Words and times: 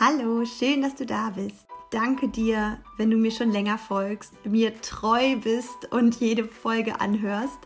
Hallo, 0.00 0.44
schön, 0.44 0.82
dass 0.82 0.94
du 0.94 1.04
da 1.04 1.30
bist. 1.30 1.66
Danke 1.90 2.28
dir, 2.28 2.78
wenn 2.98 3.10
du 3.10 3.16
mir 3.16 3.32
schon 3.32 3.50
länger 3.50 3.78
folgst, 3.78 4.32
mir 4.46 4.80
treu 4.80 5.34
bist 5.42 5.90
und 5.90 6.20
jede 6.20 6.44
Folge 6.44 7.00
anhörst. 7.00 7.58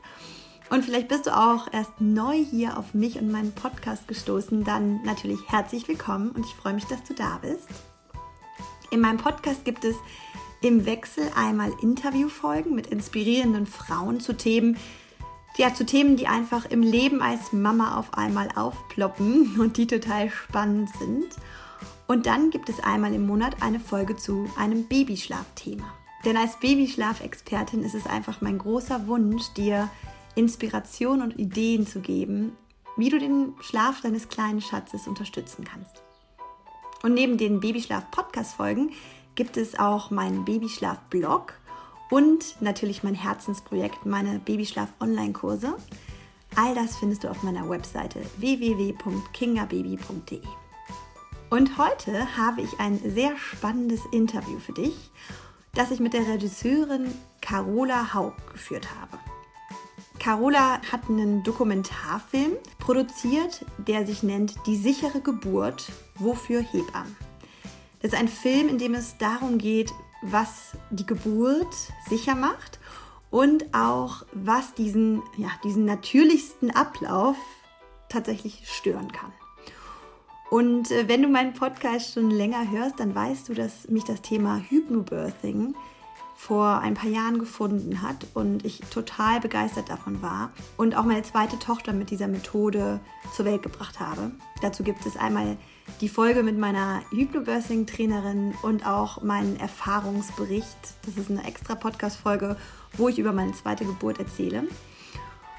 Und 0.70 0.82
vielleicht 0.82 1.08
bist 1.08 1.26
du 1.26 1.36
auch 1.36 1.70
erst 1.70 2.00
neu 2.00 2.42
hier 2.42 2.78
auf 2.78 2.94
mich 2.94 3.18
und 3.18 3.30
meinen 3.30 3.52
Podcast 3.52 4.08
gestoßen. 4.08 4.64
Dann 4.64 5.02
natürlich 5.02 5.40
herzlich 5.48 5.86
willkommen 5.88 6.30
und 6.30 6.46
ich 6.46 6.54
freue 6.54 6.72
mich, 6.72 6.86
dass 6.86 7.04
du 7.04 7.12
da 7.12 7.38
bist. 7.42 7.68
In 8.90 9.00
meinem 9.00 9.18
Podcast 9.18 9.66
gibt 9.66 9.84
es 9.84 9.96
im 10.62 10.86
Wechsel 10.86 11.30
einmal 11.36 11.70
Interviewfolgen 11.82 12.74
mit 12.74 12.86
inspirierenden 12.86 13.66
Frauen 13.66 14.20
zu 14.20 14.32
Themen, 14.32 14.78
ja, 15.58 15.74
zu 15.74 15.84
Themen, 15.84 16.16
die 16.16 16.28
einfach 16.28 16.64
im 16.64 16.80
Leben 16.80 17.20
als 17.20 17.52
Mama 17.52 17.98
auf 17.98 18.14
einmal 18.14 18.48
aufploppen 18.54 19.60
und 19.60 19.76
die 19.76 19.86
total 19.86 20.30
spannend 20.30 20.88
sind. 20.98 21.28
Und 22.12 22.26
dann 22.26 22.50
gibt 22.50 22.68
es 22.68 22.78
einmal 22.80 23.14
im 23.14 23.26
Monat 23.26 23.62
eine 23.62 23.80
Folge 23.80 24.14
zu 24.14 24.50
einem 24.58 24.84
Babyschlafthema. 24.84 25.94
Denn 26.26 26.36
als 26.36 26.60
Babyschlafexpertin 26.60 27.82
ist 27.82 27.94
es 27.94 28.06
einfach 28.06 28.42
mein 28.42 28.58
großer 28.58 29.06
Wunsch, 29.06 29.54
dir 29.54 29.88
Inspiration 30.34 31.22
und 31.22 31.38
Ideen 31.38 31.86
zu 31.86 32.00
geben, 32.00 32.52
wie 32.98 33.08
du 33.08 33.18
den 33.18 33.54
Schlaf 33.62 34.02
deines 34.02 34.28
kleinen 34.28 34.60
Schatzes 34.60 35.08
unterstützen 35.08 35.64
kannst. 35.64 36.02
Und 37.02 37.14
neben 37.14 37.38
den 37.38 37.60
Babyschlaf-Podcast-Folgen 37.60 38.90
gibt 39.34 39.56
es 39.56 39.78
auch 39.78 40.10
meinen 40.10 40.44
Babyschlaf-Blog 40.44 41.54
und 42.10 42.60
natürlich 42.60 43.02
mein 43.02 43.14
Herzensprojekt, 43.14 44.04
meine 44.04 44.38
Babyschlaf-Online-Kurse. 44.38 45.78
All 46.56 46.74
das 46.74 46.98
findest 46.98 47.24
du 47.24 47.30
auf 47.30 47.42
meiner 47.42 47.70
Webseite 47.70 48.20
www.kingababy.de. 48.36 50.42
Und 51.52 51.76
heute 51.76 52.34
habe 52.38 52.62
ich 52.62 52.80
ein 52.80 52.98
sehr 53.04 53.36
spannendes 53.36 54.00
Interview 54.10 54.58
für 54.58 54.72
dich, 54.72 54.94
das 55.74 55.90
ich 55.90 56.00
mit 56.00 56.14
der 56.14 56.26
Regisseurin 56.26 57.12
Carola 57.42 58.14
Haug 58.14 58.32
geführt 58.50 58.88
habe. 58.98 59.18
Carola 60.18 60.80
hat 60.90 61.10
einen 61.10 61.42
Dokumentarfilm 61.42 62.52
produziert, 62.78 63.66
der 63.76 64.06
sich 64.06 64.22
nennt 64.22 64.54
Die 64.66 64.76
sichere 64.76 65.20
Geburt, 65.20 65.92
wofür 66.14 66.62
Hebammen. 66.62 67.14
Das 68.00 68.14
ist 68.14 68.18
ein 68.18 68.28
Film, 68.28 68.70
in 68.70 68.78
dem 68.78 68.94
es 68.94 69.18
darum 69.18 69.58
geht, 69.58 69.92
was 70.22 70.72
die 70.88 71.04
Geburt 71.04 71.74
sicher 72.08 72.34
macht 72.34 72.80
und 73.30 73.74
auch 73.74 74.24
was 74.32 74.72
diesen, 74.72 75.22
ja, 75.36 75.50
diesen 75.64 75.84
natürlichsten 75.84 76.70
Ablauf 76.70 77.36
tatsächlich 78.08 78.62
stören 78.64 79.12
kann. 79.12 79.34
Und 80.52 80.90
äh, 80.90 81.08
wenn 81.08 81.22
du 81.22 81.28
meinen 81.28 81.54
Podcast 81.54 82.12
schon 82.12 82.30
länger 82.30 82.70
hörst, 82.70 83.00
dann 83.00 83.14
weißt 83.14 83.48
du, 83.48 83.54
dass 83.54 83.88
mich 83.88 84.04
das 84.04 84.20
Thema 84.20 84.58
Hypnobirthing 84.58 85.74
vor 86.36 86.80
ein 86.80 86.92
paar 86.92 87.08
Jahren 87.08 87.38
gefunden 87.38 88.02
hat 88.02 88.26
und 88.34 88.62
ich 88.66 88.80
total 88.90 89.40
begeistert 89.40 89.88
davon 89.88 90.20
war 90.20 90.52
und 90.76 90.94
auch 90.94 91.04
meine 91.04 91.22
zweite 91.22 91.58
Tochter 91.58 91.94
mit 91.94 92.10
dieser 92.10 92.28
Methode 92.28 93.00
zur 93.34 93.46
Welt 93.46 93.62
gebracht 93.62 93.98
habe. 93.98 94.30
Dazu 94.60 94.82
gibt 94.82 95.06
es 95.06 95.16
einmal 95.16 95.56
die 96.02 96.10
Folge 96.10 96.42
mit 96.42 96.58
meiner 96.58 97.00
Hypnobirthing-Trainerin 97.12 98.52
und 98.60 98.86
auch 98.86 99.22
meinen 99.22 99.58
Erfahrungsbericht. 99.58 100.76
Das 101.06 101.16
ist 101.16 101.30
eine 101.30 101.46
extra 101.46 101.76
Podcast-Folge, 101.76 102.58
wo 102.98 103.08
ich 103.08 103.18
über 103.18 103.32
meine 103.32 103.52
zweite 103.52 103.86
Geburt 103.86 104.18
erzähle. 104.18 104.64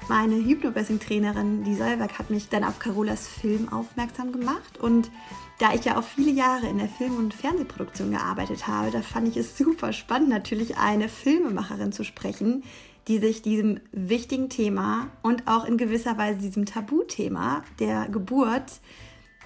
Meine 0.08 0.36
Hypnobirthing-Trainerin, 0.36 1.64
die 1.64 1.76
Solberg, 1.76 2.18
hat 2.18 2.28
mich 2.28 2.50
dann 2.50 2.62
auf 2.62 2.78
Carolas 2.78 3.26
Film 3.26 3.72
aufmerksam 3.72 4.32
gemacht 4.32 4.78
und 4.78 5.10
da 5.58 5.72
ich 5.72 5.86
ja 5.86 5.98
auch 5.98 6.04
viele 6.04 6.30
Jahre 6.30 6.66
in 6.66 6.76
der 6.76 6.88
Film- 6.88 7.16
und 7.16 7.32
Fernsehproduktion 7.32 8.10
gearbeitet 8.10 8.66
habe, 8.66 8.90
da 8.90 9.00
fand 9.00 9.28
ich 9.28 9.36
es 9.38 9.56
super 9.56 9.94
spannend, 9.94 10.28
natürlich 10.28 10.76
eine 10.76 11.08
Filmemacherin 11.08 11.92
zu 11.92 12.04
sprechen, 12.04 12.64
die 13.08 13.18
sich 13.18 13.40
diesem 13.40 13.80
wichtigen 13.92 14.50
Thema 14.50 15.08
und 15.22 15.46
auch 15.46 15.64
in 15.64 15.78
gewisser 15.78 16.18
Weise 16.18 16.38
diesem 16.38 16.66
Tabuthema 16.66 17.62
der 17.78 18.08
Geburt 18.08 18.80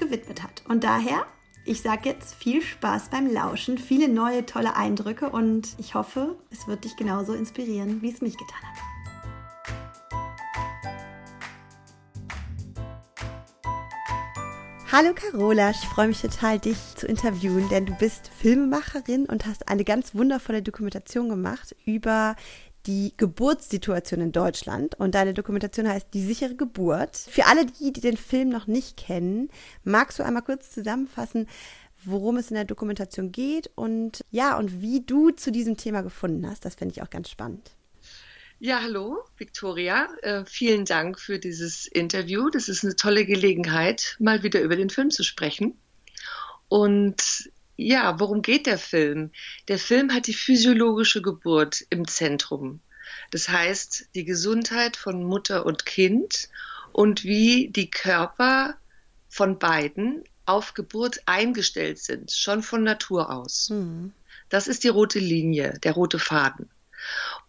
gewidmet 0.00 0.42
hat. 0.42 0.64
Und 0.68 0.82
daher, 0.82 1.24
ich 1.64 1.82
sage 1.82 2.08
jetzt 2.08 2.34
viel 2.34 2.62
Spaß 2.62 3.10
beim 3.10 3.30
Lauschen, 3.32 3.78
viele 3.78 4.08
neue 4.08 4.44
tolle 4.44 4.74
Eindrücke 4.74 5.28
und 5.30 5.76
ich 5.78 5.94
hoffe, 5.94 6.36
es 6.50 6.66
wird 6.66 6.84
dich 6.84 6.96
genauso 6.96 7.34
inspirieren, 7.34 8.02
wie 8.02 8.10
es 8.10 8.22
mich 8.22 8.36
getan 8.36 8.62
hat. 8.62 8.87
Hallo 14.90 15.12
Carola, 15.14 15.68
ich 15.68 15.86
freue 15.86 16.08
mich 16.08 16.22
total, 16.22 16.58
dich 16.58 16.78
zu 16.96 17.06
interviewen, 17.06 17.68
denn 17.68 17.84
du 17.84 17.94
bist 17.96 18.30
Filmemacherin 18.38 19.26
und 19.26 19.44
hast 19.44 19.68
eine 19.68 19.84
ganz 19.84 20.14
wundervolle 20.14 20.62
Dokumentation 20.62 21.28
gemacht 21.28 21.76
über 21.84 22.36
die 22.86 23.12
Geburtssituation 23.18 24.22
in 24.22 24.32
Deutschland 24.32 24.98
und 24.98 25.14
deine 25.14 25.34
Dokumentation 25.34 25.86
heißt 25.86 26.06
Die 26.14 26.24
sichere 26.24 26.54
Geburt. 26.54 27.18
Für 27.18 27.44
alle 27.44 27.66
die, 27.66 27.92
die 27.92 28.00
den 28.00 28.16
Film 28.16 28.48
noch 28.48 28.66
nicht 28.66 28.96
kennen, 28.96 29.50
magst 29.84 30.20
du 30.20 30.22
einmal 30.22 30.42
kurz 30.42 30.70
zusammenfassen, 30.70 31.48
worum 32.02 32.38
es 32.38 32.50
in 32.50 32.54
der 32.54 32.64
Dokumentation 32.64 33.30
geht 33.30 33.70
und 33.74 34.24
ja, 34.30 34.56
und 34.56 34.80
wie 34.80 35.02
du 35.04 35.28
zu 35.32 35.52
diesem 35.52 35.76
Thema 35.76 36.00
gefunden 36.00 36.48
hast. 36.48 36.64
Das 36.64 36.76
finde 36.76 36.92
ich 36.92 37.02
auch 37.02 37.10
ganz 37.10 37.28
spannend. 37.28 37.72
Ja, 38.60 38.82
hallo, 38.82 39.22
Victoria. 39.36 40.08
Äh, 40.22 40.44
vielen 40.44 40.84
Dank 40.84 41.20
für 41.20 41.38
dieses 41.38 41.86
Interview. 41.86 42.50
Das 42.50 42.68
ist 42.68 42.82
eine 42.82 42.96
tolle 42.96 43.24
Gelegenheit, 43.24 44.16
mal 44.18 44.42
wieder 44.42 44.60
über 44.60 44.74
den 44.74 44.90
Film 44.90 45.12
zu 45.12 45.22
sprechen. 45.22 45.78
Und 46.68 47.50
ja, 47.76 48.18
worum 48.18 48.42
geht 48.42 48.66
der 48.66 48.78
Film? 48.78 49.30
Der 49.68 49.78
Film 49.78 50.12
hat 50.12 50.26
die 50.26 50.34
physiologische 50.34 51.22
Geburt 51.22 51.86
im 51.90 52.08
Zentrum. 52.08 52.80
Das 53.30 53.48
heißt, 53.48 54.08
die 54.16 54.24
Gesundheit 54.24 54.96
von 54.96 55.22
Mutter 55.22 55.64
und 55.64 55.86
Kind 55.86 56.48
und 56.90 57.22
wie 57.22 57.68
die 57.68 57.90
Körper 57.90 58.76
von 59.28 59.60
beiden 59.60 60.24
auf 60.46 60.74
Geburt 60.74 61.20
eingestellt 61.26 62.00
sind, 62.00 62.32
schon 62.32 62.64
von 62.64 62.82
Natur 62.82 63.30
aus. 63.30 63.70
Mhm. 63.70 64.12
Das 64.48 64.66
ist 64.66 64.82
die 64.82 64.88
rote 64.88 65.20
Linie, 65.20 65.78
der 65.84 65.92
rote 65.92 66.18
Faden. 66.18 66.68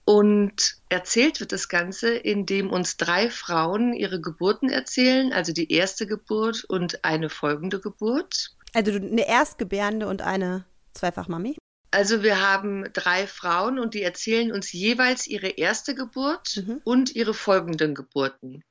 Und 0.09 0.77
erzählt 0.89 1.39
wird 1.39 1.51
das 1.51 1.69
Ganze, 1.69 2.09
indem 2.09 2.71
uns 2.71 2.97
drei 2.97 3.29
Frauen 3.29 3.93
ihre 3.93 4.19
Geburten 4.19 4.67
erzählen, 4.67 5.31
also 5.31 5.53
die 5.53 5.71
erste 5.71 6.07
Geburt 6.07 6.63
und 6.63 7.05
eine 7.05 7.29
folgende 7.29 7.79
Geburt. 7.79 8.55
Also 8.73 8.91
eine 8.91 9.27
Erstgebärende 9.27 10.07
und 10.07 10.23
eine 10.23 10.65
Zweifachmami? 10.95 11.57
Also 11.91 12.23
wir 12.23 12.41
haben 12.41 12.91
drei 12.93 13.27
Frauen 13.27 13.77
und 13.77 13.93
die 13.93 14.01
erzählen 14.01 14.51
uns 14.51 14.71
jeweils 14.71 15.27
ihre 15.27 15.49
erste 15.49 15.93
Geburt 15.93 16.63
mhm. 16.65 16.81
und 16.83 17.15
ihre 17.15 17.35
folgenden 17.35 17.93
Geburten. 17.93 18.63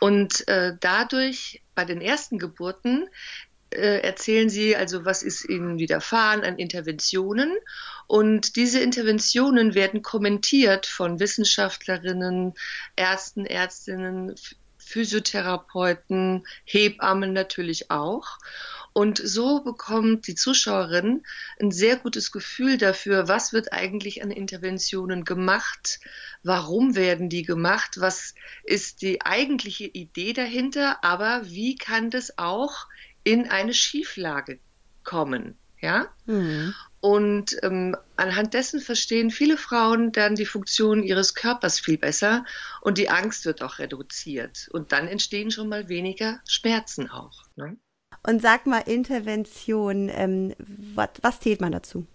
Und 0.00 0.48
äh, 0.48 0.76
dadurch 0.80 1.62
bei 1.76 1.84
den 1.84 2.00
ersten 2.00 2.40
Geburten 2.40 3.08
äh, 3.70 4.00
erzählen 4.00 4.48
sie 4.48 4.76
also, 4.76 5.04
was 5.04 5.22
ist 5.22 5.48
ihnen 5.48 5.78
widerfahren 5.78 6.42
an 6.42 6.58
Interventionen. 6.58 7.56
Und 8.06 8.56
diese 8.56 8.80
Interventionen 8.80 9.74
werden 9.74 10.02
kommentiert 10.02 10.86
von 10.86 11.20
Wissenschaftlerinnen, 11.20 12.54
Ärzten, 12.96 13.46
Ärztinnen, 13.46 14.34
Physiotherapeuten, 14.78 16.44
Hebammen 16.64 17.32
natürlich 17.32 17.90
auch. 17.90 18.38
Und 18.92 19.18
so 19.22 19.62
bekommt 19.62 20.26
die 20.26 20.34
Zuschauerin 20.34 21.22
ein 21.60 21.70
sehr 21.70 21.96
gutes 21.96 22.32
Gefühl 22.32 22.76
dafür, 22.76 23.28
was 23.28 23.52
wird 23.52 23.72
eigentlich 23.72 24.24
an 24.24 24.32
Interventionen 24.32 25.24
gemacht, 25.24 26.00
warum 26.42 26.96
werden 26.96 27.28
die 27.28 27.42
gemacht, 27.42 28.00
was 28.00 28.34
ist 28.64 29.02
die 29.02 29.22
eigentliche 29.22 29.84
Idee 29.84 30.32
dahinter, 30.32 31.04
aber 31.04 31.42
wie 31.44 31.76
kann 31.76 32.10
das 32.10 32.36
auch 32.36 32.88
in 33.24 33.48
eine 33.48 33.74
Schieflage 33.74 34.58
kommen. 35.04 35.56
Ja? 35.80 36.08
Mhm. 36.26 36.74
Und 37.00 37.56
ähm, 37.62 37.96
anhand 38.16 38.52
dessen 38.52 38.80
verstehen 38.80 39.30
viele 39.30 39.56
Frauen 39.56 40.12
dann 40.12 40.34
die 40.34 40.44
Funktion 40.44 41.02
ihres 41.02 41.34
Körpers 41.34 41.80
viel 41.80 41.96
besser 41.96 42.44
und 42.82 42.98
die 42.98 43.08
Angst 43.08 43.46
wird 43.46 43.62
auch 43.62 43.78
reduziert. 43.78 44.68
Und 44.72 44.92
dann 44.92 45.08
entstehen 45.08 45.50
schon 45.50 45.68
mal 45.68 45.88
weniger 45.88 46.40
Schmerzen 46.46 47.10
auch. 47.10 47.44
Ne? 47.56 47.78
Und 48.22 48.42
sag 48.42 48.66
mal, 48.66 48.80
Intervention, 48.80 50.10
ähm, 50.10 50.54
wat, 50.94 51.18
was 51.22 51.40
zählt 51.40 51.62
man 51.62 51.72
dazu? 51.72 52.06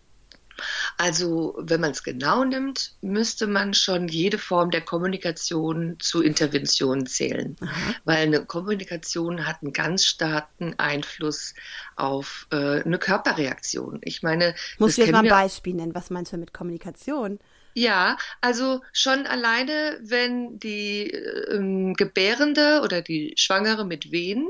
Also, 0.97 1.55
wenn 1.59 1.81
man 1.81 1.91
es 1.91 2.03
genau 2.03 2.43
nimmt, 2.43 2.93
müsste 3.01 3.47
man 3.47 3.73
schon 3.73 4.07
jede 4.07 4.37
Form 4.37 4.71
der 4.71 4.81
Kommunikation 4.81 5.97
zu 5.99 6.21
Intervention 6.21 7.05
zählen, 7.05 7.55
Aha. 7.61 7.95
weil 8.05 8.17
eine 8.17 8.45
Kommunikation 8.45 9.45
hat 9.45 9.61
einen 9.61 9.73
ganz 9.73 10.05
starken 10.05 10.75
Einfluss 10.77 11.53
auf 11.95 12.47
äh, 12.51 12.81
eine 12.81 12.97
Körperreaktion. 12.97 13.99
Ich 14.03 14.23
meine, 14.23 14.55
muss 14.79 14.97
jetzt 14.97 15.11
mal 15.11 15.23
ein 15.23 15.29
Beispiel 15.29 15.73
nennen. 15.73 15.95
Was 15.95 16.09
meinst 16.09 16.33
du 16.33 16.37
mit 16.37 16.53
Kommunikation? 16.53 17.39
Ja, 17.77 18.17
also 18.39 18.81
schon 18.93 19.27
alleine, 19.27 19.99
wenn 20.01 20.59
die 20.59 21.11
äh, 21.11 21.93
Gebärende 21.93 22.79
oder 22.81 23.01
die 23.01 23.33
Schwangere 23.35 23.85
mit 23.85 24.13
Wehen 24.13 24.49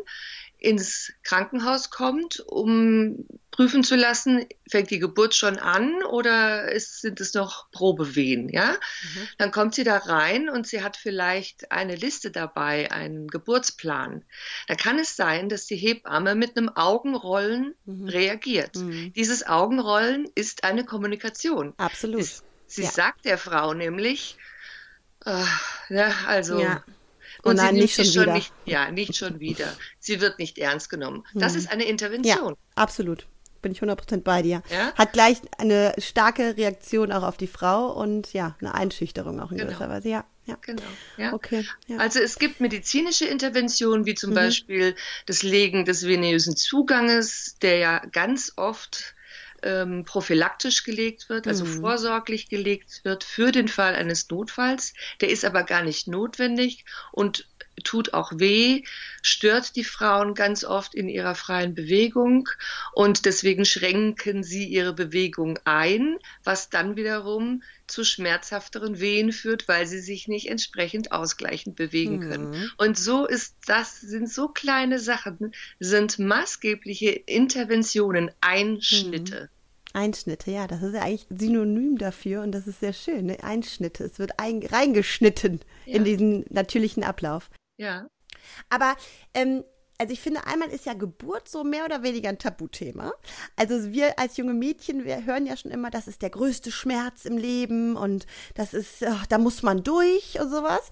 ins 0.66 1.14
Krankenhaus 1.24 1.92
kommt, 1.92 2.40
um 2.40 3.28
prüfen 3.52 3.84
zu 3.84 3.96
lassen, 3.96 4.46
fängt 4.68 4.90
die 4.90 4.98
Geburt 4.98 5.36
schon 5.36 5.60
an 5.60 6.04
oder 6.04 6.72
ist, 6.72 7.02
sind 7.02 7.22
es 7.22 7.36
noch 7.36 7.70
Probewehen, 7.72 8.50
ja? 8.50 8.72
Mhm. 8.72 9.28
Dann 9.38 9.52
kommt 9.52 9.76
sie 9.76 9.84
da 9.84 9.98
rein 9.98 10.50
und 10.50 10.66
sie 10.66 10.84
hat 10.84 10.98
vielleicht 10.98 11.72
eine 11.72 11.96
Liste 11.96 12.32
dabei, 12.32 12.92
einen 12.92 13.28
Geburtsplan. 13.28 14.26
Da 14.68 14.76
kann 14.76 14.98
es 14.98 15.16
sein, 15.16 15.50
dass 15.50 15.68
die 15.68 15.78
Hebamme 15.78 16.34
mit 16.34 16.58
einem 16.58 16.70
Augenrollen 16.70 17.76
mhm. 17.86 18.08
reagiert. 18.08 18.76
Mhm. 18.76 19.14
Dieses 19.14 19.46
Augenrollen 19.46 20.28
ist 20.34 20.64
eine 20.64 20.84
Kommunikation. 20.84 21.76
Absolut. 21.78 22.24
Sie, 22.24 22.42
sie 22.68 22.84
ja. 22.84 22.90
sagt 22.90 23.26
der 23.26 23.38
Frau 23.38 23.76
nämlich, 23.76 24.38
äh, 25.26 25.44
ja, 25.90 26.12
also 26.26 26.60
ja. 26.60 26.84
Oh 27.46 27.52
und 27.52 27.58
nein, 27.58 27.76
nicht 27.76 27.96
schon, 27.96 28.06
schon 28.06 28.24
wieder. 28.24 28.34
Nicht, 28.34 28.54
ja, 28.66 28.92
nicht 28.92 29.16
schon 29.16 29.40
wieder. 29.40 29.72
Sie 30.00 30.20
wird 30.20 30.40
nicht 30.40 30.58
ernst 30.58 30.90
genommen. 30.90 31.24
Das 31.36 31.54
hm. 31.54 31.60
ist 31.60 31.72
eine 31.72 31.86
Intervention. 31.86 32.54
Ja, 32.54 32.58
absolut. 32.76 33.28
Bin 33.62 33.72
ich 33.72 33.82
100% 33.82 34.22
bei 34.22 34.42
dir. 34.42 34.62
Ja? 34.70 34.94
Hat 34.96 35.14
gleich 35.14 35.38
eine 35.58 35.94
starke 35.98 36.58
Reaktion 36.58 37.12
auch 37.12 37.24
auf 37.24 37.38
die 37.38 37.48
Frau 37.48 37.92
und 37.92 38.34
ja, 38.34 38.56
eine 38.60 38.74
Einschüchterung 38.74 39.40
auch 39.40 39.52
in 39.52 39.58
genau. 39.58 39.70
gewisser 39.70 39.90
Weise. 39.90 40.10
Ja, 40.10 40.26
ja. 40.46 40.58
Genau. 40.62 40.82
Ja. 41.18 41.34
Okay, 41.34 41.66
ja. 41.88 41.98
Also 41.98 42.20
es 42.20 42.38
gibt 42.38 42.60
medizinische 42.60 43.26
Interventionen, 43.26 44.06
wie 44.06 44.16
zum 44.16 44.32
mhm. 44.32 44.36
Beispiel 44.36 44.96
das 45.26 45.44
Legen 45.44 45.86
des 45.86 46.06
venösen 46.06 46.56
Zuganges, 46.56 47.58
der 47.62 47.78
ja 47.78 48.00
ganz 48.12 48.54
oft 48.56 49.15
ähm, 49.66 50.06
prophylaktisch 50.06 50.84
gelegt 50.84 51.28
wird, 51.28 51.48
also 51.48 51.66
mhm. 51.66 51.82
vorsorglich 51.82 52.48
gelegt 52.48 53.02
wird 53.04 53.24
für 53.24 53.52
den 53.52 53.68
Fall 53.68 53.96
eines 53.96 54.30
Notfalls. 54.30 54.94
Der 55.22 55.30
ist 55.30 55.44
aber 55.44 55.64
gar 55.64 55.84
nicht 55.84 56.08
notwendig 56.08 56.86
und 57.12 57.48
tut 57.84 58.14
auch 58.14 58.32
weh, 58.36 58.84
stört 59.22 59.76
die 59.76 59.84
Frauen 59.84 60.34
ganz 60.34 60.64
oft 60.64 60.96
in 60.96 61.10
ihrer 61.10 61.36
freien 61.36 61.76
Bewegung 61.76 62.48
und 62.94 63.26
deswegen 63.26 63.66
schränken 63.66 64.44
sie 64.44 64.66
ihre 64.66 64.94
Bewegung 64.94 65.60
ein, 65.66 66.18
was 66.44 66.70
dann 66.70 66.96
wiederum 66.96 67.64
zu 67.88 68.04
schmerzhafteren 68.04 69.00
Wehen 69.00 69.32
führt, 69.32 69.68
weil 69.68 69.86
sie 69.88 70.00
sich 70.00 70.28
nicht 70.28 70.50
entsprechend 70.50 71.12
ausgleichend 71.12 71.76
bewegen 71.76 72.18
mhm. 72.18 72.30
können. 72.30 72.72
Und 72.78 72.98
so 72.98 73.26
ist 73.26 73.56
das, 73.68 74.00
sind 74.00 74.30
so 74.30 74.48
kleine 74.48 75.00
Sachen, 75.00 75.54
sind 75.80 76.18
maßgebliche 76.18 77.10
Interventionen, 77.10 78.32
Einschnitte. 78.42 79.42
Mhm. 79.44 79.55
Einschnitte, 79.96 80.52
ja, 80.52 80.68
das 80.68 80.82
ist 80.82 80.94
ja 80.94 81.02
eigentlich 81.02 81.28
Synonym 81.30 81.98
dafür 81.98 82.42
und 82.42 82.52
das 82.52 82.68
ist 82.68 82.80
sehr 82.80 82.94
schön. 82.94 83.28
Ne? 83.28 83.44
Einschnitte, 83.44 84.04
es 84.04 84.20
wird 84.20 84.40
ein, 84.40 84.64
reingeschnitten 84.64 85.62
ja. 85.86 85.96
in 85.96 86.04
diesen 86.04 86.46
natürlichen 86.50 87.04
Ablauf. 87.04 87.50
Ja. 87.78 88.08
Aber 88.70 88.96
ähm, 89.34 89.64
also 89.98 90.12
ich 90.12 90.20
finde, 90.20 90.46
einmal 90.46 90.70
ist 90.70 90.86
ja 90.86 90.94
Geburt 90.94 91.48
so 91.48 91.64
mehr 91.64 91.86
oder 91.86 92.04
weniger 92.04 92.30
ein 92.30 92.38
Tabuthema. 92.38 93.14
Also 93.56 93.92
wir 93.92 94.20
als 94.20 94.38
junge 94.38 94.54
Mädchen, 94.54 95.06
wir 95.06 95.26
hören 95.26 95.46
ja 95.46 95.56
schon 95.56 95.72
immer, 95.72 95.90
das 95.90 96.08
ist 96.08 96.22
der 96.22 96.30
größte 96.30 96.72
Schmerz 96.72 97.26
im 97.26 97.38
Leben 97.38 97.96
und 97.96 98.28
das 98.56 98.74
ist, 98.74 99.04
ach, 99.06 99.26
da 99.28 99.38
muss 99.38 99.64
man 99.64 99.84
durch 99.84 100.40
und 100.40 100.50
sowas. 100.50 100.90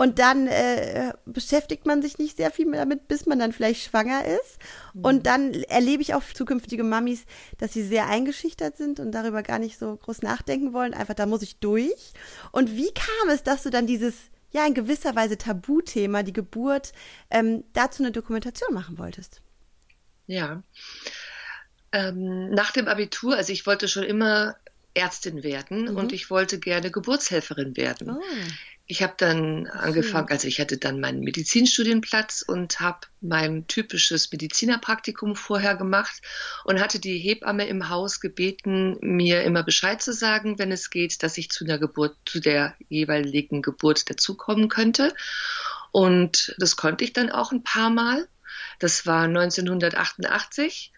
Und 0.00 0.18
dann 0.18 0.46
äh, 0.46 1.12
beschäftigt 1.26 1.84
man 1.84 2.00
sich 2.00 2.16
nicht 2.16 2.38
sehr 2.38 2.50
viel 2.50 2.72
damit, 2.72 3.06
bis 3.06 3.26
man 3.26 3.38
dann 3.38 3.52
vielleicht 3.52 3.82
schwanger 3.82 4.24
ist. 4.24 4.58
Mhm. 4.94 5.04
Und 5.04 5.26
dann 5.26 5.52
erlebe 5.52 6.00
ich 6.00 6.14
auch 6.14 6.22
zukünftige 6.22 6.84
Mamis, 6.84 7.26
dass 7.58 7.74
sie 7.74 7.82
sehr 7.82 8.06
eingeschüchtert 8.06 8.78
sind 8.78 8.98
und 8.98 9.12
darüber 9.12 9.42
gar 9.42 9.58
nicht 9.58 9.78
so 9.78 9.94
groß 9.94 10.22
nachdenken 10.22 10.72
wollen. 10.72 10.94
Einfach, 10.94 11.12
da 11.12 11.26
muss 11.26 11.42
ich 11.42 11.58
durch. 11.58 12.14
Und 12.50 12.74
wie 12.76 12.90
kam 12.94 13.28
es, 13.28 13.42
dass 13.42 13.62
du 13.62 13.68
dann 13.68 13.86
dieses, 13.86 14.14
ja, 14.52 14.66
in 14.66 14.72
gewisser 14.72 15.14
Weise 15.16 15.36
Tabuthema, 15.36 16.22
die 16.22 16.32
Geburt, 16.32 16.94
ähm, 17.28 17.64
dazu 17.74 18.02
eine 18.02 18.10
Dokumentation 18.10 18.72
machen 18.72 18.96
wolltest? 18.96 19.42
Ja. 20.26 20.62
Ähm, 21.92 22.48
nach 22.48 22.70
dem 22.70 22.88
Abitur, 22.88 23.36
also 23.36 23.52
ich 23.52 23.66
wollte 23.66 23.86
schon 23.86 24.04
immer 24.04 24.56
Ärztin 24.94 25.42
werden 25.42 25.90
mhm. 25.90 25.96
und 25.98 26.12
ich 26.14 26.30
wollte 26.30 26.58
gerne 26.58 26.90
Geburtshelferin 26.90 27.76
werden. 27.76 28.12
Oh 28.12 28.22
ich 28.90 29.04
habe 29.04 29.14
dann 29.16 29.68
angefangen, 29.68 30.30
also 30.30 30.48
ich 30.48 30.58
hatte 30.58 30.76
dann 30.76 30.98
meinen 30.98 31.20
Medizinstudienplatz 31.20 32.42
und 32.42 32.80
habe 32.80 33.06
mein 33.20 33.68
typisches 33.68 34.32
Medizinerpraktikum 34.32 35.36
vorher 35.36 35.76
gemacht 35.76 36.20
und 36.64 36.80
hatte 36.80 36.98
die 36.98 37.16
Hebamme 37.16 37.68
im 37.68 37.88
Haus 37.88 38.18
gebeten, 38.18 38.98
mir 39.00 39.44
immer 39.44 39.62
Bescheid 39.62 40.02
zu 40.02 40.12
sagen, 40.12 40.58
wenn 40.58 40.72
es 40.72 40.90
geht, 40.90 41.22
dass 41.22 41.38
ich 41.38 41.50
zu 41.50 41.64
der 41.64 41.78
Geburt, 41.78 42.16
zu 42.26 42.40
der 42.40 42.74
jeweiligen 42.88 43.62
Geburt 43.62 44.10
dazukommen 44.10 44.68
könnte. 44.68 45.14
Und 45.92 46.52
das 46.58 46.74
konnte 46.74 47.04
ich 47.04 47.12
dann 47.12 47.30
auch 47.30 47.52
ein 47.52 47.62
paar 47.62 47.90
Mal. 47.90 48.26
Das 48.80 49.06
war 49.06 49.22
1988. 49.22 50.92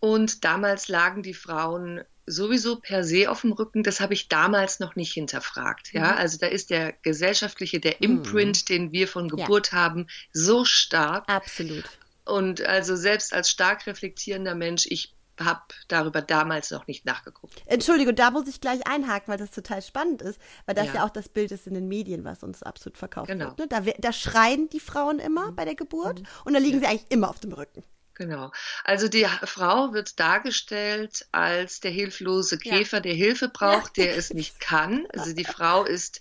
Und 0.00 0.46
damals 0.46 0.88
lagen 0.88 1.22
die 1.22 1.34
Frauen 1.34 2.00
sowieso 2.26 2.76
per 2.76 3.04
se 3.04 3.30
auf 3.30 3.42
dem 3.42 3.52
Rücken, 3.52 3.82
das 3.82 4.00
habe 4.00 4.14
ich 4.14 4.28
damals 4.28 4.80
noch 4.80 4.96
nicht 4.96 5.12
hinterfragt. 5.12 5.92
Ja, 5.92 6.12
mhm. 6.12 6.18
also 6.18 6.38
da 6.38 6.46
ist 6.46 6.70
der 6.70 6.92
gesellschaftliche, 7.02 7.80
der 7.80 7.96
mhm. 7.98 8.18
Imprint, 8.18 8.62
mhm. 8.62 8.72
den 8.72 8.92
wir 8.92 9.08
von 9.08 9.28
Geburt 9.28 9.72
ja. 9.72 9.78
haben, 9.78 10.06
so 10.32 10.64
stark. 10.64 11.28
Absolut. 11.28 11.84
Und 12.24 12.62
also 12.62 12.96
selbst 12.96 13.32
als 13.32 13.50
stark 13.50 13.86
reflektierender 13.86 14.54
Mensch, 14.54 14.86
ich 14.86 15.14
habe 15.40 15.60
darüber 15.88 16.22
damals 16.22 16.70
noch 16.70 16.86
nicht 16.86 17.06
nachgeguckt. 17.06 17.62
Entschuldigung, 17.66 18.14
da 18.14 18.30
muss 18.30 18.46
ich 18.46 18.60
gleich 18.60 18.86
einhaken, 18.86 19.28
weil 19.28 19.38
das 19.38 19.50
total 19.50 19.82
spannend 19.82 20.22
ist, 20.22 20.38
weil 20.66 20.74
das 20.74 20.88
ja, 20.88 20.94
ja 20.96 21.04
auch 21.04 21.10
das 21.10 21.28
Bild 21.28 21.50
ist 21.50 21.66
in 21.66 21.74
den 21.74 21.88
Medien, 21.88 22.24
was 22.24 22.42
uns 22.42 22.62
absolut 22.62 22.98
verkauft 22.98 23.28
genau. 23.28 23.56
wird. 23.56 23.58
Ne? 23.58 23.68
Da, 23.68 23.80
da, 23.80 24.12
schreien 24.12 24.68
die 24.68 24.80
Frauen 24.80 25.18
immer 25.18 25.50
mhm. 25.50 25.56
bei 25.56 25.64
der 25.64 25.74
Geburt 25.74 26.20
mhm. 26.20 26.26
und 26.44 26.52
da 26.52 26.60
liegen 26.60 26.82
ja. 26.82 26.88
sie 26.88 26.92
eigentlich 26.92 27.10
immer 27.10 27.30
auf 27.30 27.40
dem 27.40 27.52
Rücken. 27.52 27.82
Genau. 28.20 28.52
Also 28.84 29.08
die 29.08 29.26
Frau 29.44 29.94
wird 29.94 30.20
dargestellt 30.20 31.24
als 31.32 31.80
der 31.80 31.90
hilflose 31.90 32.58
Käfer, 32.58 32.98
ja. 32.98 33.00
der 33.00 33.14
Hilfe 33.14 33.48
braucht, 33.48 33.96
der 33.96 34.14
es 34.14 34.34
nicht 34.34 34.60
kann. 34.60 35.06
Also 35.14 35.32
die 35.32 35.46
Frau 35.46 35.84
ist 35.84 36.20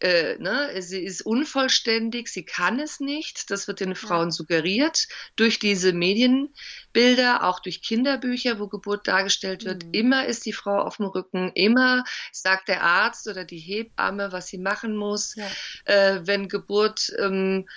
äh, 0.00 0.36
ne, 0.38 0.70
sie 0.82 1.04
ist 1.04 1.22
unvollständig, 1.22 2.28
sie 2.28 2.44
kann 2.44 2.80
es 2.80 2.98
nicht. 2.98 3.52
Das 3.52 3.68
wird 3.68 3.78
den 3.78 3.94
Frauen 3.94 4.32
suggeriert 4.32 5.06
durch 5.36 5.60
diese 5.60 5.92
Medienbilder, 5.92 7.44
auch 7.44 7.60
durch 7.60 7.82
Kinderbücher, 7.82 8.58
wo 8.58 8.66
Geburt 8.66 9.06
dargestellt 9.06 9.64
wird. 9.64 9.84
Mhm. 9.84 9.90
Immer 9.92 10.26
ist 10.26 10.44
die 10.44 10.52
Frau 10.52 10.80
auf 10.80 10.96
dem 10.96 11.06
Rücken, 11.06 11.52
immer 11.54 12.02
sagt 12.32 12.68
der 12.68 12.82
Arzt 12.82 13.28
oder 13.28 13.44
die 13.44 13.58
Hebamme, 13.58 14.32
was 14.32 14.48
sie 14.48 14.58
machen 14.58 14.96
muss. 14.96 15.36
Ja. 15.36 15.46
Äh, 15.84 16.26
wenn 16.26 16.48
Geburt 16.48 17.12
ähm, 17.18 17.68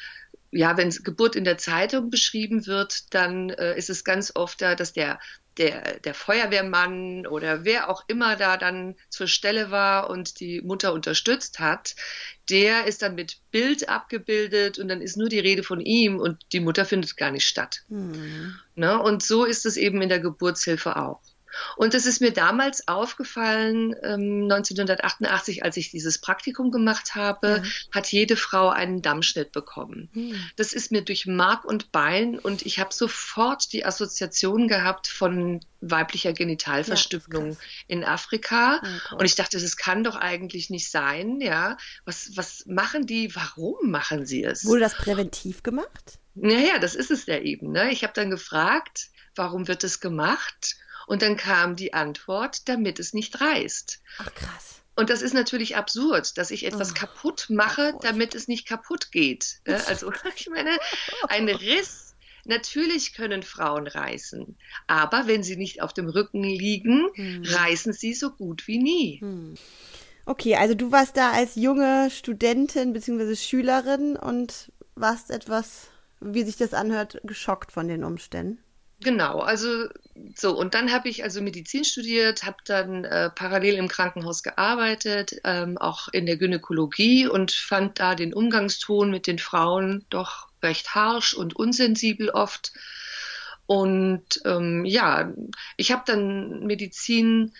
ja, 0.51 0.77
wenn 0.77 0.89
Geburt 0.89 1.35
in 1.35 1.45
der 1.45 1.57
Zeitung 1.57 2.09
beschrieben 2.09 2.67
wird, 2.67 3.13
dann 3.13 3.49
äh, 3.49 3.77
ist 3.77 3.89
es 3.89 4.03
ganz 4.03 4.33
oft 4.35 4.61
da, 4.61 4.75
dass 4.75 4.91
der, 4.91 5.19
der, 5.57 5.99
der 5.99 6.13
Feuerwehrmann 6.13 7.25
oder 7.25 7.63
wer 7.63 7.89
auch 7.89 8.03
immer 8.07 8.35
da 8.35 8.57
dann 8.57 8.95
zur 9.09 9.27
Stelle 9.27 9.71
war 9.71 10.09
und 10.09 10.39
die 10.41 10.61
Mutter 10.61 10.93
unterstützt 10.93 11.59
hat, 11.59 11.95
der 12.49 12.85
ist 12.85 13.01
dann 13.01 13.15
mit 13.15 13.37
Bild 13.51 13.87
abgebildet 13.87 14.77
und 14.77 14.89
dann 14.89 15.01
ist 15.01 15.15
nur 15.15 15.29
die 15.29 15.39
Rede 15.39 15.63
von 15.63 15.79
ihm 15.79 16.19
und 16.19 16.37
die 16.51 16.59
Mutter 16.59 16.83
findet 16.83 17.15
gar 17.15 17.31
nicht 17.31 17.47
statt. 17.47 17.83
Mhm. 17.87 18.55
Ne? 18.75 19.01
Und 19.01 19.23
so 19.23 19.45
ist 19.45 19.65
es 19.65 19.77
eben 19.77 20.01
in 20.01 20.09
der 20.09 20.19
Geburtshilfe 20.19 20.97
auch. 20.97 21.21
Und 21.75 21.93
es 21.93 22.05
ist 22.05 22.21
mir 22.21 22.31
damals 22.31 22.87
aufgefallen, 22.87 23.95
ähm, 24.03 24.43
1988, 24.43 25.63
als 25.63 25.77
ich 25.77 25.91
dieses 25.91 26.19
Praktikum 26.19 26.71
gemacht 26.71 27.15
habe, 27.15 27.61
ja. 27.63 27.69
hat 27.91 28.11
jede 28.11 28.35
Frau 28.35 28.69
einen 28.69 29.01
Dammschnitt 29.01 29.51
bekommen. 29.51 30.09
Hm. 30.13 30.35
Das 30.55 30.73
ist 30.73 30.91
mir 30.91 31.01
durch 31.01 31.25
Mark 31.25 31.65
und 31.65 31.91
Bein 31.91 32.39
und 32.39 32.65
ich 32.65 32.79
habe 32.79 32.93
sofort 32.93 33.73
die 33.73 33.85
Assoziation 33.85 34.67
gehabt 34.67 35.07
von 35.07 35.59
weiblicher 35.81 36.33
Genitalverstümmelung 36.33 37.51
ja, 37.51 37.57
in 37.87 38.03
Afrika. 38.03 38.81
Oh 39.11 39.15
und 39.15 39.25
ich 39.25 39.35
dachte, 39.35 39.59
das 39.59 39.77
kann 39.77 40.03
doch 40.03 40.15
eigentlich 40.15 40.69
nicht 40.69 40.89
sein. 40.89 41.41
Ja, 41.41 41.77
was, 42.05 42.31
was 42.35 42.65
machen 42.67 43.07
die? 43.07 43.35
Warum 43.35 43.89
machen 43.89 44.25
sie 44.25 44.43
es? 44.43 44.65
Wurde 44.65 44.81
das 44.81 44.95
präventiv 44.95 45.63
gemacht? 45.63 46.19
Naja, 46.35 46.79
das 46.79 46.95
ist 46.95 47.11
es 47.11 47.25
ja 47.25 47.39
eben. 47.39 47.71
Ne? 47.71 47.91
Ich 47.91 48.03
habe 48.03 48.13
dann 48.13 48.29
gefragt, 48.29 49.09
warum 49.35 49.67
wird 49.67 49.83
es 49.83 49.99
gemacht? 49.99 50.77
Und 51.07 51.21
dann 51.21 51.37
kam 51.37 51.75
die 51.75 51.93
Antwort, 51.93 52.67
damit 52.69 52.99
es 52.99 53.13
nicht 53.13 53.41
reißt. 53.41 54.01
Ach 54.19 54.33
krass. 54.33 54.81
Und 54.95 55.09
das 55.09 55.21
ist 55.21 55.33
natürlich 55.33 55.77
absurd, 55.77 56.37
dass 56.37 56.51
ich 56.51 56.65
etwas 56.65 56.91
oh, 56.91 56.95
kaputt 56.95 57.47
mache, 57.49 57.93
damit 58.01 58.35
es 58.35 58.47
nicht 58.47 58.67
kaputt 58.67 59.11
geht. 59.11 59.61
Also 59.87 60.11
ich 60.35 60.49
meine, 60.49 60.77
ein 61.27 61.49
Riss, 61.49 62.15
natürlich 62.45 63.13
können 63.13 63.43
Frauen 63.43 63.87
reißen, 63.87 64.57
aber 64.87 65.27
wenn 65.27 65.43
sie 65.43 65.55
nicht 65.55 65.81
auf 65.81 65.93
dem 65.93 66.09
Rücken 66.09 66.43
liegen, 66.43 67.09
hm. 67.13 67.43
reißen 67.45 67.93
sie 67.93 68.13
so 68.13 68.31
gut 68.31 68.67
wie 68.67 68.79
nie. 68.79 69.21
Hm. 69.21 69.55
Okay, 70.25 70.55
also 70.55 70.75
du 70.75 70.91
warst 70.91 71.17
da 71.17 71.31
als 71.31 71.55
junge 71.55 72.09
Studentin 72.11 72.93
bzw. 72.93 73.35
Schülerin 73.35 74.15
und 74.15 74.71
warst 74.95 75.31
etwas, 75.31 75.87
wie 76.19 76.43
sich 76.43 76.57
das 76.57 76.73
anhört, 76.73 77.19
geschockt 77.23 77.71
von 77.71 77.87
den 77.87 78.03
Umständen. 78.03 78.59
Genau, 79.03 79.39
also 79.39 79.87
so, 80.35 80.55
und 80.55 80.75
dann 80.75 80.91
habe 80.91 81.09
ich 81.09 81.23
also 81.23 81.41
Medizin 81.41 81.83
studiert, 81.83 82.43
habe 82.43 82.57
dann 82.65 83.03
äh, 83.03 83.31
parallel 83.31 83.75
im 83.75 83.87
Krankenhaus 83.87 84.43
gearbeitet, 84.43 85.41
ähm, 85.43 85.79
auch 85.79 86.07
in 86.09 86.27
der 86.27 86.37
Gynäkologie 86.37 87.27
und 87.27 87.51
fand 87.51 87.99
da 87.99 88.13
den 88.13 88.31
Umgangston 88.33 89.09
mit 89.09 89.25
den 89.25 89.39
Frauen 89.39 90.05
doch 90.09 90.49
recht 90.61 90.93
harsch 90.93 91.33
und 91.33 91.55
unsensibel 91.55 92.29
oft. 92.29 92.73
Und 93.65 94.41
ähm, 94.45 94.85
ja, 94.85 95.33
ich 95.77 95.91
habe 95.91 96.03
dann 96.05 96.67
Medizin 96.67 97.53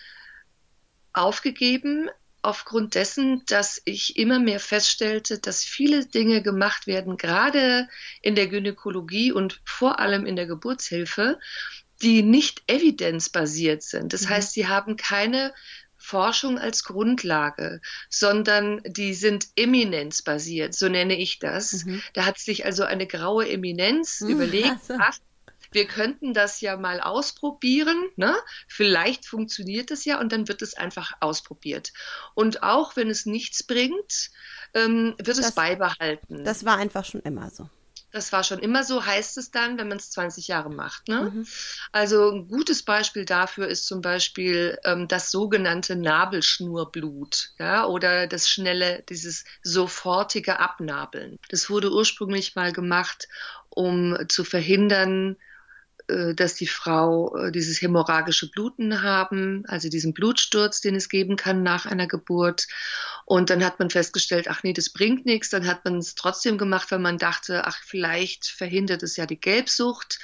aufgegeben, 1.12 2.08
aufgrund 2.42 2.96
dessen, 2.96 3.42
dass 3.46 3.80
ich 3.84 4.16
immer 4.16 4.38
mehr 4.38 4.60
feststellte, 4.60 5.38
dass 5.38 5.64
viele 5.64 6.06
Dinge 6.06 6.42
gemacht 6.42 6.86
werden, 6.86 7.16
gerade 7.16 7.88
in 8.20 8.34
der 8.34 8.48
Gynäkologie 8.48 9.32
und 9.32 9.60
vor 9.64 10.00
allem 10.00 10.26
in 10.26 10.36
der 10.36 10.46
Geburtshilfe, 10.46 11.38
die 12.02 12.22
nicht 12.22 12.64
evidenzbasiert 12.66 13.82
sind. 13.82 14.12
Das 14.12 14.22
mhm. 14.22 14.30
heißt, 14.30 14.52
sie 14.52 14.66
haben 14.66 14.96
keine 14.96 15.54
Forschung 15.96 16.58
als 16.58 16.82
Grundlage, 16.82 17.80
sondern 18.10 18.82
die 18.84 19.14
sind 19.14 19.46
eminenzbasiert, 19.54 20.74
so 20.74 20.88
nenne 20.88 21.16
ich 21.16 21.38
das. 21.38 21.84
Mhm. 21.84 22.02
Da 22.12 22.26
hat 22.26 22.38
sich 22.38 22.66
also 22.66 22.82
eine 22.82 23.06
graue 23.06 23.48
Eminenz 23.48 24.20
mhm, 24.20 24.30
überlegt, 24.30 24.84
so. 24.84 24.94
Wir 25.72 25.86
könnten 25.86 26.34
das 26.34 26.60
ja 26.60 26.76
mal 26.76 27.00
ausprobieren, 27.00 28.10
ne? 28.16 28.34
vielleicht 28.68 29.26
funktioniert 29.26 29.90
es 29.90 30.04
ja 30.04 30.20
und 30.20 30.32
dann 30.32 30.48
wird 30.48 30.62
es 30.62 30.74
einfach 30.74 31.12
ausprobiert. 31.20 31.92
Und 32.34 32.62
auch 32.62 32.96
wenn 32.96 33.10
es 33.10 33.26
nichts 33.26 33.62
bringt, 33.62 34.30
ähm, 34.74 35.14
wird 35.18 35.28
das, 35.28 35.38
es 35.38 35.54
beibehalten. 35.54 36.44
Das 36.44 36.64
war 36.64 36.76
einfach 36.76 37.04
schon 37.04 37.20
immer 37.22 37.50
so. 37.50 37.68
Das 38.12 38.30
war 38.30 38.44
schon 38.44 38.58
immer 38.58 38.84
so, 38.84 39.04
heißt 39.04 39.38
es 39.38 39.50
dann, 39.50 39.78
wenn 39.78 39.88
man 39.88 39.96
es 39.96 40.10
20 40.10 40.46
Jahre 40.48 40.70
macht. 40.70 41.08
Ne? 41.08 41.32
Mhm. 41.34 41.46
Also 41.92 42.30
ein 42.30 42.46
gutes 42.46 42.82
Beispiel 42.82 43.24
dafür 43.24 43.66
ist 43.68 43.86
zum 43.86 44.02
Beispiel 44.02 44.78
ähm, 44.84 45.08
das 45.08 45.30
sogenannte 45.30 45.96
Nabelschnurblut 45.96 47.52
ja, 47.58 47.86
oder 47.86 48.26
das 48.26 48.48
schnelle, 48.50 49.02
dieses 49.08 49.44
sofortige 49.62 50.60
Abnabeln. 50.60 51.38
Das 51.48 51.70
wurde 51.70 51.90
ursprünglich 51.90 52.54
mal 52.54 52.72
gemacht, 52.72 53.28
um 53.70 54.18
zu 54.28 54.44
verhindern, 54.44 55.38
dass 56.34 56.54
die 56.54 56.66
Frau 56.66 57.36
äh, 57.36 57.52
dieses 57.52 57.80
hämorrhagische 57.80 58.50
Bluten 58.50 59.02
haben, 59.02 59.64
also 59.66 59.88
diesen 59.88 60.12
Blutsturz, 60.12 60.80
den 60.80 60.94
es 60.94 61.08
geben 61.08 61.36
kann 61.36 61.62
nach 61.62 61.86
einer 61.86 62.06
Geburt. 62.06 62.66
Und 63.24 63.50
dann 63.50 63.64
hat 63.64 63.78
man 63.78 63.90
festgestellt, 63.90 64.48
ach 64.48 64.62
nee, 64.62 64.72
das 64.72 64.90
bringt 64.90 65.26
nichts. 65.26 65.50
Dann 65.50 65.66
hat 65.66 65.84
man 65.84 65.98
es 65.98 66.14
trotzdem 66.14 66.58
gemacht, 66.58 66.90
weil 66.90 66.98
man 66.98 67.18
dachte, 67.18 67.66
ach, 67.66 67.78
vielleicht 67.84 68.46
verhindert 68.46 69.02
es 69.02 69.16
ja 69.16 69.26
die 69.26 69.40
Gelbsucht 69.40 70.18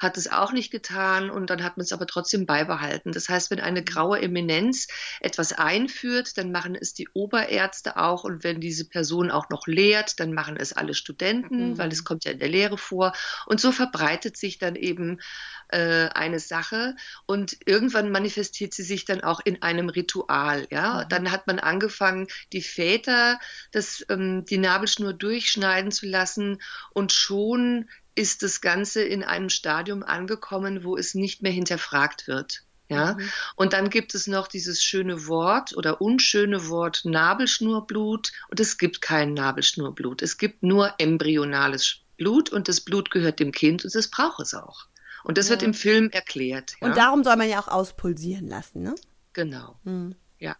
hat 0.00 0.16
es 0.16 0.32
auch 0.32 0.52
nicht 0.52 0.70
getan 0.70 1.30
und 1.30 1.50
dann 1.50 1.62
hat 1.62 1.76
man 1.76 1.84
es 1.84 1.92
aber 1.92 2.06
trotzdem 2.06 2.46
beibehalten. 2.46 3.12
Das 3.12 3.28
heißt, 3.28 3.50
wenn 3.50 3.60
eine 3.60 3.84
graue 3.84 4.20
Eminenz 4.20 4.88
etwas 5.20 5.52
einführt, 5.52 6.38
dann 6.38 6.50
machen 6.50 6.74
es 6.74 6.94
die 6.94 7.08
Oberärzte 7.12 7.98
auch 7.98 8.24
und 8.24 8.42
wenn 8.42 8.60
diese 8.60 8.88
Person 8.88 9.30
auch 9.30 9.50
noch 9.50 9.66
lehrt, 9.66 10.18
dann 10.18 10.32
machen 10.32 10.56
es 10.56 10.72
alle 10.72 10.94
Studenten, 10.94 11.72
mhm. 11.72 11.78
weil 11.78 11.92
es 11.92 12.04
kommt 12.04 12.24
ja 12.24 12.32
in 12.32 12.38
der 12.38 12.48
Lehre 12.48 12.78
vor 12.78 13.12
und 13.46 13.60
so 13.60 13.72
verbreitet 13.72 14.38
sich 14.38 14.58
dann 14.58 14.74
eben 14.74 15.20
äh, 15.68 16.08
eine 16.08 16.40
Sache 16.40 16.96
und 17.26 17.58
irgendwann 17.66 18.10
manifestiert 18.10 18.72
sie 18.72 18.82
sich 18.82 19.04
dann 19.04 19.22
auch 19.22 19.40
in 19.44 19.62
einem 19.62 19.90
Ritual. 19.90 20.66
Ja, 20.70 21.04
mhm. 21.04 21.08
dann 21.10 21.30
hat 21.30 21.46
man 21.46 21.58
angefangen, 21.58 22.26
die 22.54 22.62
Väter 22.62 23.38
das, 23.70 24.04
ähm, 24.08 24.46
die 24.46 24.58
Nabelschnur 24.58 25.12
durchschneiden 25.12 25.92
zu 25.92 26.06
lassen 26.06 26.62
und 26.94 27.12
schon 27.12 27.88
ist 28.14 28.42
das 28.42 28.60
Ganze 28.60 29.02
in 29.02 29.22
einem 29.22 29.48
Stadium 29.48 30.02
angekommen, 30.02 30.84
wo 30.84 30.96
es 30.96 31.14
nicht 31.14 31.42
mehr 31.42 31.52
hinterfragt 31.52 32.26
wird. 32.26 32.62
Ja, 32.90 33.14
mhm. 33.14 33.30
und 33.54 33.72
dann 33.72 33.88
gibt 33.88 34.16
es 34.16 34.26
noch 34.26 34.48
dieses 34.48 34.82
schöne 34.82 35.28
Wort 35.28 35.76
oder 35.76 36.00
unschöne 36.00 36.68
Wort 36.68 37.02
Nabelschnurblut 37.04 38.32
und 38.48 38.58
es 38.58 38.78
gibt 38.78 39.00
kein 39.00 39.32
Nabelschnurblut. 39.32 40.22
Es 40.22 40.38
gibt 40.38 40.64
nur 40.64 40.92
embryonales 40.98 41.98
Blut 42.16 42.50
und 42.50 42.66
das 42.66 42.80
Blut 42.80 43.12
gehört 43.12 43.38
dem 43.38 43.52
Kind 43.52 43.84
und 43.84 43.94
das 43.94 44.08
braucht 44.08 44.40
es 44.40 44.54
auch. 44.54 44.86
Und 45.22 45.38
das 45.38 45.46
ja. 45.46 45.50
wird 45.52 45.62
im 45.62 45.72
Film 45.72 46.10
erklärt. 46.10 46.74
Ja? 46.80 46.88
Und 46.88 46.96
darum 46.96 47.22
soll 47.22 47.36
man 47.36 47.48
ja 47.48 47.60
auch 47.60 47.68
auspulsieren 47.68 48.48
lassen, 48.48 48.82
ne? 48.82 48.96
Genau. 49.34 49.76
Mhm. 49.84 50.16
Ja. 50.40 50.56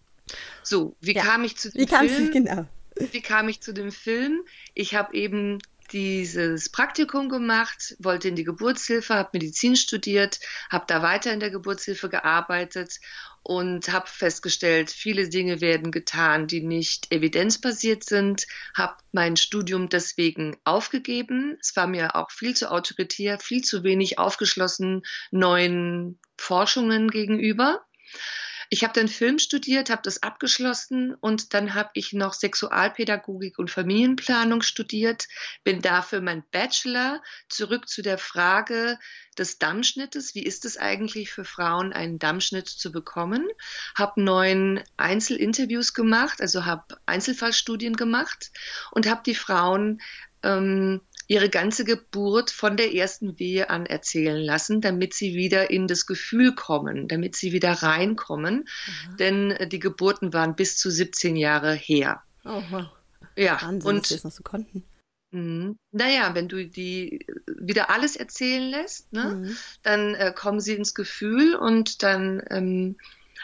So, 0.62 0.94
wie 1.00 1.14
ja. 1.14 1.24
kam 1.24 1.42
ich 1.42 1.56
zu 1.56 1.70
dem 1.72 1.80
wie 1.80 2.08
Film? 2.08 2.26
Du, 2.26 2.32
genau. 2.32 2.66
Wie 2.94 3.22
kam 3.22 3.48
ich 3.48 3.60
zu 3.60 3.72
dem 3.72 3.90
Film? 3.90 4.42
Ich 4.74 4.94
habe 4.94 5.14
eben 5.14 5.58
dieses 5.92 6.68
Praktikum 6.68 7.28
gemacht, 7.28 7.96
wollte 7.98 8.28
in 8.28 8.36
die 8.36 8.44
Geburtshilfe, 8.44 9.14
habe 9.14 9.30
Medizin 9.32 9.76
studiert, 9.76 10.40
habe 10.70 10.84
da 10.86 11.02
weiter 11.02 11.32
in 11.32 11.40
der 11.40 11.50
Geburtshilfe 11.50 12.08
gearbeitet 12.08 13.00
und 13.42 13.90
habe 13.90 14.06
festgestellt, 14.06 14.90
viele 14.90 15.28
Dinge 15.28 15.60
werden 15.60 15.90
getan, 15.90 16.46
die 16.46 16.60
nicht 16.60 17.10
evidenzbasiert 17.12 18.04
sind, 18.04 18.46
habe 18.76 18.96
mein 19.12 19.36
Studium 19.36 19.88
deswegen 19.88 20.56
aufgegeben. 20.64 21.56
Es 21.60 21.74
war 21.76 21.86
mir 21.86 22.16
auch 22.16 22.30
viel 22.30 22.54
zu 22.54 22.70
autoritär, 22.70 23.38
viel 23.38 23.62
zu 23.62 23.82
wenig 23.82 24.18
aufgeschlossen 24.18 25.02
neuen 25.30 26.18
Forschungen 26.36 27.10
gegenüber. 27.10 27.84
Ich 28.72 28.84
habe 28.84 28.92
dann 28.94 29.08
Film 29.08 29.40
studiert, 29.40 29.90
habe 29.90 30.02
das 30.04 30.22
abgeschlossen 30.22 31.14
und 31.14 31.54
dann 31.54 31.74
habe 31.74 31.90
ich 31.94 32.12
noch 32.12 32.34
Sexualpädagogik 32.34 33.58
und 33.58 33.68
Familienplanung 33.68 34.62
studiert, 34.62 35.26
bin 35.64 35.82
dafür 35.82 36.20
mein 36.20 36.44
Bachelor 36.52 37.20
zurück 37.48 37.88
zu 37.88 38.00
der 38.00 38.16
Frage 38.16 38.96
des 39.36 39.58
Dammschnittes. 39.58 40.36
Wie 40.36 40.44
ist 40.44 40.64
es 40.64 40.76
eigentlich 40.76 41.32
für 41.32 41.44
Frauen, 41.44 41.92
einen 41.92 42.20
Dammschnitt 42.20 42.68
zu 42.68 42.92
bekommen? 42.92 43.48
Habe 43.96 44.22
neun 44.22 44.80
Einzelinterviews 44.96 45.92
gemacht, 45.92 46.40
also 46.40 46.64
habe 46.64 47.00
Einzelfallstudien 47.06 47.96
gemacht 47.96 48.52
und 48.92 49.08
habe 49.08 49.22
die 49.26 49.34
Frauen 49.34 50.00
ähm, 50.44 51.00
ihre 51.30 51.48
ganze 51.48 51.84
Geburt 51.84 52.50
von 52.50 52.76
der 52.76 52.92
ersten 52.92 53.38
Wehe 53.38 53.70
an 53.70 53.86
erzählen 53.86 54.36
lassen, 54.36 54.80
damit 54.80 55.14
sie 55.14 55.36
wieder 55.36 55.70
in 55.70 55.86
das 55.86 56.06
Gefühl 56.06 56.56
kommen, 56.56 57.06
damit 57.06 57.36
sie 57.36 57.52
wieder 57.52 57.70
reinkommen. 57.70 58.66
Mhm. 58.66 59.16
Denn 59.16 59.50
äh, 59.52 59.68
die 59.68 59.78
Geburten 59.78 60.32
waren 60.32 60.56
bis 60.56 60.76
zu 60.76 60.90
17 60.90 61.36
Jahre 61.36 61.72
her. 61.72 62.20
Oh, 62.44 62.60
wow. 62.70 62.86
Ja, 63.36 63.62
Wahnsinn, 63.62 63.88
und 63.88 64.00
dass 64.00 64.08
sie 64.08 64.14
das 64.16 64.24
noch 64.24 64.32
so 64.32 64.42
konnten. 64.42 64.82
Mh, 65.30 65.76
naja, 65.92 66.34
wenn 66.34 66.48
du 66.48 66.66
die 66.66 67.24
wieder 67.46 67.90
alles 67.90 68.16
erzählen 68.16 68.68
lässt, 68.68 69.12
ne, 69.12 69.36
mhm. 69.36 69.56
dann 69.84 70.16
äh, 70.16 70.32
kommen 70.34 70.58
sie 70.58 70.74
ins 70.74 70.96
Gefühl 70.96 71.54
und 71.54 72.02
dann, 72.02 72.42
ähm, 72.50 72.96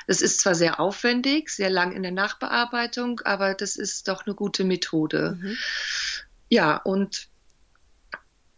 das 0.09 0.23
ist 0.23 0.41
zwar 0.41 0.57
sehr 0.57 0.81
aufwendig, 0.81 1.51
sehr 1.51 1.71
lang 1.71 1.93
in 1.93 2.03
der 2.03 2.11
Nachbearbeitung, 2.11 3.21
aber 3.21 3.55
das 3.55 3.77
ist 3.77 4.09
doch 4.09 4.27
eine 4.27 4.35
gute 4.35 4.65
Methode. 4.65 5.39
Mhm. 5.41 5.57
Ja, 6.49 6.79
und 6.79 7.29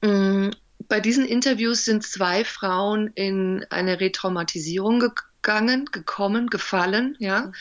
bei 0.00 1.00
diesen 1.00 1.26
Interviews 1.26 1.85
sind 1.85 2.05
zwei 2.05 2.45
Frauen 2.45 3.09
in 3.14 3.64
eine 3.71 4.00
Retraumatisierung 4.00 5.00
gegangen, 5.00 5.87
gekommen, 5.87 6.49
gefallen. 6.49 7.17
Ja, 7.19 7.52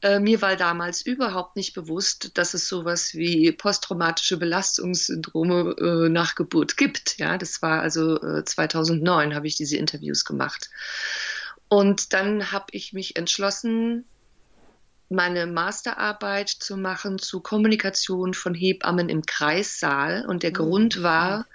äh, 0.00 0.18
mir 0.18 0.42
war 0.42 0.56
damals 0.56 1.02
überhaupt 1.02 1.56
nicht 1.56 1.74
bewusst, 1.74 2.36
dass 2.38 2.54
es 2.54 2.68
sowas 2.68 3.14
wie 3.14 3.52
posttraumatische 3.52 4.36
Belastungssyndrome 4.36 5.76
äh, 5.78 6.08
nach 6.08 6.34
Geburt 6.34 6.76
gibt. 6.76 7.18
Ja, 7.18 7.38
das 7.38 7.62
war 7.62 7.80
also 7.80 8.20
äh, 8.20 8.44
2009 8.44 9.34
habe 9.34 9.46
ich 9.46 9.56
diese 9.56 9.76
Interviews 9.76 10.24
gemacht. 10.24 10.70
Und 11.68 12.12
dann 12.12 12.52
habe 12.52 12.66
ich 12.72 12.92
mich 12.92 13.16
entschlossen, 13.16 14.04
meine 15.08 15.46
Masterarbeit 15.46 16.48
zu 16.48 16.76
machen 16.76 17.18
zu 17.18 17.40
Kommunikation 17.40 18.34
von 18.34 18.54
Hebammen 18.54 19.08
im 19.08 19.22
Kreissaal. 19.24 20.26
Und 20.26 20.42
der 20.42 20.50
mhm. 20.50 20.54
Grund 20.54 21.02
war, 21.02 21.46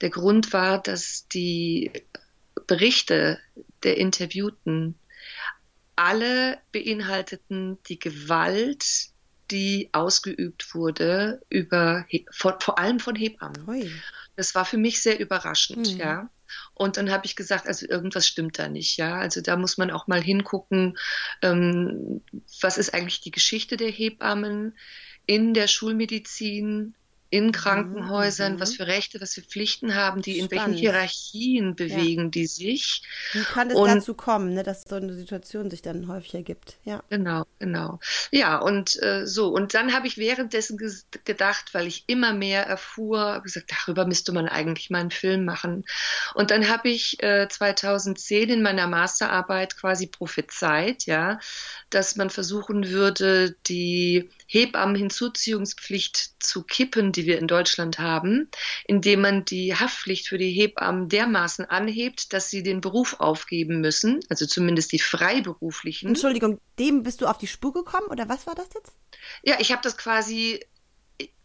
der 0.00 0.10
Grund 0.10 0.52
war, 0.52 0.82
dass 0.82 1.28
die 1.28 1.92
Berichte 2.66 3.38
der 3.82 3.96
Interviewten 3.96 4.94
alle 5.96 6.58
beinhalteten 6.72 7.78
die 7.88 7.98
Gewalt, 7.98 9.10
die 9.50 9.90
ausgeübt 9.92 10.74
wurde 10.74 11.42
über 11.50 12.06
vor, 12.30 12.58
vor 12.60 12.78
allem 12.78 13.00
von 13.00 13.16
Hebammen. 13.16 13.68
Ui. 13.68 13.90
Das 14.36 14.54
war 14.54 14.64
für 14.64 14.78
mich 14.78 15.02
sehr 15.02 15.20
überraschend, 15.20 15.94
mhm. 15.94 15.98
ja. 15.98 16.30
Und 16.74 16.96
dann 16.96 17.10
habe 17.10 17.26
ich 17.26 17.36
gesagt, 17.36 17.66
also 17.66 17.86
irgendwas 17.86 18.26
stimmt 18.26 18.58
da 18.58 18.68
nicht, 18.68 18.96
ja. 18.96 19.16
Also 19.16 19.40
da 19.40 19.56
muss 19.56 19.76
man 19.76 19.90
auch 19.90 20.06
mal 20.06 20.22
hingucken, 20.22 20.96
ähm, 21.42 22.22
was 22.60 22.78
ist 22.78 22.94
eigentlich 22.94 23.20
die 23.20 23.30
Geschichte 23.30 23.76
der 23.76 23.90
Hebammen 23.90 24.76
in 25.26 25.54
der 25.54 25.68
Schulmedizin, 25.68 26.94
in 27.30 27.46
mhm, 27.46 27.52
Krankenhäusern, 27.52 28.54
mhm. 28.54 28.60
was 28.60 28.74
für 28.74 28.86
Rechte, 28.86 29.20
was 29.20 29.34
für 29.34 29.42
Pflichten 29.42 29.94
haben 29.94 30.20
die, 30.20 30.34
Spannend. 30.34 30.52
in 30.52 30.58
welchen 30.58 30.74
Hierarchien 30.74 31.76
bewegen 31.76 32.24
ja. 32.24 32.30
die 32.30 32.46
sich. 32.46 33.02
Wie 33.32 33.42
kann 33.44 33.70
es 33.70 33.76
und, 33.76 33.88
dazu 33.88 34.14
kommen, 34.14 34.54
ne, 34.54 34.64
dass 34.64 34.82
so 34.82 34.96
eine 34.96 35.14
Situation 35.14 35.70
sich 35.70 35.80
dann 35.80 36.08
häufig 36.08 36.34
ergibt? 36.34 36.78
Ja. 36.84 37.02
Genau, 37.08 37.46
genau. 37.60 38.00
Ja, 38.32 38.58
und 38.58 39.00
äh, 39.02 39.26
so. 39.26 39.48
Und 39.48 39.74
dann 39.74 39.92
habe 39.92 40.08
ich 40.08 40.18
währenddessen 40.18 40.76
gedacht, 41.24 41.72
weil 41.72 41.86
ich 41.86 42.04
immer 42.08 42.32
mehr 42.32 42.66
erfuhr, 42.66 43.40
gesagt, 43.42 43.72
darüber 43.86 44.06
müsste 44.06 44.32
man 44.32 44.48
eigentlich 44.48 44.90
mal 44.90 44.98
einen 44.98 45.12
Film 45.12 45.44
machen. 45.44 45.84
Und 46.34 46.50
dann 46.50 46.68
habe 46.68 46.88
ich 46.88 47.22
äh, 47.22 47.48
2010 47.48 48.50
in 48.50 48.62
meiner 48.62 48.88
Masterarbeit 48.88 49.76
quasi 49.76 50.08
prophezeit, 50.08 51.06
ja, 51.06 51.38
dass 51.90 52.16
man 52.16 52.30
versuchen 52.30 52.90
würde, 52.90 53.54
die 53.68 54.30
Hebammenhinzuziehungspflicht 54.46 56.42
zu 56.42 56.64
kippen, 56.64 57.12
die 57.20 57.26
wir 57.26 57.38
in 57.38 57.46
Deutschland 57.46 57.98
haben, 57.98 58.48
indem 58.86 59.20
man 59.20 59.44
die 59.44 59.74
Haftpflicht 59.74 60.28
für 60.28 60.38
die 60.38 60.50
Hebammen 60.50 61.08
dermaßen 61.08 61.64
anhebt, 61.64 62.32
dass 62.32 62.50
sie 62.50 62.62
den 62.62 62.80
Beruf 62.80 63.16
aufgeben 63.20 63.80
müssen, 63.80 64.20
also 64.28 64.46
zumindest 64.46 64.92
die 64.92 64.98
freiberuflichen. 64.98 66.08
Entschuldigung, 66.08 66.60
dem 66.78 67.02
bist 67.02 67.20
du 67.20 67.26
auf 67.26 67.38
die 67.38 67.46
Spur 67.46 67.72
gekommen 67.72 68.06
oder 68.08 68.28
was 68.28 68.46
war 68.46 68.54
das 68.54 68.68
jetzt? 68.74 68.92
Ja, 69.42 69.56
ich 69.58 69.72
habe 69.72 69.82
das 69.82 69.96
quasi 69.96 70.60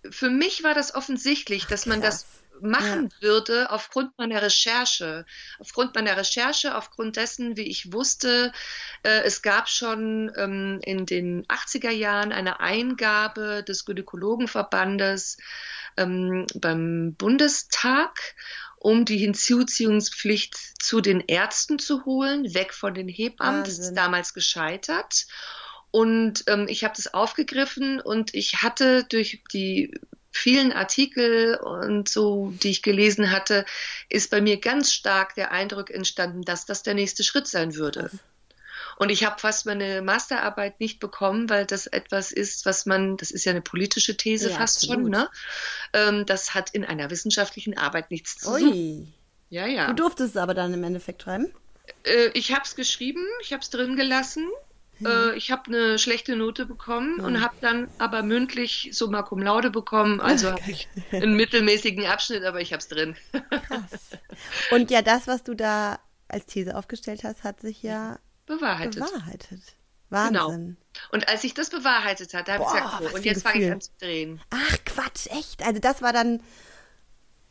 für 0.10 0.30
mich 0.30 0.64
war 0.64 0.74
das 0.74 0.94
offensichtlich, 0.94 1.66
dass 1.66 1.86
man 1.86 2.02
Krass. 2.02 2.24
das 2.24 2.45
machen 2.62 3.10
ja. 3.12 3.22
würde 3.22 3.72
aufgrund 3.72 4.18
meiner 4.18 4.42
Recherche. 4.42 5.26
Aufgrund 5.60 5.96
meiner 5.96 6.18
Recherche, 6.18 6.76
aufgrund 6.76 7.18
dessen, 7.18 7.58
wie 7.58 7.68
ich 7.68 7.92
wusste, 7.94 8.52
äh, 9.04 9.22
es 9.24 9.42
gab 9.42 9.70
schon 9.70 10.32
ähm, 10.38 10.80
in 10.84 11.06
den 11.06 11.46
80er 11.46 11.92
Jahren 11.92 12.32
eine 12.32 12.60
Eingabe 12.60 13.64
des 13.64 13.86
Gynäkologenverbandes 13.86 15.38
ähm, 15.98 16.46
beim 16.56 17.16
Bundestag 17.16 18.36
um 18.78 19.04
die 19.04 19.18
Hinzuziehungspflicht 19.18 20.56
zu 20.80 21.02
den 21.02 21.22
Ärzten 21.22 21.80
zu 21.80 22.06
holen, 22.06 22.54
weg 22.54 22.72
von 22.72 22.94
den 22.94 23.08
Hebammen. 23.08 23.62
Wahnsinn. 23.62 23.78
Das 23.78 23.88
ist 23.88 23.98
damals 23.98 24.34
gescheitert. 24.36 25.26
Und 25.90 26.44
ähm, 26.46 26.68
ich 26.70 26.84
habe 26.84 26.94
das 26.96 27.12
aufgegriffen 27.12 28.00
und 28.00 28.36
ich 28.36 28.62
hatte 28.62 29.04
durch 29.06 29.42
die 29.52 29.98
vielen 30.36 30.74
Artikel 30.74 31.56
und 31.56 32.10
so, 32.10 32.54
die 32.62 32.70
ich 32.70 32.82
gelesen 32.82 33.32
hatte, 33.32 33.66
ist 34.10 34.30
bei 34.30 34.42
mir 34.42 34.60
ganz 34.60 34.92
stark 34.92 35.36
der 35.36 35.52
Eindruck 35.52 35.90
entstanden, 35.90 36.42
dass 36.42 36.66
das 36.66 36.84
der 36.84 36.94
nächste 36.94 37.24
Schritt 37.24 37.48
sein 37.48 37.76
würde. 37.76 38.12
Und 38.98 39.10
ich 39.10 39.26
habe 39.26 39.40
fast 39.40 39.66
meine 39.66 40.02
Masterarbeit 40.02 40.80
nicht 40.80 41.00
bekommen, 41.00 41.50
weil 41.50 41.66
das 41.66 41.88
etwas 41.88 42.32
ist, 42.32 42.66
was 42.66 42.86
man, 42.86 43.18
das 43.18 43.32
ist 43.32 43.46
ja 43.46 43.52
eine 43.52 43.62
politische 43.62 44.16
These 44.16 44.50
ja, 44.50 44.56
fast 44.56 44.84
absolut. 44.84 45.04
schon, 45.04 45.12
ne? 45.12 45.30
Ähm, 45.94 46.26
das 46.26 46.54
hat 46.54 46.70
in 46.72 46.86
einer 46.86 47.10
wissenschaftlichen 47.10 47.78
Arbeit 47.78 48.12
nichts 48.12 48.38
zu 48.38 48.58
tun. 48.58 49.14
Ja, 49.50 49.68
ja. 49.68 49.88
Du 49.88 49.94
durftest 49.94 50.32
es 50.32 50.38
aber 50.38 50.54
dann 50.54 50.74
im 50.74 50.84
Endeffekt 50.84 51.24
schreiben? 51.24 51.52
Äh, 52.04 52.30
ich 52.34 52.54
habe 52.54 52.64
es 52.64 52.76
geschrieben, 52.76 53.26
ich 53.42 53.52
habe 53.54 53.62
es 53.62 53.70
drin 53.70 53.96
gelassen 53.96 54.50
äh, 55.04 55.36
ich 55.36 55.52
habe 55.52 55.68
eine 55.68 56.00
schlechte 56.00 56.36
Note 56.36 56.66
bekommen 56.66 57.20
und 57.20 57.42
habe 57.42 57.56
dann 57.62 57.90
aber 57.98 58.24
mündlich 58.24 58.90
Summa 58.94 59.24
Cum 59.24 59.42
Laude 59.42 59.70
bekommen. 59.70 60.22
Also 60.22 60.52
habe 60.52 60.72
ich 60.72 60.88
einen 61.12 61.36
mittelmäßigen 61.36 62.06
Abschnitt, 62.06 62.44
aber 62.44 62.62
ich 62.62 62.72
habe 62.72 62.80
es 62.80 62.88
drin. 62.88 63.16
Krass. 63.50 64.12
Und 64.72 64.92
ja, 64.92 65.02
das, 65.02 65.28
was 65.28 65.44
du 65.44 65.56
da 65.56 66.00
als 66.28 66.46
These 66.46 66.76
aufgestellt 66.76 67.24
hast, 67.24 67.44
hat 67.44 67.62
sich 67.62 67.84
ja 67.84 68.20
bewahrheitet. 68.46 69.04
bewahrheitet. 69.04 69.62
Wahnsinn. 70.10 70.34
Genau. 70.34 71.10
Und 71.12 71.28
als 71.28 71.42
sich 71.42 71.54
das 71.54 71.70
bewahrheitet 71.70 72.34
hat, 72.34 72.48
da 72.48 72.54
habe 72.54 72.64
ich 72.64 72.70
gesagt, 72.70 73.12
oh, 73.12 73.16
und 73.16 73.26
jetzt 73.26 73.44
fange 73.44 73.66
ich 73.66 73.72
an 73.72 73.82
zu 73.82 73.92
drehen. 74.00 74.42
Ach 74.50 74.78
Quatsch, 74.86 75.28
echt? 75.28 75.66
Also 75.66 75.80
das 75.80 76.02
war 76.02 76.14
dann 76.14 76.42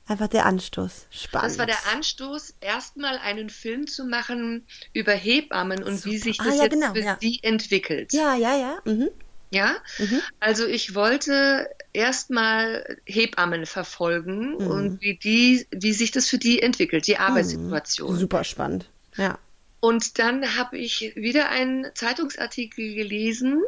Einfach 0.07 0.29
der 0.29 0.45
Anstoß. 0.45 1.07
Spannend. 1.11 1.51
Das 1.51 1.59
war 1.59 1.67
der 1.67 1.87
Anstoß, 1.95 2.55
erstmal 2.61 3.17
einen 3.19 3.49
Film 3.49 3.87
zu 3.87 4.05
machen 4.05 4.67
über 4.93 5.13
Hebammen 5.13 5.83
und 5.83 5.97
Super. 5.97 6.11
wie 6.11 6.19
sich 6.19 6.41
ah, 6.41 6.45
das 6.45 6.53
ah, 6.53 6.57
ja, 6.57 6.63
jetzt 6.65 6.73
genau, 6.73 6.93
für 6.93 7.01
ja. 7.01 7.17
sie 7.21 7.41
entwickelt. 7.43 8.13
Ja, 8.13 8.35
ja, 8.35 8.57
ja. 8.57 8.79
Mhm. 8.85 9.09
Ja, 9.51 9.77
mhm. 9.99 10.21
also 10.41 10.67
ich 10.67 10.95
wollte 10.95 11.71
erstmal 11.93 12.99
Hebammen 13.07 13.67
verfolgen 13.67 14.57
mhm. 14.57 14.67
und 14.67 15.01
wie 15.01 15.17
die, 15.17 15.67
wie 15.71 15.93
sich 15.93 16.11
das 16.11 16.29
für 16.29 16.39
die 16.39 16.61
entwickelt, 16.61 17.07
die 17.07 17.15
mhm. 17.15 17.21
Arbeitssituation. 17.21 18.19
Super 18.19 18.45
spannend. 18.45 18.91
Ja. 19.17 19.39
Und 19.81 20.19
dann 20.19 20.57
habe 20.57 20.77
ich 20.77 21.13
wieder 21.15 21.51
einen 21.51 21.87
Zeitungsartikel 21.95 22.95
gelesen, 22.95 23.63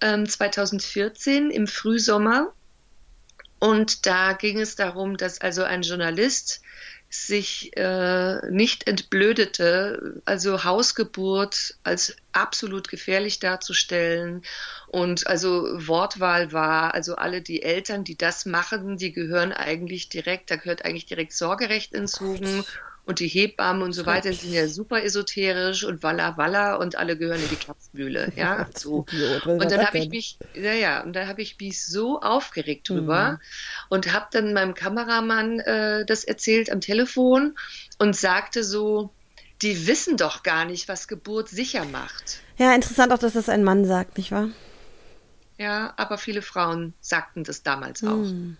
ähm, 0.00 0.28
2014 0.28 1.50
im 1.50 1.66
Frühsommer 1.66 2.52
und 3.60 4.06
da 4.06 4.32
ging 4.32 4.58
es 4.58 4.74
darum, 4.74 5.16
dass 5.16 5.40
also 5.40 5.62
ein 5.62 5.82
Journalist 5.82 6.62
sich 7.10 7.76
äh, 7.76 8.50
nicht 8.50 8.86
entblödete, 8.86 10.22
also 10.24 10.64
Hausgeburt 10.64 11.74
als 11.82 12.16
absolut 12.32 12.88
gefährlich 12.88 13.40
darzustellen. 13.40 14.42
Und 14.86 15.26
also 15.26 15.66
Wortwahl 15.86 16.52
war, 16.52 16.94
also 16.94 17.16
alle 17.16 17.42
die 17.42 17.62
Eltern, 17.62 18.04
die 18.04 18.16
das 18.16 18.46
machen, 18.46 18.96
die 18.96 19.12
gehören 19.12 19.52
eigentlich 19.52 20.08
direkt, 20.08 20.50
da 20.50 20.56
gehört 20.56 20.84
eigentlich 20.84 21.06
direkt 21.06 21.32
Sorgerecht 21.32 21.94
entzogen. 21.94 22.60
Oh 22.60 22.89
und 23.06 23.20
die 23.20 23.28
Hebammen 23.28 23.82
und 23.82 23.92
so 23.92 24.06
weiter 24.06 24.32
sind 24.32 24.52
ja 24.52 24.68
super 24.68 25.02
esoterisch 25.02 25.84
und 25.84 26.02
Walla 26.02 26.36
Walla 26.36 26.76
und 26.76 26.96
alle 26.96 27.16
gehören 27.16 27.42
in 27.42 27.48
die 27.48 27.56
Klapsmühle. 27.56 28.32
Ja, 28.36 28.68
so. 28.76 29.06
Und 29.44 29.70
dann 29.70 29.84
habe 29.86 29.98
ich 29.98 30.08
mich, 30.08 30.38
ja, 30.54 30.72
ja, 30.72 31.02
und 31.02 31.14
da 31.14 31.26
habe 31.26 31.42
ich 31.42 31.58
mich 31.58 31.84
so 31.84 32.20
aufgeregt 32.20 32.88
drüber 32.88 33.32
mhm. 33.32 33.38
und 33.88 34.12
habe 34.12 34.26
dann 34.30 34.52
meinem 34.52 34.74
Kameramann 34.74 35.60
äh, 35.60 36.04
das 36.06 36.24
erzählt 36.24 36.70
am 36.70 36.80
Telefon 36.80 37.56
und 37.98 38.14
sagte 38.16 38.62
so, 38.64 39.10
die 39.62 39.86
wissen 39.86 40.16
doch 40.16 40.42
gar 40.42 40.64
nicht, 40.64 40.88
was 40.88 41.08
Geburt 41.08 41.48
sicher 41.48 41.84
macht. 41.84 42.40
Ja, 42.56 42.74
interessant 42.74 43.12
auch, 43.12 43.18
dass 43.18 43.34
das 43.34 43.48
ein 43.48 43.64
Mann 43.64 43.84
sagt, 43.84 44.16
nicht 44.16 44.32
wahr? 44.32 44.48
Ja, 45.58 45.92
aber 45.96 46.16
viele 46.16 46.40
Frauen 46.40 46.94
sagten 47.00 47.44
das 47.44 47.62
damals 47.62 48.02
auch. 48.02 48.16
Mhm. 48.16 48.56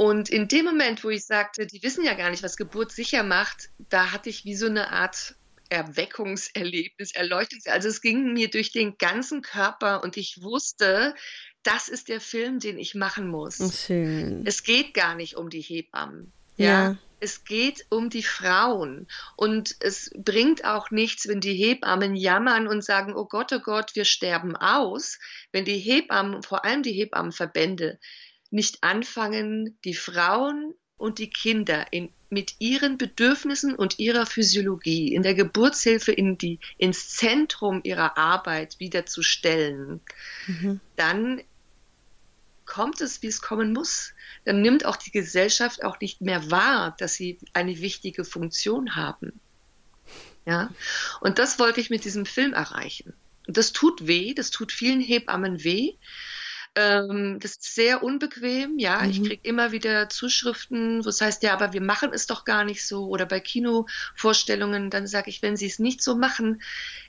Und 0.00 0.30
in 0.30 0.48
dem 0.48 0.64
Moment, 0.64 1.04
wo 1.04 1.10
ich 1.10 1.26
sagte, 1.26 1.66
die 1.66 1.82
wissen 1.82 2.02
ja 2.06 2.14
gar 2.14 2.30
nicht, 2.30 2.42
was 2.42 2.56
Geburt 2.56 2.90
sicher 2.90 3.22
macht, 3.22 3.68
da 3.90 4.12
hatte 4.12 4.30
ich 4.30 4.46
wie 4.46 4.54
so 4.54 4.64
eine 4.64 4.92
Art 4.92 5.34
Erweckungserlebnis, 5.68 7.12
Erleuchtung. 7.12 7.58
Also 7.66 7.88
es 7.88 8.00
ging 8.00 8.32
mir 8.32 8.48
durch 8.48 8.72
den 8.72 8.96
ganzen 8.96 9.42
Körper 9.42 10.02
und 10.02 10.16
ich 10.16 10.40
wusste, 10.40 11.14
das 11.64 11.90
ist 11.90 12.08
der 12.08 12.22
Film, 12.22 12.60
den 12.60 12.78
ich 12.78 12.94
machen 12.94 13.28
muss. 13.28 13.58
Schön. 13.78 14.42
Es 14.46 14.62
geht 14.62 14.94
gar 14.94 15.14
nicht 15.16 15.36
um 15.36 15.50
die 15.50 15.60
Hebammen. 15.60 16.32
Ja. 16.56 16.66
ja. 16.66 16.96
Es 17.22 17.44
geht 17.44 17.84
um 17.90 18.08
die 18.08 18.22
Frauen. 18.22 19.06
Und 19.36 19.76
es 19.80 20.10
bringt 20.16 20.64
auch 20.64 20.90
nichts, 20.90 21.28
wenn 21.28 21.42
die 21.42 21.52
Hebammen 21.52 22.16
jammern 22.16 22.68
und 22.68 22.82
sagen, 22.82 23.14
oh 23.14 23.26
Gott, 23.26 23.52
oh 23.52 23.60
Gott, 23.60 23.94
wir 23.94 24.06
sterben 24.06 24.56
aus. 24.56 25.18
Wenn 25.52 25.66
die 25.66 25.76
Hebammen, 25.76 26.42
vor 26.42 26.64
allem 26.64 26.82
die 26.82 26.94
Hebammenverbände, 26.94 27.98
nicht 28.50 28.82
anfangen, 28.82 29.76
die 29.84 29.94
Frauen 29.94 30.74
und 30.96 31.18
die 31.18 31.30
Kinder 31.30 31.92
in, 31.92 32.12
mit 32.28 32.56
ihren 32.58 32.98
Bedürfnissen 32.98 33.74
und 33.74 33.98
ihrer 33.98 34.26
Physiologie 34.26 35.14
in 35.14 35.22
der 35.22 35.34
Geburtshilfe 35.34 36.12
in 36.12 36.38
die, 36.38 36.58
ins 36.78 37.16
Zentrum 37.16 37.80
ihrer 37.84 38.18
Arbeit 38.18 38.78
wieder 38.78 39.06
zu 39.06 39.22
stellen, 39.22 40.00
mhm. 40.46 40.80
dann 40.96 41.42
kommt 42.66 43.00
es, 43.00 43.20
wie 43.22 43.26
es 43.26 43.42
kommen 43.42 43.72
muss. 43.72 44.12
Dann 44.44 44.62
nimmt 44.62 44.84
auch 44.84 44.96
die 44.96 45.10
Gesellschaft 45.10 45.82
auch 45.82 45.98
nicht 46.00 46.20
mehr 46.20 46.52
wahr, 46.52 46.94
dass 46.98 47.14
sie 47.14 47.38
eine 47.52 47.80
wichtige 47.80 48.24
Funktion 48.24 48.94
haben. 48.94 49.40
Ja, 50.46 50.70
und 51.20 51.38
das 51.38 51.58
wollte 51.58 51.80
ich 51.80 51.90
mit 51.90 52.04
diesem 52.04 52.26
Film 52.26 52.52
erreichen. 52.52 53.12
Und 53.46 53.56
das 53.56 53.72
tut 53.72 54.06
weh, 54.06 54.34
das 54.34 54.50
tut 54.50 54.70
vielen 54.70 55.00
Hebammen 55.00 55.64
weh, 55.64 55.94
ähm, 56.76 57.38
das 57.40 57.52
ist 57.52 57.74
sehr 57.74 58.02
unbequem, 58.02 58.78
ja. 58.78 59.00
Mhm. 59.02 59.10
Ich 59.10 59.22
kriege 59.24 59.48
immer 59.48 59.72
wieder 59.72 60.08
Zuschriften, 60.08 61.04
wo 61.04 61.08
es 61.08 61.20
heißt, 61.20 61.42
ja, 61.42 61.52
aber 61.52 61.72
wir 61.72 61.80
machen 61.80 62.10
es 62.12 62.26
doch 62.26 62.44
gar 62.44 62.64
nicht 62.64 62.86
so. 62.86 63.06
Oder 63.06 63.26
bei 63.26 63.40
Kinovorstellungen, 63.40 64.88
dann 64.90 65.06
sage 65.06 65.30
ich, 65.30 65.42
wenn 65.42 65.56
Sie 65.56 65.66
es 65.66 65.80
nicht 65.80 66.02
so 66.02 66.14
machen, 66.14 66.62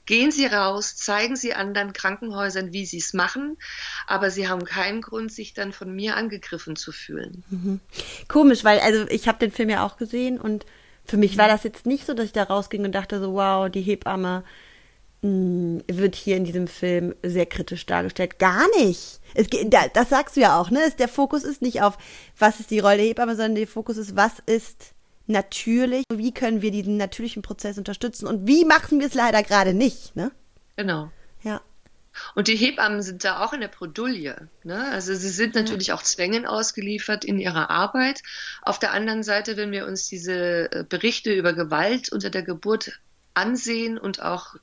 gehen 0.05 0.31
Sie 0.31 0.47
raus, 0.47 0.95
zeigen 0.95 1.35
Sie 1.35 1.53
anderen 1.53 1.93
Krankenhäusern, 1.93 2.73
wie 2.73 2.85
Sie 2.85 2.97
es 2.97 3.13
machen. 3.13 3.57
Aber 4.07 4.31
Sie 4.31 4.49
haben 4.49 4.65
keinen 4.65 5.01
Grund, 5.01 5.31
sich 5.31 5.53
dann 5.53 5.73
von 5.73 5.93
mir 5.93 6.15
angegriffen 6.15 6.75
zu 6.75 6.91
fühlen. 6.91 7.43
Mhm. 7.49 7.79
Komisch, 8.27 8.63
weil 8.63 8.79
also 8.79 9.07
ich 9.09 9.27
habe 9.27 9.37
den 9.37 9.51
Film 9.51 9.69
ja 9.69 9.85
auch 9.85 9.97
gesehen 9.97 10.39
und 10.39 10.65
für 11.05 11.17
mich 11.17 11.37
war 11.37 11.47
das 11.47 11.63
jetzt 11.63 11.85
nicht 11.85 12.05
so, 12.05 12.13
dass 12.13 12.25
ich 12.25 12.31
da 12.31 12.43
rausging 12.43 12.85
und 12.85 12.93
dachte 12.93 13.19
so, 13.19 13.33
wow, 13.33 13.69
die 13.69 13.81
Hebamme 13.81 14.43
wird 15.23 16.15
hier 16.15 16.37
in 16.37 16.45
diesem 16.45 16.67
Film 16.67 17.13
sehr 17.21 17.45
kritisch 17.45 17.85
dargestellt. 17.85 18.39
Gar 18.39 18.67
nicht. 18.79 19.19
Es, 19.35 19.47
das 19.93 20.09
sagst 20.09 20.35
du 20.35 20.41
ja 20.41 20.59
auch, 20.59 20.71
ne? 20.71 20.79
Der 20.97 21.07
Fokus 21.07 21.43
ist 21.43 21.61
nicht 21.61 21.83
auf, 21.83 21.97
was 22.39 22.59
ist 22.59 22.71
die 22.71 22.79
Rolle 22.79 22.97
der 22.97 23.05
Hebamme, 23.05 23.35
sondern 23.35 23.55
der 23.55 23.67
Fokus 23.67 23.97
ist, 23.97 24.15
was 24.15 24.39
ist 24.47 24.93
natürlich, 25.27 26.05
wie 26.11 26.33
können 26.33 26.63
wir 26.63 26.71
diesen 26.71 26.97
natürlichen 26.97 27.43
Prozess 27.43 27.77
unterstützen 27.77 28.25
und 28.25 28.47
wie 28.47 28.65
machen 28.65 28.99
wir 28.99 29.07
es 29.07 29.13
leider 29.13 29.43
gerade 29.43 29.75
nicht, 29.75 30.15
ne? 30.15 30.31
Genau. 30.75 31.11
Ja. 31.43 31.61
Und 32.35 32.47
die 32.47 32.55
Hebammen 32.55 33.01
sind 33.01 33.23
da 33.23 33.43
auch 33.43 33.53
in 33.53 33.61
der 33.61 33.67
Bredouille. 33.67 34.49
Ne? 34.63 34.89
Also 34.91 35.13
sie 35.13 35.29
sind 35.29 35.55
natürlich 35.55 35.87
ja. 35.87 35.95
auch 35.95 36.03
Zwängen 36.03 36.45
ausgeliefert 36.45 37.23
in 37.23 37.39
ihrer 37.39 37.69
Arbeit. 37.69 38.21
Auf 38.61 38.79
der 38.79 38.91
anderen 38.91 39.23
Seite, 39.23 39.55
wenn 39.55 39.71
wir 39.71 39.85
uns 39.85 40.07
diese 40.07 40.71
äh, 40.71 40.83
Berichte 40.87 41.33
über 41.33 41.53
Gewalt 41.53 42.11
unter 42.11 42.29
der 42.29 42.43
Geburt 42.43 42.99
ansehen 43.33 43.97
und 43.97 44.21
auch 44.21 44.55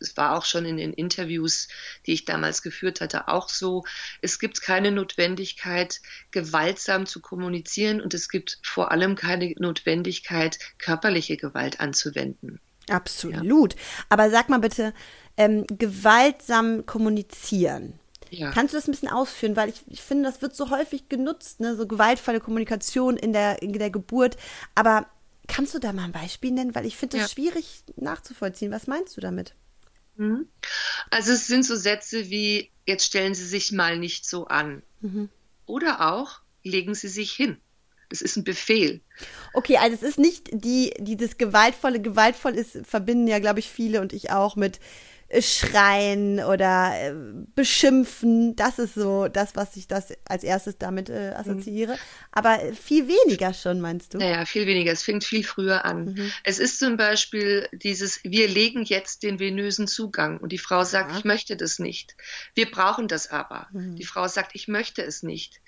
es 0.00 0.16
war 0.16 0.36
auch 0.36 0.44
schon 0.44 0.64
in 0.64 0.76
den 0.76 0.92
Interviews, 0.92 1.68
die 2.06 2.12
ich 2.12 2.24
damals 2.24 2.62
geführt 2.62 3.00
hatte, 3.00 3.28
auch 3.28 3.48
so. 3.48 3.84
Es 4.22 4.38
gibt 4.38 4.62
keine 4.62 4.90
Notwendigkeit, 4.90 6.00
gewaltsam 6.30 7.06
zu 7.06 7.20
kommunizieren 7.20 8.00
und 8.00 8.14
es 8.14 8.28
gibt 8.28 8.58
vor 8.62 8.90
allem 8.90 9.14
keine 9.14 9.54
Notwendigkeit, 9.58 10.58
körperliche 10.78 11.36
Gewalt 11.36 11.80
anzuwenden. 11.80 12.60
Absolut. 12.88 13.74
Ja. 13.74 13.80
Aber 14.08 14.30
sag 14.30 14.48
mal 14.48 14.58
bitte, 14.58 14.92
ähm, 15.36 15.64
gewaltsam 15.68 16.86
kommunizieren. 16.86 17.98
Ja. 18.30 18.50
Kannst 18.52 18.74
du 18.74 18.78
das 18.78 18.86
ein 18.86 18.92
bisschen 18.92 19.08
ausführen? 19.08 19.56
Weil 19.56 19.70
ich, 19.70 19.82
ich 19.88 20.02
finde, 20.02 20.24
das 20.24 20.42
wird 20.42 20.54
so 20.54 20.70
häufig 20.70 21.08
genutzt, 21.08 21.60
ne? 21.60 21.76
so 21.76 21.86
gewaltvolle 21.86 22.40
Kommunikation 22.40 23.16
in 23.16 23.32
der, 23.32 23.62
in 23.62 23.72
der 23.72 23.90
Geburt. 23.90 24.36
Aber 24.74 25.06
kannst 25.48 25.74
du 25.74 25.78
da 25.78 25.92
mal 25.92 26.04
ein 26.04 26.12
Beispiel 26.12 26.52
nennen? 26.52 26.74
Weil 26.74 26.86
ich 26.86 26.96
finde 26.96 27.18
das 27.18 27.30
ja. 27.30 27.34
schwierig 27.34 27.82
nachzuvollziehen. 27.96 28.70
Was 28.70 28.86
meinst 28.86 29.16
du 29.16 29.20
damit? 29.20 29.54
Mhm. 30.20 30.46
Also 31.08 31.32
es 31.32 31.46
sind 31.46 31.64
so 31.64 31.76
Sätze 31.76 32.28
wie, 32.28 32.70
jetzt 32.86 33.06
stellen 33.06 33.34
Sie 33.34 33.46
sich 33.46 33.72
mal 33.72 33.98
nicht 33.98 34.28
so 34.28 34.46
an. 34.46 34.82
Mhm. 35.00 35.30
Oder 35.64 36.12
auch, 36.12 36.40
legen 36.62 36.94
Sie 36.94 37.08
sich 37.08 37.32
hin. 37.32 37.56
Das 38.10 38.20
ist 38.20 38.36
ein 38.36 38.44
Befehl. 38.44 39.00
Okay, 39.54 39.78
also 39.78 39.94
es 39.94 40.02
ist 40.02 40.18
nicht 40.18 40.48
die, 40.52 40.92
die 40.98 41.16
das 41.16 41.38
gewaltvolle, 41.38 42.02
gewaltvoll 42.02 42.54
ist, 42.54 42.80
verbinden 42.84 43.28
ja, 43.28 43.38
glaube 43.38 43.60
ich, 43.60 43.70
viele 43.70 44.02
und 44.02 44.12
ich 44.12 44.30
auch 44.30 44.56
mit 44.56 44.78
Schreien 45.38 46.40
oder 46.40 46.92
äh, 46.94 47.14
Beschimpfen. 47.54 48.56
Das 48.56 48.78
ist 48.78 48.94
so 48.94 49.28
das, 49.28 49.54
was 49.54 49.76
ich 49.76 49.86
das 49.86 50.12
als 50.28 50.42
erstes 50.42 50.76
damit 50.78 51.08
äh, 51.08 51.32
assoziiere. 51.36 51.92
Mhm. 51.92 51.98
Aber 52.32 52.58
viel 52.74 53.06
weniger 53.06 53.54
schon, 53.54 53.80
meinst 53.80 54.12
du? 54.14 54.18
Naja, 54.18 54.44
viel 54.44 54.66
weniger. 54.66 54.90
Es 54.90 55.04
fängt 55.04 55.22
viel 55.24 55.44
früher 55.44 55.84
an. 55.84 56.14
Mhm. 56.14 56.32
Es 56.42 56.58
ist 56.58 56.80
zum 56.80 56.96
Beispiel 56.96 57.68
dieses, 57.72 58.20
wir 58.24 58.48
legen 58.48 58.82
jetzt 58.82 59.22
den 59.22 59.38
venösen 59.38 59.86
Zugang 59.86 60.38
und 60.38 60.50
die 60.50 60.58
Frau 60.58 60.82
sagt, 60.82 61.12
ja. 61.12 61.18
ich 61.18 61.24
möchte 61.24 61.56
das 61.56 61.78
nicht. 61.78 62.16
Wir 62.54 62.68
brauchen 62.68 63.06
das 63.06 63.30
aber. 63.30 63.68
Mhm. 63.72 63.94
Die 63.96 64.04
Frau 64.04 64.26
sagt, 64.26 64.54
ich 64.54 64.66
möchte 64.66 65.02
es 65.02 65.22
nicht. 65.22 65.60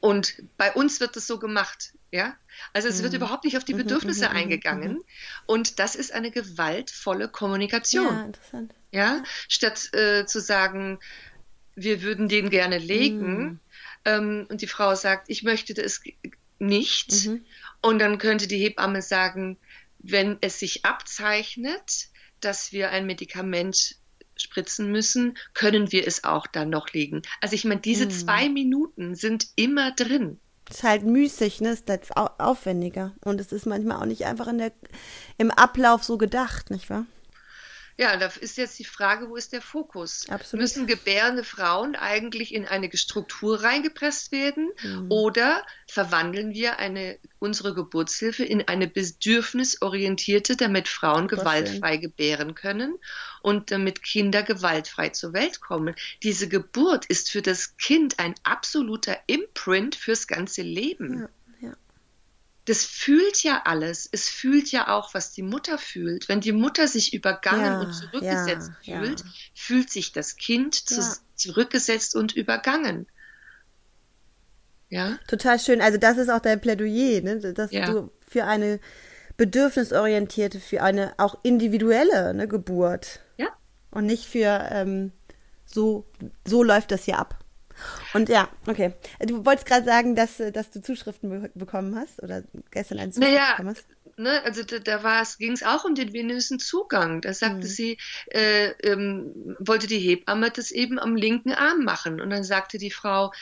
Und 0.00 0.42
bei 0.56 0.72
uns 0.72 1.00
wird 1.00 1.16
es 1.16 1.26
so 1.26 1.38
gemacht, 1.38 1.92
ja. 2.12 2.36
Also 2.72 2.88
es 2.88 2.98
mhm. 2.98 3.04
wird 3.04 3.14
überhaupt 3.14 3.44
nicht 3.44 3.56
auf 3.56 3.64
die 3.64 3.74
mhm, 3.74 3.78
Bedürfnisse 3.78 4.26
mhm, 4.26 4.30
mhm, 4.30 4.36
eingegangen. 4.36 4.92
Mhm. 4.92 5.04
Und 5.46 5.78
das 5.78 5.94
ist 5.94 6.12
eine 6.12 6.30
gewaltvolle 6.30 7.28
Kommunikation. 7.28 8.06
Ja, 8.06 8.24
interessant. 8.24 8.74
Ja, 8.92 9.22
statt 9.48 9.92
äh, 9.94 10.24
zu 10.26 10.40
sagen, 10.40 10.98
wir 11.74 12.02
würden 12.02 12.28
den 12.28 12.50
gerne 12.50 12.78
legen, 12.78 13.36
mhm. 13.36 13.60
ähm, 14.04 14.46
und 14.48 14.62
die 14.62 14.66
Frau 14.66 14.94
sagt, 14.94 15.28
ich 15.28 15.42
möchte 15.42 15.74
das 15.74 16.00
nicht. 16.58 17.28
Und 17.82 17.98
dann 17.98 18.18
könnte 18.18 18.46
die 18.46 18.58
Hebamme 18.58 19.02
sagen, 19.02 19.58
wenn 19.98 20.38
es 20.40 20.58
sich 20.58 20.84
abzeichnet, 20.84 22.08
dass 22.40 22.72
wir 22.72 22.90
ein 22.90 23.06
Medikament 23.06 23.96
spritzen 24.36 24.90
müssen, 24.90 25.36
können 25.54 25.92
wir 25.92 26.06
es 26.06 26.24
auch 26.24 26.46
dann 26.46 26.70
noch 26.70 26.92
legen. 26.92 27.22
Also 27.40 27.54
ich 27.54 27.64
meine, 27.64 27.80
diese 27.80 28.08
zwei 28.08 28.48
Minuten 28.48 29.14
sind 29.14 29.46
immer 29.56 29.92
drin. 29.92 30.38
Ist 30.68 30.82
halt 30.82 31.04
müßig, 31.04 31.60
ne? 31.60 31.70
Ist 31.70 31.88
halt 31.88 32.08
aufwendiger. 32.16 33.12
Und 33.24 33.40
es 33.40 33.52
ist 33.52 33.66
manchmal 33.66 33.98
auch 33.98 34.06
nicht 34.06 34.26
einfach 34.26 34.48
in 34.48 34.58
der, 34.58 34.72
im 35.38 35.50
Ablauf 35.50 36.02
so 36.02 36.18
gedacht, 36.18 36.70
nicht 36.70 36.90
wahr? 36.90 37.06
Ja, 37.98 38.16
da 38.18 38.26
ist 38.26 38.58
jetzt 38.58 38.78
die 38.78 38.84
Frage, 38.84 39.30
wo 39.30 39.36
ist 39.36 39.54
der 39.54 39.62
Fokus? 39.62 40.28
Absolut. 40.28 40.62
Müssen 40.62 40.86
gebärende 40.86 41.44
Frauen 41.44 41.96
eigentlich 41.96 42.52
in 42.52 42.66
eine 42.66 42.94
Struktur 42.94 43.62
reingepresst 43.62 44.32
werden 44.32 44.70
mhm. 44.82 45.06
oder 45.10 45.64
verwandeln 45.86 46.52
wir 46.52 46.78
eine, 46.78 47.18
unsere 47.38 47.72
Geburtshilfe 47.74 48.44
in 48.44 48.68
eine 48.68 48.86
bedürfnisorientierte, 48.86 50.56
damit 50.56 50.88
Frauen 50.88 51.26
gewaltfrei 51.26 51.96
gebären 51.96 52.54
können 52.54 52.98
und 53.40 53.70
damit 53.70 54.02
Kinder 54.02 54.42
gewaltfrei 54.42 55.08
zur 55.08 55.32
Welt 55.32 55.62
kommen? 55.62 55.94
Diese 56.22 56.48
Geburt 56.48 57.06
ist 57.06 57.30
für 57.30 57.40
das 57.40 57.78
Kind 57.78 58.18
ein 58.18 58.34
absoluter 58.42 59.16
Imprint 59.26 59.94
fürs 59.94 60.26
ganze 60.26 60.60
Leben. 60.60 61.20
Ja 61.20 61.28
das 62.66 62.84
fühlt 62.84 63.44
ja 63.44 63.62
alles. 63.64 64.08
Es 64.10 64.28
fühlt 64.28 64.72
ja 64.72 64.88
auch, 64.88 65.14
was 65.14 65.32
die 65.32 65.42
Mutter 65.42 65.78
fühlt. 65.78 66.28
Wenn 66.28 66.40
die 66.40 66.52
Mutter 66.52 66.88
sich 66.88 67.14
übergangen 67.14 67.64
ja, 67.64 67.80
und 67.80 67.92
zurückgesetzt 67.92 68.72
ja, 68.82 69.00
fühlt, 69.00 69.20
ja. 69.20 69.26
fühlt 69.54 69.90
sich 69.90 70.12
das 70.12 70.36
Kind 70.36 70.74
zu, 70.74 71.00
zurückgesetzt 71.36 72.16
und 72.16 72.34
übergangen. 72.34 73.06
Ja. 74.88 75.18
Total 75.28 75.60
schön. 75.60 75.80
Also 75.80 75.96
das 75.96 76.18
ist 76.18 76.28
auch 76.28 76.40
dein 76.40 76.60
Plädoyer, 76.60 77.22
ne? 77.22 77.54
dass 77.54 77.70
du 77.70 78.10
für 78.26 78.44
eine 78.44 78.80
bedürfnisorientierte, 79.36 80.58
für 80.58 80.82
eine 80.82 81.14
auch 81.18 81.38
individuelle 81.44 82.34
ne, 82.34 82.48
Geburt. 82.48 83.20
Ja. 83.36 83.48
Und 83.92 84.06
nicht 84.06 84.26
für 84.26 84.68
ähm, 84.72 85.12
so, 85.64 86.04
so 86.44 86.64
läuft 86.64 86.90
das 86.90 87.04
hier 87.04 87.18
ab. 87.18 87.38
Und 88.14 88.28
ja, 88.28 88.48
okay. 88.66 88.92
Du 89.20 89.44
wolltest 89.44 89.66
gerade 89.66 89.84
sagen, 89.84 90.14
dass, 90.14 90.38
dass 90.52 90.70
du 90.70 90.80
Zuschriften 90.80 91.28
be 91.28 91.50
bekommen 91.54 91.96
hast 91.96 92.22
oder 92.22 92.42
gestern 92.70 92.98
eine 92.98 93.12
Zuschrift 93.12 93.32
naja, 93.32 93.50
bekommen 93.52 93.70
hast. 93.70 93.86
Ne, 94.18 94.42
also 94.44 94.62
da, 94.62 94.78
da 94.78 95.22
ging 95.38 95.52
es 95.52 95.62
auch 95.62 95.84
um 95.84 95.94
den 95.94 96.14
venösen 96.14 96.58
Zugang. 96.58 97.20
Da 97.20 97.34
sagte 97.34 97.58
mhm. 97.58 97.62
sie, 97.62 97.98
äh, 98.30 98.68
ähm, 98.82 99.56
wollte 99.58 99.86
die 99.86 99.98
Hebamme 99.98 100.50
das 100.50 100.70
eben 100.70 100.98
am 100.98 101.16
linken 101.16 101.52
Arm 101.52 101.84
machen. 101.84 102.20
Und 102.20 102.30
dann 102.30 102.42
sagte 102.42 102.78
die 102.78 102.90
Frau, 102.90 103.32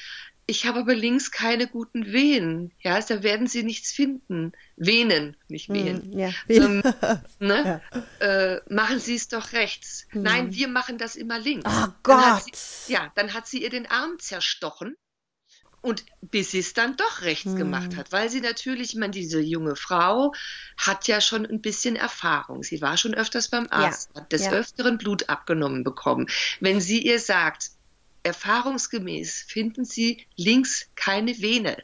ich 0.46 0.66
habe 0.66 0.80
aber 0.80 0.94
links 0.94 1.30
keine 1.30 1.66
guten 1.66 2.12
Wehen. 2.12 2.72
Ja, 2.80 3.00
da 3.00 3.22
werden 3.22 3.46
Sie 3.46 3.62
nichts 3.62 3.92
finden. 3.92 4.52
Venen, 4.76 5.36
nicht 5.48 5.68
hm, 5.68 5.74
Wehen. 5.74 6.10
Mm, 6.10 6.18
ja. 6.18 6.30
ähm, 6.48 6.82
ne? 7.38 7.80
ja. 8.20 8.26
Äh, 8.26 8.60
machen 8.68 9.00
Sie 9.00 9.14
es 9.14 9.28
doch 9.28 9.52
rechts. 9.52 10.06
Mm. 10.12 10.22
Nein, 10.22 10.54
wir 10.54 10.68
machen 10.68 10.98
das 10.98 11.16
immer 11.16 11.38
links. 11.38 11.70
Oh 11.70 11.88
Gott. 12.02 12.22
Dann 12.22 12.42
sie, 12.52 12.92
ja, 12.92 13.12
dann 13.14 13.32
hat 13.32 13.46
sie 13.46 13.62
ihr 13.62 13.70
den 13.70 13.86
Arm 13.90 14.18
zerstochen. 14.18 14.96
Und 15.80 16.02
bis 16.22 16.52
sie 16.52 16.60
es 16.60 16.72
dann 16.72 16.96
doch 16.96 17.20
rechts 17.20 17.52
mm. 17.52 17.56
gemacht 17.56 17.96
hat, 17.96 18.10
weil 18.10 18.30
sie 18.30 18.40
natürlich, 18.40 18.94
ich 18.94 18.98
meine, 18.98 19.10
diese 19.10 19.38
junge 19.38 19.76
Frau 19.76 20.32
hat 20.78 21.06
ja 21.08 21.20
schon 21.20 21.44
ein 21.44 21.60
bisschen 21.60 21.94
Erfahrung. 21.94 22.62
Sie 22.62 22.80
war 22.80 22.96
schon 22.96 23.14
öfters 23.14 23.48
beim 23.48 23.66
Arzt, 23.68 24.10
ja. 24.14 24.22
hat 24.22 24.32
des. 24.32 24.48
Öfteren 24.48 24.96
Blut 24.96 25.28
abgenommen 25.28 25.84
bekommen. 25.84 26.26
Wenn 26.60 26.80
sie 26.80 27.02
ihr 27.02 27.18
sagt, 27.18 27.72
erfahrungsgemäß 28.24 29.44
finden 29.46 29.84
Sie 29.84 30.26
links 30.36 30.86
keine 30.96 31.40
Vene. 31.40 31.82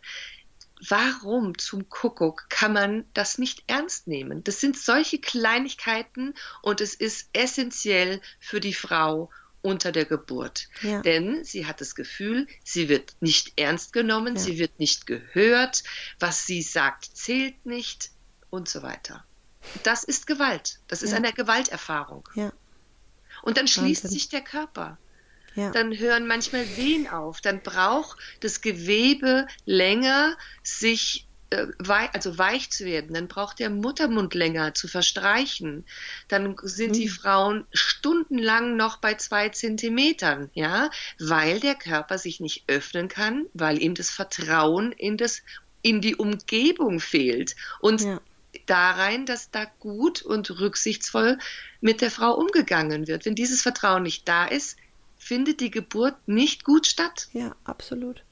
Warum 0.88 1.58
zum 1.58 1.88
Kuckuck 1.90 2.48
kann 2.48 2.72
man 2.72 3.04
das 3.12 3.38
nicht 3.38 3.64
ernst 3.66 4.06
nehmen? 4.06 4.42
Das 4.44 4.60
sind 4.60 4.78
solche 4.78 5.18
Kleinigkeiten 5.18 6.34
und 6.62 6.80
es 6.80 6.94
ist 6.94 7.28
essentiell 7.34 8.22
für 8.40 8.60
die 8.60 8.72
Frau 8.72 9.30
unter 9.62 9.92
der 9.92 10.06
Geburt. 10.06 10.68
Ja. 10.80 11.02
Denn 11.02 11.44
sie 11.44 11.66
hat 11.66 11.82
das 11.82 11.94
Gefühl, 11.94 12.46
sie 12.64 12.88
wird 12.88 13.14
nicht 13.20 13.60
ernst 13.60 13.92
genommen, 13.92 14.36
ja. 14.36 14.40
sie 14.40 14.58
wird 14.58 14.78
nicht 14.78 15.06
gehört, 15.06 15.82
was 16.18 16.46
sie 16.46 16.62
sagt, 16.62 17.04
zählt 17.14 17.66
nicht 17.66 18.10
und 18.48 18.68
so 18.68 18.82
weiter. 18.82 19.24
Das 19.82 20.04
ist 20.04 20.26
Gewalt. 20.26 20.80
Das 20.88 21.02
ist 21.02 21.10
ja. 21.10 21.18
eine 21.18 21.34
Gewalterfahrung. 21.34 22.26
Und 23.42 23.56
dann 23.58 23.68
schließt 23.68 24.04
Wahnsinn. 24.04 24.18
sich 24.18 24.28
der 24.30 24.40
Körper. 24.40 24.98
Ja. 25.54 25.70
Dann 25.70 25.96
hören 25.96 26.26
manchmal 26.26 26.64
Wehen 26.76 27.08
auf. 27.08 27.40
Dann 27.40 27.62
braucht 27.62 28.18
das 28.40 28.60
Gewebe 28.60 29.46
länger, 29.66 30.36
sich 30.62 31.26
äh, 31.50 31.66
also 32.12 32.38
weich 32.38 32.70
zu 32.70 32.84
werden. 32.84 33.14
Dann 33.14 33.28
braucht 33.28 33.58
der 33.58 33.70
Muttermund 33.70 34.34
länger 34.34 34.74
zu 34.74 34.88
verstreichen. 34.88 35.84
Dann 36.28 36.56
sind 36.62 36.90
mhm. 36.90 36.94
die 36.94 37.08
Frauen 37.08 37.66
stundenlang 37.72 38.76
noch 38.76 38.98
bei 38.98 39.14
zwei 39.14 39.48
Zentimetern, 39.48 40.50
ja, 40.54 40.90
weil 41.18 41.60
der 41.60 41.74
Körper 41.74 42.18
sich 42.18 42.40
nicht 42.40 42.64
öffnen 42.68 43.08
kann, 43.08 43.46
weil 43.52 43.82
ihm 43.82 43.94
das 43.94 44.10
Vertrauen 44.10 44.92
in 44.92 45.16
das 45.16 45.42
in 45.82 46.00
die 46.00 46.14
Umgebung 46.14 47.00
fehlt 47.00 47.56
und 47.80 48.02
ja. 48.02 48.20
darein, 48.66 49.24
dass 49.24 49.50
da 49.50 49.64
gut 49.78 50.20
und 50.20 50.60
rücksichtsvoll 50.60 51.38
mit 51.80 52.02
der 52.02 52.10
Frau 52.10 52.34
umgegangen 52.34 53.06
wird. 53.06 53.24
Wenn 53.24 53.34
dieses 53.34 53.62
Vertrauen 53.62 54.02
nicht 54.02 54.28
da 54.28 54.44
ist, 54.44 54.76
findet 55.20 55.60
die 55.60 55.70
Geburt 55.70 56.16
nicht 56.26 56.64
gut 56.64 56.86
statt. 56.86 57.28
Ja, 57.32 57.54
absolut. 57.64 58.24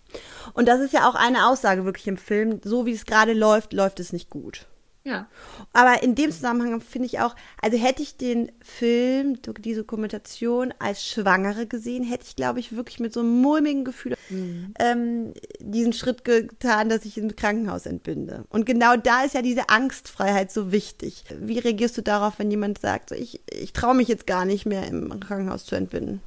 Und 0.55 0.67
das 0.67 0.81
ist 0.81 0.95
ja 0.95 1.09
auch 1.09 1.15
eine 1.15 1.47
Aussage 1.47 1.85
wirklich 1.85 2.09
im 2.09 2.17
Film. 2.17 2.61
So 2.65 2.87
wie 2.87 2.93
es 2.93 3.05
gerade 3.05 3.35
läuft, 3.35 3.73
läuft 3.73 4.01
es 4.01 4.13
nicht 4.13 4.31
gut. 4.31 4.67
Ja. 5.05 5.27
Aber 5.73 6.03
in 6.03 6.15
dem 6.15 6.31
Zusammenhang 6.31 6.81
finde 6.81 7.07
ich 7.07 7.21
auch, 7.21 7.35
also 7.63 7.79
hätte 7.79 8.03
ich 8.03 8.17
den 8.17 8.53
Film, 8.61 9.39
diese 9.61 9.81
Dokumentation 9.81 10.75
als 10.79 11.07
Schwangere 11.07 11.67
gesehen, 11.67 12.05
hätte 12.05 12.25
ich, 12.27 12.37
glaube 12.37 12.61
ich, 12.61 12.77
wirklich 12.77 13.01
mit 13.01 13.15
so 13.15 13.21
einem 13.21 13.41
mulmigen 13.41 13.85
Gefühl 13.85 14.17
mhm. 14.29 14.75
ähm, 14.79 15.33
diesen 15.61 15.95
Schritt 15.95 16.25
getan, 16.25 16.91
dass 16.91 17.07
ich 17.07 17.17
im 17.17 17.35
Krankenhaus 17.37 17.87
entbinde. 17.87 18.45
Und 18.51 18.67
genau 18.67 18.97
da 18.97 19.25
ist 19.25 19.35
ja 19.35 19.41
diese 19.41 19.71
Angstfreiheit 19.71 20.53
so 20.53 20.73
wichtig. 20.73 21.25
Wie 21.39 21.59
reagierst 21.59 21.97
du 21.97 22.03
darauf, 22.03 22.39
wenn 22.39 22.51
jemand 22.51 22.79
sagt, 22.79 23.11
so, 23.11 23.15
ich, 23.15 23.41
ich 23.51 23.73
traue 23.73 23.95
mich 23.95 24.09
jetzt 24.09 24.27
gar 24.27 24.45
nicht 24.45 24.67
mehr 24.67 24.87
im 24.87 25.21
Krankenhaus 25.21 25.65
zu 25.65 25.75
entbinden? 25.75 26.21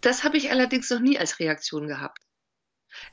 Das 0.00 0.24
habe 0.24 0.36
ich 0.36 0.50
allerdings 0.50 0.90
noch 0.90 1.00
nie 1.00 1.18
als 1.18 1.38
Reaktion 1.38 1.88
gehabt. 1.88 2.18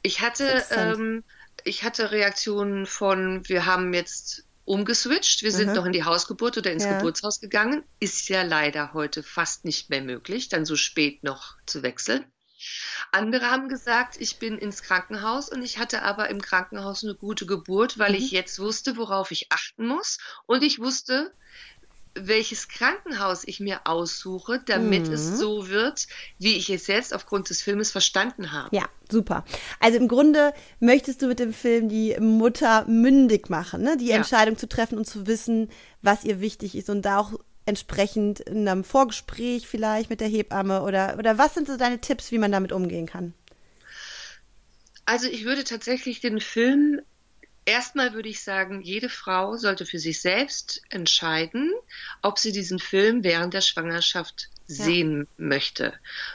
Ich 0.02 0.22
hatte, 0.22 0.64
ähm, 0.72 1.24
ich 1.64 1.84
hatte 1.84 2.12
Reaktionen 2.12 2.86
von, 2.86 3.48
wir 3.48 3.66
haben 3.66 3.94
jetzt 3.94 4.46
umgeswitcht, 4.66 5.44
wir 5.44 5.52
sind 5.52 5.70
mhm. 5.70 5.76
noch 5.76 5.86
in 5.86 5.92
die 5.92 6.06
Hausgeburt 6.06 6.58
oder 6.58 6.72
ins 6.72 6.86
ja. 6.86 6.98
Geburtshaus 6.98 7.40
gegangen. 7.40 7.84
Ist 8.00 8.30
ja 8.30 8.44
leider 8.44 8.94
heute 8.94 9.24
fast 9.24 9.66
nicht 9.66 9.90
mehr 9.90 10.02
möglich, 10.02 10.50
dann 10.50 10.66
so 10.66 10.76
spät 10.76 11.24
noch 11.24 11.56
zu 11.66 11.84
wechseln. 11.84 12.26
Andere 13.12 13.52
haben 13.52 13.68
gesagt, 13.68 14.16
ich 14.20 14.40
bin 14.40 14.58
ins 14.58 14.84
Krankenhaus 14.84 15.50
und 15.50 15.64
ich 15.64 15.80
hatte 15.80 16.02
aber 16.04 16.30
im 16.30 16.42
Krankenhaus 16.42 17.04
eine 17.04 17.16
gute 17.16 17.46
Geburt, 17.46 18.00
weil 18.00 18.12
mhm. 18.12 18.18
ich 18.18 18.32
jetzt 18.32 18.60
wusste, 18.60 18.96
worauf 18.96 19.32
ich 19.32 19.52
achten 19.52 19.86
muss 19.86 20.18
und 20.46 20.64
ich 20.64 20.80
wusste, 20.80 21.34
welches 22.16 22.68
Krankenhaus 22.68 23.44
ich 23.46 23.60
mir 23.60 23.82
aussuche, 23.86 24.62
damit 24.66 25.08
mhm. 25.08 25.14
es 25.14 25.40
so 25.40 25.70
wird, 25.70 26.08
wie 26.38 26.56
ich 26.58 26.70
es 26.70 26.88
jetzt 26.88 27.14
aufgrund 27.14 27.50
des 27.50 27.62
Filmes 27.62 27.92
verstanden 27.92 28.52
habe. 28.52 28.76
Ja, 28.76 28.86
super. 29.10 29.44
Also 29.80 29.98
im 29.98 30.08
Grunde 30.08 30.54
möchtest 30.80 31.22
du 31.22 31.28
mit 31.28 31.40
dem 31.40 31.54
Film 31.54 31.90
die 31.90 32.16
Mutter 32.20 32.86
mündig 32.88 33.50
machen, 33.50 33.82
ne? 33.82 33.98
die 33.98 34.08
ja. 34.08 34.18
Entscheidung 34.18 34.58
zu 34.58 34.68
treffen 34.68 34.98
und 34.98 35.06
zu 35.06 35.28
wissen, 35.28 35.70
was 36.02 36.24
ihr 36.24 36.40
wichtig 36.40 36.76
ist 36.76 36.90
und 36.90 37.04
da 37.04 37.20
auch 37.20 37.34
entsprechend 37.66 38.42
in 38.42 38.68
einem 38.68 38.84
Vorgespräch 38.84 39.68
vielleicht 39.68 40.10
mit 40.10 40.20
der 40.20 40.28
Hebamme 40.28 40.84
oder, 40.84 41.16
oder 41.18 41.38
was 41.38 41.54
sind 41.54 41.68
so 41.68 41.78
deine 41.78 42.00
Tipps, 42.00 42.32
wie 42.32 42.38
man 42.38 42.52
damit 42.52 42.72
umgehen 42.72 43.06
kann? 43.06 43.34
Also 45.06 45.28
ich 45.28 45.46
würde 45.46 45.64
tatsächlich 45.64 46.22
den 46.22 46.40
Film 46.40 47.02
Erstmal 47.66 48.14
würde 48.14 48.30
ich 48.30 48.42
sagen, 48.42 48.82
jede 48.82 49.10
Frau 49.10 49.56
sollte 49.56 49.86
für 49.86 50.00
sich 50.00 50.22
selbst 50.22 50.82
entscheiden, 50.90 51.72
ob 52.22 52.38
sie 52.38 52.52
diesen 52.52 52.80
Film 52.80 53.24
während 53.24 53.54
der 53.54 53.62
Schwangerschaft 53.62 54.50
ja. 54.68 54.86
sehen 54.86 55.28
möchte. 55.38 55.94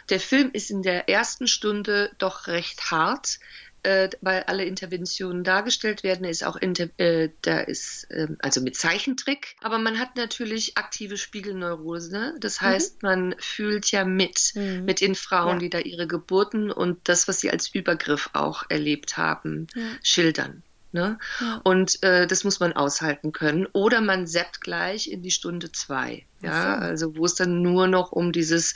Der 0.08 0.20
Film 0.20 0.50
ist 0.52 0.70
in 0.70 0.82
der 0.82 1.08
ersten 1.08 1.46
Stunde 1.46 2.10
doch 2.18 2.46
recht 2.46 2.90
hart, 2.90 3.38
äh, 3.82 4.08
weil 4.20 4.42
alle 4.44 4.64
Interventionen 4.64 5.44
dargestellt 5.44 6.02
werden. 6.02 6.24
Er 6.24 6.30
ist 6.30 6.44
auch 6.44 6.56
äh, 6.60 7.28
da 7.42 7.60
ist 7.60 8.10
äh, 8.10 8.28
also 8.40 8.60
mit 8.60 8.76
Zeichentrick, 8.76 9.56
aber 9.60 9.78
man 9.78 9.98
hat 9.98 10.16
natürlich 10.16 10.76
aktive 10.76 11.16
Spiegelneurose. 11.16 12.10
Ne? 12.10 12.34
Das 12.40 12.60
mhm. 12.60 12.66
heißt, 12.66 13.02
mhm. 13.02 13.08
man 13.08 13.34
fühlt 13.38 13.90
ja 13.90 14.04
mit 14.04 14.52
mhm. 14.54 14.84
mit 14.84 15.00
den 15.00 15.14
Frauen, 15.14 15.56
ja. 15.56 15.58
die 15.58 15.70
da 15.70 15.78
ihre 15.78 16.06
Geburten 16.06 16.70
und 16.70 17.08
das, 17.08 17.28
was 17.28 17.40
sie 17.40 17.50
als 17.50 17.68
Übergriff 17.68 18.30
auch 18.32 18.64
erlebt 18.68 19.16
haben, 19.16 19.68
ja. 19.74 19.82
schildern. 20.02 20.62
Ne? 20.90 21.18
Ja. 21.40 21.60
Und 21.64 22.02
äh, 22.02 22.26
das 22.26 22.44
muss 22.44 22.60
man 22.60 22.72
aushalten 22.72 23.32
können. 23.32 23.66
Oder 23.72 24.00
man 24.00 24.26
seppt 24.26 24.60
gleich 24.60 25.10
in 25.10 25.22
die 25.22 25.30
Stunde 25.30 25.70
zwei. 25.70 26.24
Ja, 26.40 26.76
so. 26.76 26.80
also 26.80 27.16
wo 27.16 27.24
es 27.26 27.34
dann 27.34 27.60
nur 27.62 27.88
noch 27.88 28.12
um 28.12 28.32
dieses 28.32 28.74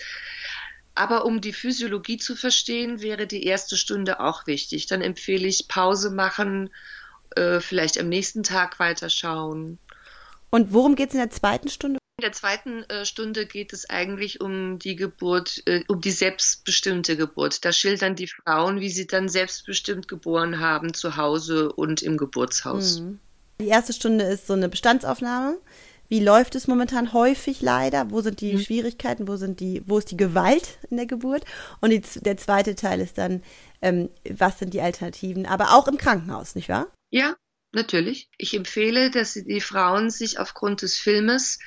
aber 0.95 1.25
um 1.25 1.41
die 1.41 1.53
Physiologie 1.53 2.19
zu 2.19 2.37
verstehen, 2.37 3.01
wäre 3.01 3.27
die 3.27 3.45
erste 3.45 3.77
Stunde 3.77 4.21
auch 4.21 4.47
wichtig. 4.47 4.87
Dann 4.87 5.01
empfehle 5.01 5.47
ich 5.47 5.69
Pause 5.69 6.11
machen, 6.11 6.71
äh, 7.35 7.61
vielleicht 7.61 7.99
am 7.99 8.09
nächsten 8.09 8.43
Tag 8.43 8.79
weiterschauen. 8.79 9.79
Und 10.51 10.73
worum 10.75 10.95
geht 10.95 11.09
es 11.09 11.15
in 11.15 11.21
der 11.21 11.31
zweiten 11.31 11.71
Stunde? 11.71 11.99
In 12.23 12.27
der 12.27 12.33
zweiten 12.35 12.85
äh, 12.85 13.05
Stunde 13.05 13.47
geht 13.47 13.73
es 13.73 13.91
eigentlich 13.91 14.41
um 14.41 14.79
die 14.79 14.95
Geburt, 14.95 15.61
äh, 15.67 15.83
um 15.89 16.01
die 16.01 16.13
selbstbestimmte 16.13 17.17
Geburt. 17.17 17.65
Da 17.65 17.73
schildern 17.73 18.15
die 18.15 18.29
Frauen, 18.29 18.79
wie 18.79 18.91
sie 18.91 19.09
dann 19.09 19.29
selbstbestimmt 19.29 20.07
geboren 20.07 20.61
haben, 20.61 20.95
zu 20.95 21.17
Hause 21.17 21.73
und 21.73 22.01
im 22.01 22.17
Geburtshaus. 22.17 23.01
Mhm. 23.01 23.19
Die 23.61 23.67
erste 23.67 23.93
Stunde 23.93 24.25
ist 24.27 24.47
so 24.47 24.53
eine 24.53 24.69
Bestandsaufnahme. 24.69 25.59
Wie 26.09 26.21
läuft 26.21 26.55
es 26.55 26.69
momentan 26.69 27.13
häufig 27.13 27.61
leider? 27.61 28.13
Wo 28.13 28.21
sind 28.21 28.41
die 28.41 28.53
mhm. 28.53 28.61
Schwierigkeiten? 28.61 29.27
Wo 29.27 29.35
sind 29.35 29.59
die, 29.59 29.83
wo 29.87 29.99
ist 29.99 30.13
die 30.13 30.17
Gewalt 30.17 30.79
in 30.91 30.99
der 30.99 31.07
Geburt? 31.07 31.45
Und 31.81 31.91
die, 31.91 32.03
der 32.21 32.37
zweite 32.37 32.77
Teil 32.77 33.01
ist 33.01 33.19
dann, 33.19 33.43
ähm, 33.81 34.11
was 34.31 34.61
sind 34.61 34.75
die 34.75 34.81
Alternativen? 34.81 35.45
Aber 35.45 35.75
auch 35.75 35.89
im 35.89 35.99
Krankenhaus, 35.99 36.55
nicht 36.55 36.69
wahr? 36.69 36.87
Ja, 37.11 37.35
natürlich. 37.73 38.29
Ich 38.39 38.55
empfehle, 38.55 39.11
dass 39.11 39.35
die 39.35 39.61
Frauen 39.61 40.09
sich 40.09 40.39
aufgrund 40.39 40.83
des 40.83 40.97
Filmes 40.97 41.59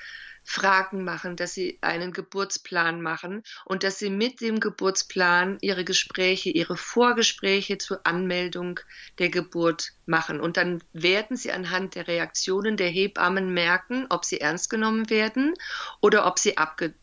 Fragen 0.47 1.03
machen, 1.03 1.35
dass 1.35 1.55
sie 1.55 1.79
einen 1.81 2.13
Geburtsplan 2.13 3.01
machen 3.01 3.43
und 3.65 3.83
dass 3.83 3.97
sie 3.97 4.11
mit 4.11 4.41
dem 4.41 4.59
Geburtsplan 4.59 5.57
ihre 5.61 5.83
Gespräche, 5.83 6.51
ihre 6.51 6.77
Vorgespräche 6.77 7.79
zur 7.79 8.05
Anmeldung 8.05 8.79
der 9.17 9.29
Geburt 9.29 9.93
machen. 10.05 10.39
Und 10.39 10.55
dann 10.57 10.83
werden 10.93 11.35
sie 11.35 11.51
anhand 11.51 11.95
der 11.95 12.07
Reaktionen 12.07 12.77
der 12.77 12.89
Hebammen 12.89 13.55
merken, 13.55 14.05
ob 14.09 14.23
sie 14.23 14.39
ernst 14.39 14.69
genommen 14.69 15.09
werden 15.09 15.55
oder 15.99 16.27
ob 16.27 16.37
sie 16.37 16.57
abge 16.57 16.93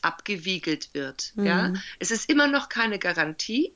abgewiegelt 0.00 0.94
wird. 0.94 1.32
Mhm. 1.36 1.44
Ja? 1.46 1.72
Es 1.98 2.10
ist 2.10 2.30
immer 2.30 2.46
noch 2.46 2.70
keine 2.70 2.98
Garantie, 2.98 3.74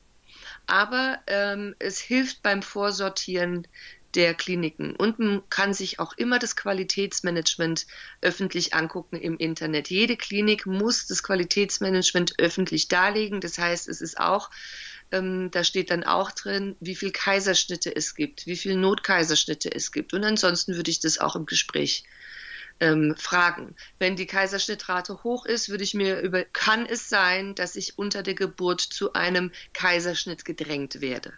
aber 0.67 1.19
ähm, 1.27 1.75
es 1.79 2.01
hilft 2.01 2.43
beim 2.43 2.63
Vorsortieren 2.63 3.67
der 4.15 4.35
Kliniken. 4.35 4.97
Und 4.97 5.19
man 5.19 5.43
kann 5.51 5.73
sich 5.73 5.99
auch 5.99 6.13
immer 6.17 6.39
das 6.39 6.57
Qualitätsmanagement 6.57 7.87
öffentlich 8.21 8.75
angucken 8.75 9.17
im 9.17 9.37
Internet. 9.37 9.89
Jede 9.91 10.17
Klinik 10.17 10.67
muss 10.67 11.07
das 11.07 11.23
Qualitätsmanagement 11.23 12.35
öffentlich 12.39 12.89
darlegen. 12.89 13.41
Das 13.41 13.59
heißt, 13.59 13.89
es 13.89 14.01
ist 14.01 14.19
auch, 14.19 14.51
ähm, 15.13 15.51
da 15.53 15.65
steht 15.65 15.91
dann 15.91 16.05
auch 16.05 16.31
drin, 16.33 16.77
wie 16.81 16.97
viel 16.97 17.13
Kaiserschnitte 17.13 17.95
es 17.95 18.15
gibt, 18.15 18.47
wie 18.47 18.57
viel 18.57 18.77
Notkaiserschnitte 18.77 19.73
es 19.73 19.93
gibt. 19.93 20.13
Und 20.13 20.25
ansonsten 20.25 20.75
würde 20.75 20.91
ich 20.91 21.01
das 21.01 21.19
auch 21.19 21.37
im 21.37 21.47
Gespräch 21.47 22.05
ähm, 22.81 23.15
fragen. 23.17 23.77
Wenn 23.99 24.17
die 24.17 24.27
Kaiserschnittrate 24.27 25.23
hoch 25.23 25.47
ist, 25.47 25.69
würde 25.69 25.85
ich 25.85 25.95
mir 25.95 26.21
über, 26.21 26.45
kann 26.45 26.87
es 26.87 27.09
sein, 27.09 27.55
dass 27.55 27.77
ich 27.77 27.99
unter 27.99 28.23
der 28.23 28.35
Geburt 28.35 28.81
zu 28.81 29.13
einem 29.13 29.53
Kaiserschnitt 29.73 30.45
gedrängt 30.45 31.01
werde? 31.01 31.33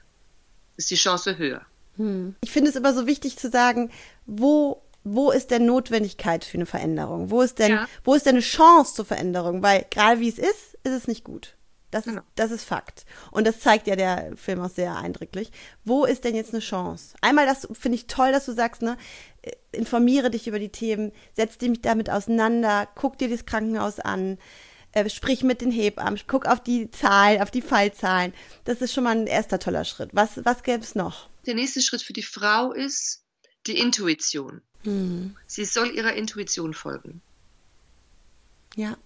Ist 0.77 0.91
die 0.91 0.97
Chance 0.97 1.37
höher? 1.37 1.67
Hm. 1.97 2.37
Ich 2.41 2.51
finde 2.51 2.71
es 2.71 2.77
immer 2.77 2.95
so 2.95 3.07
wichtig 3.07 3.39
zu 3.39 3.51
sagen, 3.51 3.91
wo 4.27 4.83
wo 5.05 5.33
ist 5.33 5.51
denn 5.51 5.67
Notwendigkeit 5.67 6.45
für 6.45 6.59
eine 6.59 6.67
Veränderung? 6.67 7.31
Wo 7.31 7.43
ist 7.43 7.59
denn, 7.59 7.73
ja. 7.73 7.89
wo 8.05 8.15
ist 8.15 8.25
denn 8.25 8.37
eine 8.37 8.41
Chance 8.41 8.95
zur 8.95 9.05
Veränderung? 9.05 9.61
Weil 9.63 9.85
gerade 9.91 10.21
wie 10.21 10.29
es 10.29 10.39
ist, 10.39 10.79
ist 10.85 10.93
es 10.93 11.09
nicht 11.09 11.25
gut. 11.25 11.57
Das 11.91 12.07
ist, 12.07 12.15
genau. 12.15 12.23
das 12.37 12.51
ist 12.51 12.65
Fakt. 12.65 13.05
Und 13.31 13.47
das 13.47 13.61
zeigt 13.61 13.87
ja 13.87 13.97
der 13.97 14.35
Film 14.37 14.61
auch 14.61 14.71
sehr 14.71 14.97
eindrücklich. 14.97 15.53
Wo 15.85 16.05
ist 16.07 16.25
denn 16.25 16.35
jetzt 16.35 16.55
eine 16.55 16.61
Chance? 16.61 17.15
Einmal, 17.21 17.45
das 17.47 17.69
finde 17.73 17.97
ich 17.97 18.07
toll, 18.07 18.33
dass 18.33 18.47
du 18.47 18.53
sagst, 18.53 18.81
ne, 18.81 18.97
äh, 19.43 19.51
informiere 19.73 20.31
dich 20.31 20.49
über 20.49 20.59
die 20.59 20.71
Themen, 20.71 21.13
setz 21.35 21.59
dich 21.59 21.83
damit 21.83 22.09
auseinander, 22.09 22.89
guck 22.95 23.19
dir 23.19 23.29
das 23.29 23.45
Krankenhaus 23.45 24.01
an, 24.01 24.39
äh, 24.93 25.09
sprich 25.09 25.43
mit 25.43 25.61
den 25.61 25.71
Hebammen, 25.71 26.21
guck 26.27 26.47
auf 26.47 26.63
die 26.63 26.91
Zahlen, 26.91 27.41
auf 27.41 27.51
die 27.51 27.63
Fallzahlen. 27.63 28.33
Das 28.65 28.81
ist 28.81 28.93
schon 28.93 29.05
mal 29.05 29.17
ein 29.17 29.27
erster 29.27 29.59
toller 29.59 29.85
Schritt. 29.85 30.11
Was, 30.13 30.45
was 30.45 30.63
gäbe 30.63 30.83
es 30.83 30.95
noch? 30.95 31.29
Der 31.47 31.55
nächste 31.55 31.81
Schritt 31.81 32.03
für 32.03 32.13
die 32.13 32.23
Frau 32.23 32.73
ist 32.73 33.25
die 33.67 33.79
Intuition. 33.79 34.63
Hm. 34.85 35.37
Sie 35.47 35.65
soll 35.65 35.91
ihrer 35.91 36.15
Intuition 36.15 36.75
folgen. 36.75 37.23
Ja. 38.77 38.97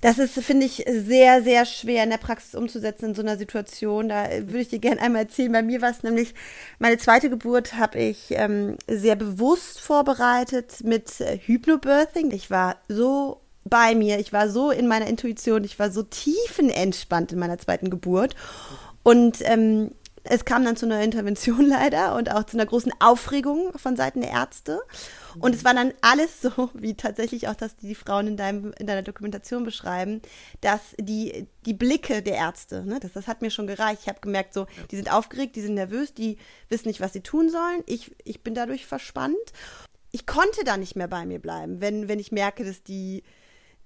Das 0.00 0.18
ist, 0.18 0.32
finde 0.42 0.64
ich, 0.64 0.84
sehr, 0.86 1.42
sehr 1.42 1.66
schwer 1.66 2.04
in 2.04 2.10
der 2.10 2.16
Praxis 2.16 2.54
umzusetzen 2.54 3.06
in 3.06 3.14
so 3.14 3.20
einer 3.20 3.36
Situation. 3.36 4.08
Da 4.08 4.30
würde 4.30 4.60
ich 4.60 4.68
dir 4.68 4.78
gerne 4.78 5.00
einmal 5.00 5.22
erzählen. 5.22 5.52
Bei 5.52 5.62
mir 5.62 5.82
war 5.82 5.90
es 5.90 6.02
nämlich, 6.02 6.32
meine 6.78 6.96
zweite 6.96 7.28
Geburt 7.28 7.74
habe 7.74 7.98
ich 7.98 8.28
ähm, 8.30 8.78
sehr 8.86 9.16
bewusst 9.16 9.78
vorbereitet 9.78 10.82
mit 10.84 11.20
äh, 11.20 11.38
Hypnobirthing. 11.38 12.30
Ich 12.30 12.50
war 12.50 12.80
so 12.88 13.42
bei 13.64 13.94
mir, 13.94 14.18
ich 14.18 14.32
war 14.32 14.48
so 14.48 14.70
in 14.70 14.88
meiner 14.88 15.06
Intuition, 15.06 15.64
ich 15.64 15.78
war 15.78 15.90
so 15.90 16.02
tiefenentspannt 16.02 17.32
in 17.32 17.38
meiner 17.38 17.58
zweiten 17.58 17.90
Geburt. 17.90 18.34
Und 19.02 19.38
ähm, 19.42 19.92
es 20.24 20.44
kam 20.44 20.64
dann 20.64 20.76
zu 20.76 20.86
einer 20.86 21.02
Intervention 21.02 21.66
leider 21.68 22.14
und 22.14 22.30
auch 22.30 22.44
zu 22.44 22.56
einer 22.56 22.66
großen 22.66 22.92
Aufregung 23.00 23.72
von 23.76 23.96
Seiten 23.96 24.20
der 24.20 24.30
Ärzte. 24.30 24.80
Und 25.38 25.54
es 25.54 25.64
war 25.64 25.74
dann 25.74 25.92
alles 26.00 26.40
so, 26.42 26.70
wie 26.74 26.94
tatsächlich 26.94 27.48
auch 27.48 27.54
das 27.54 27.76
die 27.76 27.94
Frauen 27.94 28.26
in, 28.26 28.36
deinem, 28.36 28.72
in 28.78 28.86
deiner 28.86 29.02
Dokumentation 29.02 29.64
beschreiben, 29.64 30.20
dass 30.60 30.80
die, 30.98 31.46
die 31.66 31.74
Blicke 31.74 32.22
der 32.22 32.34
Ärzte, 32.34 32.84
ne, 32.84 33.00
das, 33.00 33.12
das 33.12 33.26
hat 33.26 33.42
mir 33.42 33.50
schon 33.50 33.66
gereicht. 33.66 34.02
Ich 34.02 34.08
habe 34.08 34.20
gemerkt, 34.20 34.54
so, 34.54 34.66
die 34.90 34.96
sind 34.96 35.12
aufgeregt, 35.12 35.56
die 35.56 35.62
sind 35.62 35.74
nervös, 35.74 36.14
die 36.14 36.38
wissen 36.68 36.88
nicht, 36.88 37.00
was 37.00 37.12
sie 37.12 37.22
tun 37.22 37.48
sollen. 37.48 37.82
Ich, 37.86 38.14
ich 38.24 38.42
bin 38.42 38.54
dadurch 38.54 38.86
verspannt. 38.86 39.36
Ich 40.12 40.26
konnte 40.26 40.64
da 40.64 40.76
nicht 40.76 40.96
mehr 40.96 41.08
bei 41.08 41.24
mir 41.24 41.38
bleiben, 41.38 41.80
wenn, 41.80 42.08
wenn 42.08 42.18
ich 42.18 42.32
merke, 42.32 42.64
dass 42.64 42.82
die, 42.82 43.22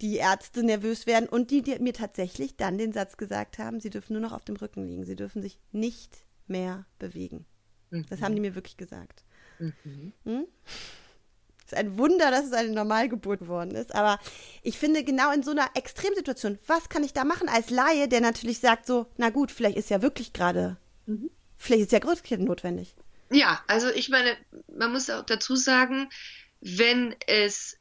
die 0.01 0.17
Ärzte 0.17 0.63
nervös 0.63 1.07
werden 1.07 1.29
und 1.29 1.51
die, 1.51 1.63
die 1.63 1.79
mir 1.79 1.93
tatsächlich 1.93 2.57
dann 2.57 2.79
den 2.79 2.93
Satz 2.93 3.17
gesagt 3.17 3.59
haben, 3.59 3.81
sie 3.81 3.91
dürfen 3.91 4.15
nur 4.15 4.23
noch 4.23 4.33
auf 4.33 4.45
dem 4.45 4.57
Rücken 4.57 4.87
liegen, 4.87 5.05
sie 5.05 5.17
dürfen 5.17 5.43
sich 5.43 5.59
nicht 5.73 6.25
mehr 6.47 6.85
bewegen. 6.99 7.47
Mhm. 7.91 8.07
Das 8.11 8.21
haben 8.21 8.35
die 8.35 8.41
mir 8.41 8.55
wirklich 8.55 8.77
gesagt. 8.77 9.25
Mhm. 9.59 10.13
Hm? 10.25 10.47
Es 11.67 11.73
ist 11.73 11.79
ein 11.79 11.97
Wunder, 11.97 12.31
dass 12.31 12.45
es 12.45 12.53
eine 12.53 12.71
Normalgeburt 12.71 13.41
geworden 13.41 13.71
ist. 13.71 13.95
Aber 13.95 14.19
ich 14.63 14.79
finde, 14.79 15.05
genau 15.05 15.33
in 15.33 15.43
so 15.43 15.53
einer 15.53 15.71
Extremsituation, 15.75 16.59
was 16.67 16.89
kann 16.89 17.05
ich 17.05 17.15
da 17.15 17.25
machen 17.25 17.49
als 17.49 17.71
Laie, 17.71 18.09
der 18.09 18.21
natürlich 18.21 18.59
sagt 18.59 18.87
so, 18.87 19.07
na 19.17 19.31
gut, 19.31 19.51
vielleicht 19.51 19.79
ist 19.79 19.91
ja 19.91 20.03
wirklich 20.03 20.33
gerade, 20.33 20.77
mhm. 21.07 21.31
vielleicht 21.57 21.85
ist 21.85 21.93
ja 21.93 22.01
Großkind 22.01 22.45
notwendig. 22.45 22.95
Ja, 23.31 23.63
also 23.67 23.89
ich 23.89 24.11
meine, 24.11 24.37
man 24.77 24.93
muss 24.93 25.09
auch 25.09 25.25
dazu 25.25 25.57
sagen, 25.57 26.11
wenn 26.67 27.15
es, 27.27 27.77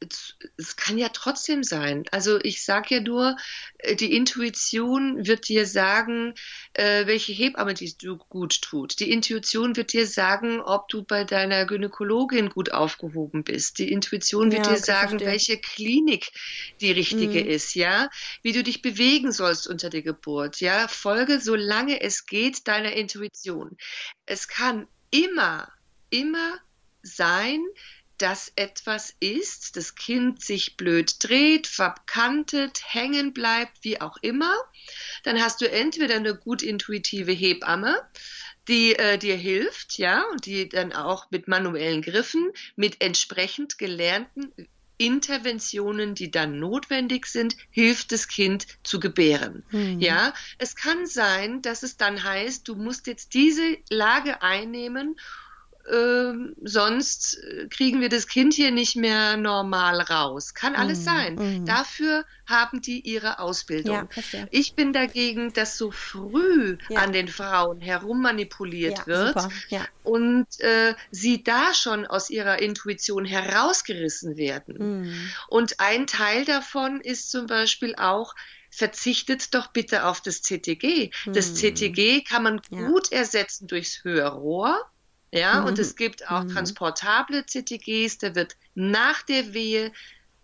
es 0.58 0.76
kann 0.76 0.98
ja 0.98 1.08
trotzdem 1.08 1.64
sein. 1.64 2.04
Also 2.10 2.38
ich 2.38 2.62
sage 2.62 2.96
ja 2.96 3.00
nur, 3.00 3.34
äh, 3.78 3.96
die 3.96 4.14
Intuition 4.14 5.26
wird 5.26 5.48
dir 5.48 5.66
sagen, 5.66 6.34
äh, 6.74 7.06
welche 7.06 7.32
Hebamme 7.32 7.72
die 7.72 7.96
du 7.96 8.18
gut 8.18 8.60
tut. 8.60 9.00
Die 9.00 9.10
Intuition 9.10 9.74
wird 9.76 9.94
dir 9.94 10.06
sagen, 10.06 10.60
ob 10.60 10.88
du 10.88 11.02
bei 11.02 11.24
deiner 11.24 11.64
Gynäkologin 11.64 12.50
gut 12.50 12.72
aufgehoben 12.72 13.42
bist. 13.42 13.78
Die 13.78 13.90
Intuition 13.90 14.52
wird 14.52 14.66
ja, 14.66 14.74
dir 14.74 14.78
sagen, 14.78 15.08
verstehe. 15.08 15.28
welche 15.28 15.58
Klinik 15.58 16.30
die 16.82 16.92
richtige 16.92 17.42
mhm. 17.42 17.48
ist, 17.48 17.74
ja, 17.74 18.10
wie 18.42 18.52
du 18.52 18.62
dich 18.62 18.82
bewegen 18.82 19.32
sollst 19.32 19.66
unter 19.66 19.88
der 19.88 20.02
Geburt, 20.02 20.60
ja. 20.60 20.88
Folge, 20.88 21.40
solange 21.40 22.02
es 22.02 22.26
geht, 22.26 22.68
deiner 22.68 22.92
Intuition. 22.92 23.78
Es 24.26 24.46
kann 24.46 24.86
immer, 25.10 25.72
immer 26.10 26.58
sein, 27.02 27.64
dass 28.18 28.52
etwas 28.56 29.14
ist, 29.20 29.76
das 29.76 29.94
Kind 29.94 30.42
sich 30.42 30.76
blöd 30.76 31.16
dreht, 31.20 31.66
verkantet, 31.66 32.80
hängen 32.86 33.32
bleibt, 33.32 33.78
wie 33.82 34.00
auch 34.00 34.16
immer, 34.22 34.54
dann 35.24 35.42
hast 35.42 35.60
du 35.60 35.70
entweder 35.70 36.16
eine 36.16 36.34
gut 36.34 36.62
intuitive 36.62 37.32
Hebamme, 37.32 38.00
die 38.68 38.94
äh, 38.96 39.18
dir 39.18 39.36
hilft, 39.36 39.98
ja, 39.98 40.24
und 40.30 40.46
die 40.46 40.68
dann 40.68 40.92
auch 40.92 41.30
mit 41.30 41.48
manuellen 41.48 42.02
Griffen, 42.02 42.50
mit 42.76 43.00
entsprechend 43.00 43.78
gelernten 43.78 44.52
Interventionen, 44.96 46.14
die 46.14 46.30
dann 46.30 46.60
notwendig 46.60 47.26
sind, 47.26 47.56
hilft 47.70 48.12
das 48.12 48.28
Kind 48.28 48.66
zu 48.84 49.00
gebären. 49.00 49.64
Mhm. 49.70 49.98
Ja, 50.00 50.32
es 50.58 50.76
kann 50.76 51.06
sein, 51.06 51.62
dass 51.62 51.82
es 51.82 51.96
dann 51.96 52.22
heißt, 52.22 52.68
du 52.68 52.76
musst 52.76 53.06
jetzt 53.06 53.34
diese 53.34 53.78
Lage 53.90 54.40
einnehmen 54.42 55.16
ähm, 55.92 56.56
sonst 56.62 57.38
äh, 57.42 57.66
kriegen 57.68 58.00
wir 58.00 58.08
das 58.08 58.26
Kind 58.26 58.54
hier 58.54 58.70
nicht 58.70 58.96
mehr 58.96 59.36
normal 59.36 60.00
raus. 60.00 60.54
Kann 60.54 60.74
alles 60.74 61.00
mm, 61.00 61.02
sein. 61.02 61.34
Mm. 61.34 61.66
Dafür 61.66 62.24
haben 62.46 62.80
die 62.80 63.00
ihre 63.00 63.38
Ausbildung. 63.38 64.08
Ja, 64.32 64.46
ich 64.50 64.74
bin 64.74 64.92
dagegen, 64.92 65.52
dass 65.52 65.76
so 65.76 65.90
früh 65.90 66.78
ja. 66.88 67.00
an 67.00 67.12
den 67.12 67.28
Frauen 67.28 67.80
herummanipuliert 67.80 69.00
ja, 69.00 69.06
wird 69.06 69.36
und 70.02 70.46
äh, 70.60 70.94
sie 71.10 71.42
da 71.42 71.74
schon 71.74 72.06
aus 72.06 72.30
ihrer 72.30 72.62
Intuition 72.62 73.26
herausgerissen 73.26 74.36
werden. 74.36 75.02
Mm. 75.02 75.30
Und 75.48 75.80
ein 75.80 76.06
Teil 76.06 76.46
davon 76.46 77.00
ist 77.00 77.30
zum 77.30 77.46
Beispiel 77.46 77.94
auch, 77.96 78.34
verzichtet 78.70 79.54
doch 79.54 79.68
bitte 79.68 80.04
auf 80.06 80.20
das 80.20 80.42
CTG. 80.42 81.10
Das 81.26 81.52
mm. 81.52 81.54
CTG 81.54 82.24
kann 82.24 82.42
man 82.42 82.60
gut 82.70 83.12
ersetzen 83.12 83.68
durchs 83.68 84.02
Hörrohr 84.02 84.90
ja, 85.34 85.60
mhm. 85.60 85.66
und 85.66 85.78
es 85.80 85.96
gibt 85.96 86.30
auch 86.30 86.44
mhm. 86.44 86.50
transportable 86.50 87.44
CTGs, 87.44 88.18
da 88.18 88.34
wird 88.36 88.56
nach 88.74 89.22
der 89.22 89.52
Wehe 89.52 89.92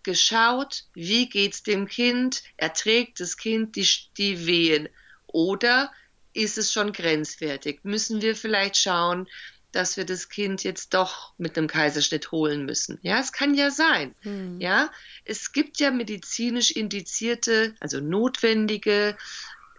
geschaut, 0.03 0.83
wie 0.93 1.29
geht's 1.29 1.63
dem 1.63 1.87
Kind, 1.87 2.43
erträgt 2.57 3.21
das 3.21 3.37
Kind 3.37 3.77
die, 3.77 3.87
die 4.17 4.45
Wehen 4.45 4.89
oder 5.27 5.91
ist 6.33 6.57
es 6.57 6.73
schon 6.73 6.91
grenzwertig? 6.91 7.79
Müssen 7.83 8.21
wir 8.21 8.35
vielleicht 8.35 8.75
schauen, 8.75 9.27
dass 9.71 9.95
wir 9.95 10.05
das 10.05 10.27
Kind 10.27 10.63
jetzt 10.65 10.93
doch 10.93 11.33
mit 11.37 11.57
einem 11.57 11.67
Kaiserschnitt 11.67 12.31
holen 12.31 12.65
müssen. 12.65 12.99
Ja, 13.01 13.19
es 13.19 13.31
kann 13.31 13.53
ja 13.53 13.71
sein. 13.71 14.13
Hm. 14.21 14.59
Ja, 14.59 14.91
es 15.23 15.53
gibt 15.53 15.79
ja 15.79 15.91
medizinisch 15.91 16.71
indizierte, 16.71 17.75
also 17.79 18.01
notwendige 18.01 19.15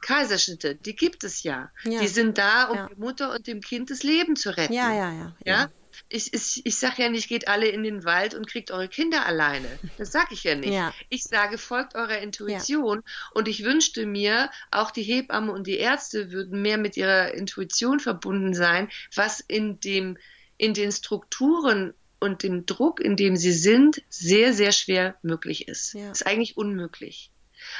Kaiserschnitte, 0.02 0.74
die 0.74 0.94
gibt 0.94 1.24
es 1.24 1.42
ja. 1.42 1.70
ja. 1.84 2.00
Die 2.00 2.08
sind 2.08 2.36
da, 2.36 2.64
um 2.64 2.76
ja. 2.76 2.88
der 2.88 2.98
Mutter 2.98 3.34
und 3.34 3.46
dem 3.46 3.60
Kind 3.60 3.90
das 3.90 4.02
Leben 4.02 4.36
zu 4.36 4.54
retten. 4.54 4.74
Ja, 4.74 4.92
ja, 4.92 5.12
ja. 5.12 5.34
ja? 5.46 5.70
Ich, 6.08 6.32
ich, 6.34 6.64
ich 6.64 6.78
sage 6.78 7.02
ja 7.02 7.08
nicht, 7.08 7.28
geht 7.28 7.48
alle 7.48 7.68
in 7.68 7.82
den 7.82 8.04
Wald 8.04 8.34
und 8.34 8.46
kriegt 8.46 8.70
eure 8.70 8.88
Kinder 8.88 9.24
alleine. 9.24 9.68
Das 9.98 10.12
sage 10.12 10.34
ich 10.34 10.44
ja 10.44 10.54
nicht. 10.54 10.72
Ja. 10.72 10.92
Ich 11.08 11.24
sage, 11.24 11.58
folgt 11.58 11.94
eurer 11.94 12.18
Intuition. 12.18 13.02
Und 13.32 13.48
ich 13.48 13.62
wünschte 13.62 14.06
mir, 14.06 14.50
auch 14.70 14.90
die 14.90 15.02
Hebamme 15.02 15.52
und 15.52 15.66
die 15.66 15.78
Ärzte 15.78 16.32
würden 16.32 16.62
mehr 16.62 16.78
mit 16.78 16.96
ihrer 16.96 17.34
Intuition 17.34 18.00
verbunden 18.00 18.54
sein, 18.54 18.90
was 19.14 19.40
in, 19.40 19.80
dem, 19.80 20.18
in 20.56 20.74
den 20.74 20.92
Strukturen 20.92 21.94
und 22.20 22.42
dem 22.42 22.66
Druck, 22.66 23.00
in 23.00 23.16
dem 23.16 23.36
sie 23.36 23.52
sind, 23.52 24.02
sehr, 24.08 24.54
sehr 24.54 24.72
schwer 24.72 25.16
möglich 25.22 25.68
ist. 25.68 25.94
Ist 25.94 26.26
eigentlich 26.26 26.56
unmöglich. 26.56 27.30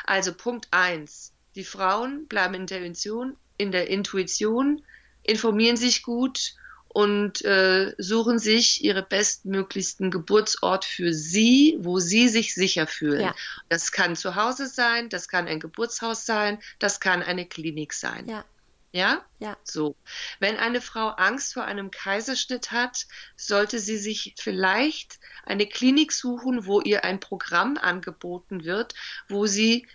Also 0.05 0.33
Punkt 0.35 0.69
eins 0.71 1.32
die 1.55 1.65
Frauen 1.65 2.27
bleiben 2.27 2.55
in 2.55 2.67
der 2.67 2.79
Intuition, 2.79 3.37
in 3.59 3.73
der 3.73 3.89
Intuition 3.89 4.83
informieren 5.23 5.77
sich 5.77 6.03
gut 6.03 6.55
und 6.89 7.43
äh, 7.45 7.95
suchen 7.97 8.39
sich 8.39 8.85
ihre 8.85 9.03
bestmöglichsten 9.03 10.11
Geburtsort 10.11 10.85
für 10.85 11.15
sie, 11.15 11.77
wo 11.81 11.99
sie 11.99 12.29
sich 12.29 12.55
sicher 12.55 12.87
fühlen. 12.87 13.21
Ja. 13.23 13.35
Das 13.69 13.93
kann 13.93 14.15
zu 14.15 14.35
Hause 14.35 14.67
sein, 14.67 15.09
das 15.09 15.29
kann 15.29 15.47
ein 15.47 15.61
Geburtshaus 15.61 16.27
sein, 16.27 16.59
das 16.79 17.01
kann 17.01 17.23
eine 17.23 17.47
Klinik 17.47 17.95
sein. 17.95 18.29
Ja. 18.29 18.45
Ja? 18.93 19.25
Ja. 19.39 19.57
So. 19.65 19.97
Wenn 20.39 20.59
eine 20.59 20.83
Frau 20.83 21.09
Angst 21.09 21.55
vor 21.55 21.65
einem 21.65 21.91
Kaiserschnitt 21.91 22.73
hat, 22.73 23.07
sollte 23.37 23.79
sie 23.79 23.97
sich 23.97 24.35
vielleicht 24.39 25.19
eine 25.45 25.67
Klinik 25.67 26.13
suchen, 26.13 26.67
wo 26.67 26.83
ihr 26.83 27.03
ein 27.03 27.19
Programm 27.19 27.79
angeboten 27.79 28.65
wird, 28.65 28.95
wo 29.29 29.47
sie 29.47 29.87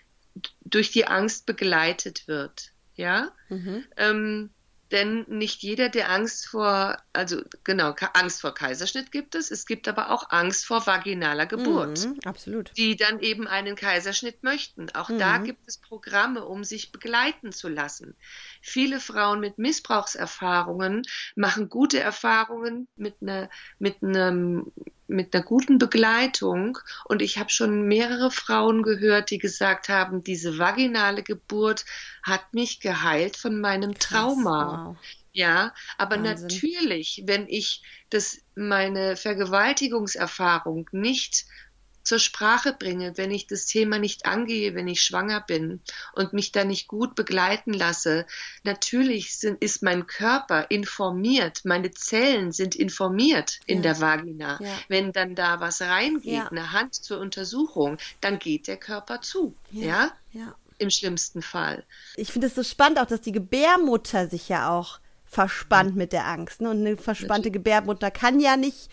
durch 0.61 0.91
die 0.91 1.07
Angst 1.07 1.45
begleitet 1.45 2.27
wird. 2.27 2.71
Ja, 2.95 3.31
mhm. 3.49 3.83
ähm, 3.95 4.49
denn 4.91 5.25
nicht 5.27 5.63
jeder, 5.63 5.89
der 5.89 6.09
Angst 6.09 6.47
vor, 6.47 6.97
also 7.11 7.41
genau, 7.63 7.93
Angst 8.13 8.41
vor 8.41 8.53
Kaiserschnitt 8.53 9.11
gibt 9.11 9.35
es, 9.35 9.51
es 9.51 9.65
gibt 9.65 9.87
aber 9.87 10.11
auch 10.11 10.29
Angst 10.29 10.65
vor 10.65 10.87
vaginaler 10.87 11.45
Geburt. 11.45 12.05
Mhm, 12.05 12.19
absolut. 12.23 12.71
Die 12.77 12.95
dann 12.95 13.19
eben 13.19 13.47
einen 13.47 13.75
Kaiserschnitt 13.75 14.43
möchten. 14.43 14.89
Auch 14.91 15.09
mhm. 15.09 15.19
da 15.19 15.39
gibt 15.39 15.67
es 15.67 15.77
Programme, 15.77 16.45
um 16.45 16.63
sich 16.63 16.91
begleiten 16.93 17.51
zu 17.51 17.67
lassen. 17.67 18.15
Viele 18.61 19.01
Frauen 19.01 19.41
mit 19.41 19.57
Missbrauchserfahrungen 19.57 21.03
machen 21.35 21.67
gute 21.67 21.99
Erfahrungen 21.99 22.87
mit 22.95 23.15
einer, 23.21 23.49
mit 23.79 24.01
einem 24.01 24.71
mit 25.07 25.33
einer 25.33 25.43
guten 25.43 25.77
Begleitung. 25.77 26.77
Und 27.05 27.21
ich 27.21 27.37
habe 27.37 27.49
schon 27.49 27.87
mehrere 27.87 28.31
Frauen 28.31 28.83
gehört, 28.83 29.31
die 29.31 29.37
gesagt 29.37 29.89
haben, 29.89 30.23
diese 30.23 30.57
vaginale 30.57 31.23
Geburt 31.23 31.85
hat 32.23 32.53
mich 32.53 32.79
geheilt 32.79 33.37
von 33.37 33.59
meinem 33.59 33.97
Trauma. 33.97 34.73
Krass, 34.75 34.85
wow. 34.85 34.97
Ja, 35.33 35.73
aber 35.99 36.15
Wahnsinn. 36.23 36.47
natürlich, 36.47 37.23
wenn 37.25 37.47
ich 37.47 37.83
das, 38.09 38.39
meine 38.55 39.15
Vergewaltigungserfahrung 39.15 40.89
nicht 40.91 41.45
zur 42.07 42.19
Sprache 42.19 42.73
bringe, 42.73 43.17
wenn 43.17 43.31
ich 43.31 43.47
das 43.47 43.65
Thema 43.65 43.99
nicht 43.99 44.25
angehe, 44.25 44.73
wenn 44.75 44.87
ich 44.87 45.01
schwanger 45.01 45.41
bin 45.41 45.81
und 46.13 46.33
mich 46.33 46.51
da 46.51 46.63
nicht 46.63 46.87
gut 46.87 47.15
begleiten 47.15 47.73
lasse. 47.73 48.25
Natürlich 48.63 49.37
sind, 49.37 49.61
ist 49.61 49.83
mein 49.83 50.07
Körper 50.07 50.67
informiert, 50.69 51.61
meine 51.65 51.91
Zellen 51.91 52.51
sind 52.51 52.75
informiert 52.75 53.59
in 53.65 53.77
ja. 53.77 53.81
der 53.83 54.01
Vagina. 54.01 54.59
Ja. 54.61 54.79
Wenn 54.87 55.11
dann 55.11 55.35
da 55.35 55.59
was 55.59 55.81
reingeht, 55.81 56.33
ja. 56.33 56.47
eine 56.47 56.71
Hand 56.71 56.95
zur 56.95 57.19
Untersuchung, 57.19 57.97
dann 58.21 58.39
geht 58.39 58.67
der 58.67 58.77
Körper 58.77 59.21
zu. 59.21 59.55
ja? 59.71 60.11
ja 60.31 60.55
im 60.79 60.91
schlimmsten 60.91 61.41
Fall. 61.41 61.83
Ich 62.17 62.31
finde 62.31 62.45
es 62.45 62.53
so 62.53 62.61
spannend 62.61 62.99
auch, 62.99 63.07
dass 63.07 63.21
die 63.21 63.31
Gebärmutter 63.31 64.27
sich 64.27 64.47
ja 64.47 64.69
auch 64.69 64.99
verspannt 65.27 65.95
mit 65.95 66.13
der 66.13 66.25
Angst. 66.25 66.61
Ne? 66.61 66.69
Und 66.69 66.79
eine 66.79 66.97
verspannte 66.97 67.51
Gebärmutter 67.51 68.11
kann 68.11 68.39
ja 68.39 68.57
nicht 68.57 68.89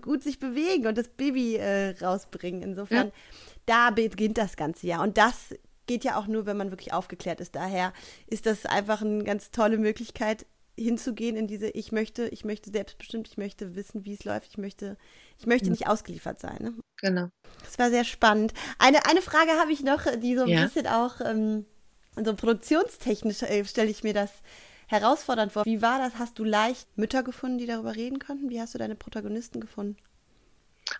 gut 0.00 0.22
sich 0.22 0.38
bewegen 0.38 0.86
und 0.86 0.96
das 0.96 1.08
Baby 1.08 1.56
äh, 1.56 1.90
rausbringen. 2.00 2.62
Insofern, 2.62 3.08
ja. 3.08 3.12
da 3.66 3.90
beginnt 3.90 4.38
das 4.38 4.56
Ganze 4.56 4.86
ja. 4.86 5.02
Und 5.02 5.18
das 5.18 5.54
geht 5.86 6.04
ja 6.04 6.16
auch 6.16 6.26
nur, 6.26 6.46
wenn 6.46 6.56
man 6.56 6.70
wirklich 6.70 6.92
aufgeklärt 6.92 7.40
ist. 7.40 7.54
Daher 7.54 7.92
ist 8.28 8.46
das 8.46 8.64
einfach 8.66 9.02
eine 9.02 9.24
ganz 9.24 9.50
tolle 9.50 9.78
Möglichkeit, 9.78 10.46
hinzugehen 10.78 11.36
in 11.36 11.46
diese, 11.46 11.68
ich 11.68 11.92
möchte, 11.92 12.28
ich 12.28 12.44
möchte 12.44 12.70
selbstbestimmt, 12.70 13.28
ich 13.28 13.36
möchte 13.36 13.74
wissen, 13.74 14.04
wie 14.04 14.14
es 14.14 14.24
läuft, 14.24 14.48
ich 14.48 14.58
möchte, 14.58 14.96
ich 15.38 15.46
möchte 15.46 15.70
nicht 15.70 15.86
ausgeliefert 15.86 16.40
sein. 16.40 16.56
Ne? 16.60 16.74
Genau. 17.00 17.28
Das 17.64 17.78
war 17.78 17.90
sehr 17.90 18.04
spannend. 18.04 18.54
Eine, 18.78 19.04
eine 19.06 19.20
Frage 19.20 19.50
habe 19.60 19.72
ich 19.72 19.82
noch, 19.82 20.06
die 20.16 20.34
so 20.36 20.42
ein 20.42 20.48
ja. 20.48 20.64
bisschen 20.64 20.86
auch 20.86 21.20
ähm, 21.20 21.66
so 22.22 22.34
produktionstechnisch 22.34 23.42
äh, 23.42 23.64
stelle 23.64 23.90
ich 23.90 24.02
mir 24.02 24.14
das 24.14 24.30
herausfordernd 24.92 25.52
vor. 25.52 25.64
Wie 25.64 25.82
war 25.82 25.98
das? 25.98 26.18
Hast 26.18 26.38
du 26.38 26.44
leicht 26.44 26.86
Mütter 26.96 27.22
gefunden, 27.22 27.58
die 27.58 27.66
darüber 27.66 27.96
reden 27.96 28.18
konnten? 28.18 28.50
Wie 28.50 28.60
hast 28.60 28.74
du 28.74 28.78
deine 28.78 28.94
Protagonisten 28.94 29.60
gefunden? 29.60 29.96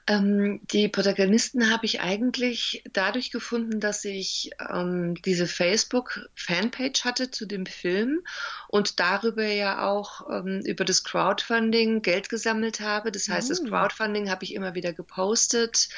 Ähm, 0.07 0.61
die 0.73 0.89
Protagonisten 0.89 1.71
habe 1.71 1.87
ich 1.87 2.01
eigentlich 2.01 2.83
dadurch 2.93 3.31
gefunden, 3.31 3.81
dass 3.81 4.05
ich 4.05 4.51
ähm, 4.71 5.15
diese 5.25 5.47
Facebook-Fanpage 5.47 7.05
hatte 7.05 7.31
zu 7.31 7.47
dem 7.47 7.67
Film 7.67 8.21
und 8.69 9.01
darüber 9.01 9.45
ja 9.45 9.87
auch 9.87 10.29
ähm, 10.31 10.63
über 10.65 10.85
das 10.85 11.05
Crowdfunding 11.05 12.03
Geld 12.03 12.29
gesammelt 12.29 12.81
habe. 12.81 13.13
Das 13.13 13.29
heißt, 13.29 13.51
das 13.51 13.63
mm. 13.63 13.67
Crowdfunding 13.67 14.31
habe 14.31 14.45
ich 14.45 14.55
immer 14.55 14.75
wieder 14.75 14.93
gepostet 14.93 15.89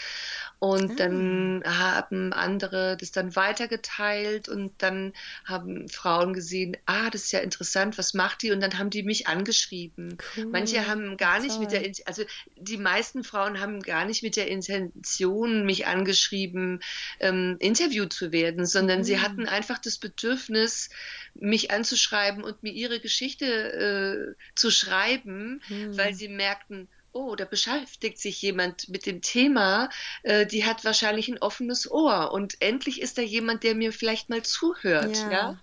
Und 0.64 0.92
ah. 0.92 0.94
dann 0.94 1.62
haben 1.66 2.32
andere 2.32 2.96
das 2.98 3.12
dann 3.12 3.36
weitergeteilt 3.36 4.48
und 4.48 4.72
dann 4.78 5.12
haben 5.44 5.90
Frauen 5.90 6.32
gesehen, 6.32 6.74
ah, 6.86 7.10
das 7.10 7.24
ist 7.24 7.32
ja 7.32 7.40
interessant, 7.40 7.98
was 7.98 8.14
macht 8.14 8.40
die? 8.40 8.50
Und 8.50 8.62
dann 8.62 8.78
haben 8.78 8.88
die 8.88 9.02
mich 9.02 9.26
angeschrieben. 9.26 10.16
Cool. 10.34 10.46
Manche 10.46 10.86
haben 10.86 11.18
gar 11.18 11.40
nicht 11.40 11.56
Toll. 11.56 11.64
mit 11.64 11.72
der, 11.72 11.82
also 12.06 12.24
die 12.56 12.78
meisten 12.78 13.24
Frauen 13.24 13.60
haben 13.60 13.80
gar 13.80 14.06
nicht 14.06 14.22
mit 14.22 14.36
der 14.36 14.48
Intention 14.48 15.66
mich 15.66 15.86
angeschrieben, 15.86 16.80
ähm, 17.20 17.56
interviewt 17.58 18.14
zu 18.14 18.32
werden, 18.32 18.64
sondern 18.64 19.00
mhm. 19.00 19.04
sie 19.04 19.20
hatten 19.20 19.46
einfach 19.46 19.78
das 19.78 19.98
Bedürfnis, 19.98 20.88
mich 21.34 21.72
anzuschreiben 21.72 22.42
und 22.42 22.62
mir 22.62 22.72
ihre 22.72 23.00
Geschichte 23.00 23.44
äh, 23.44 24.34
zu 24.54 24.70
schreiben, 24.70 25.60
mhm. 25.68 25.98
weil 25.98 26.14
sie 26.14 26.28
merkten, 26.28 26.88
oh, 27.14 27.36
da 27.36 27.44
beschäftigt 27.44 28.18
sich 28.18 28.42
jemand 28.42 28.88
mit 28.88 29.06
dem 29.06 29.22
Thema, 29.22 29.88
äh, 30.24 30.46
die 30.46 30.64
hat 30.64 30.84
wahrscheinlich 30.84 31.28
ein 31.28 31.38
offenes 31.38 31.90
Ohr 31.90 32.32
und 32.32 32.60
endlich 32.60 33.00
ist 33.00 33.16
da 33.18 33.22
jemand, 33.22 33.62
der 33.62 33.76
mir 33.76 33.92
vielleicht 33.92 34.30
mal 34.30 34.42
zuhört, 34.42 35.16
ja. 35.16 35.30
ja? 35.30 35.58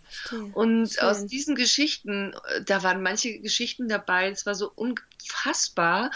Und 0.54 0.93
Schön. 0.93 1.04
aus 1.04 1.26
diesen 1.26 1.56
Geschichten, 1.56 2.34
äh, 2.47 2.64
da 2.64 2.84
waren 2.84 3.04
manche 3.04 3.39
Geschichten 3.39 3.89
dabei, 3.89 4.30
es 4.30 4.45
war 4.45 4.56
so 4.56 4.72
unfassbar 4.74 6.12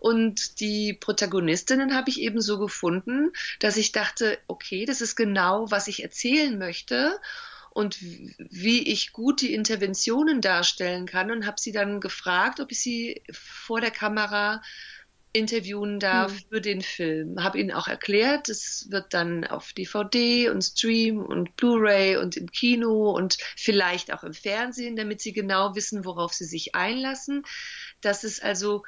und 0.00 0.58
die 0.60 0.94
Protagonistinnen 0.94 1.94
habe 1.94 2.10
ich 2.10 2.20
eben 2.20 2.40
so 2.40 2.58
gefunden, 2.58 3.32
dass 3.60 3.76
ich 3.76 3.92
dachte, 3.92 4.38
okay, 4.48 4.86
das 4.86 5.00
ist 5.00 5.14
genau, 5.14 5.70
was 5.70 5.86
ich 5.86 6.02
erzählen 6.02 6.58
möchte 6.58 7.16
und 7.70 7.98
wie 8.00 8.88
ich 8.88 9.12
gut 9.12 9.40
die 9.40 9.54
Interventionen 9.54 10.40
darstellen 10.40 11.06
kann 11.06 11.30
und 11.30 11.46
habe 11.46 11.60
sie 11.60 11.72
dann 11.72 12.00
gefragt, 12.00 12.60
ob 12.60 12.72
ich 12.72 12.80
sie 12.80 13.22
vor 13.32 13.80
der 13.80 13.90
Kamera 13.90 14.60
interviewen 15.32 16.00
darf 16.00 16.32
hm. 16.32 16.40
für 16.48 16.60
den 16.60 16.80
Film. 16.80 17.42
Habe 17.42 17.60
ihnen 17.60 17.70
auch 17.70 17.86
erklärt, 17.86 18.48
es 18.48 18.88
wird 18.90 19.14
dann 19.14 19.46
auf 19.46 19.72
DVD 19.72 20.48
und 20.48 20.62
Stream 20.62 21.24
und 21.24 21.54
Blu-ray 21.56 22.16
und 22.16 22.36
im 22.36 22.50
Kino 22.50 23.12
und 23.12 23.38
vielleicht 23.56 24.12
auch 24.12 24.24
im 24.24 24.34
Fernsehen, 24.34 24.96
damit 24.96 25.20
sie 25.20 25.32
genau 25.32 25.76
wissen, 25.76 26.04
worauf 26.04 26.32
sie 26.32 26.46
sich 26.46 26.74
einlassen. 26.74 27.44
Das 28.00 28.24
ist 28.24 28.42
also 28.42 28.82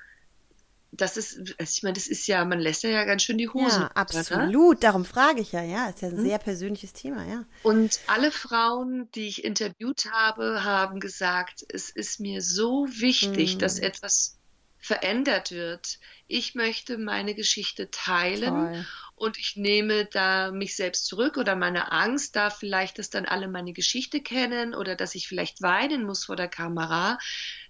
das 0.93 1.17
ist, 1.17 1.39
also 1.59 1.73
ich 1.75 1.83
meine, 1.83 1.95
das 1.95 2.07
ist 2.07 2.27
ja, 2.27 2.45
man 2.45 2.61
lässt 2.61 2.83
ja 2.83 3.05
ganz 3.05 3.23
schön 3.23 3.39
die 3.39 3.49
Hose. 3.49 3.81
Ja, 3.81 3.91
absolut. 3.95 4.53
Ne? 4.53 4.77
Darum 4.79 5.07
frage 5.07 5.41
ich 5.41 5.53
ja, 5.53 5.63
ja. 5.63 5.89
Ist 5.89 6.03
ja 6.03 6.09
ein 6.09 6.19
hm. 6.19 6.25
sehr 6.25 6.39
persönliches 6.39 6.93
Thema, 6.93 7.27
ja. 7.27 7.45
Und 7.63 8.01
alle 8.07 8.31
Frauen, 8.31 9.09
die 9.15 9.27
ich 9.27 9.45
interviewt 9.45 10.13
habe, 10.13 10.65
haben 10.65 11.01
gesagt, 11.01 11.65
es 11.71 11.89
ist 11.89 12.21
mir 12.21 12.43
so 12.43 12.87
wichtig, 12.91 13.53
hm. 13.53 13.59
dass 13.59 13.79
etwas 13.79 14.39
verändert 14.83 15.53
wird. 15.53 15.99
Ich 16.27 16.55
möchte 16.55 16.99
meine 16.99 17.35
Geschichte 17.35 17.91
teilen 17.91 18.51
Toll. 18.51 18.87
und 19.15 19.39
ich 19.39 19.57
nehme 19.57 20.07
da 20.07 20.51
mich 20.51 20.75
selbst 20.75 21.07
zurück 21.07 21.37
oder 21.37 21.55
meine 21.55 21.93
Angst 21.93 22.35
da 22.35 22.51
vielleicht, 22.51 22.99
dass 22.99 23.09
dann 23.09 23.25
alle 23.25 23.49
meine 23.49 23.73
Geschichte 23.73 24.21
kennen 24.21 24.75
oder 24.75 24.97
dass 24.97 25.15
ich 25.15 25.29
vielleicht 25.29 25.63
weinen 25.63 26.05
muss 26.05 26.25
vor 26.25 26.37
der 26.37 26.49
Kamera. 26.49 27.19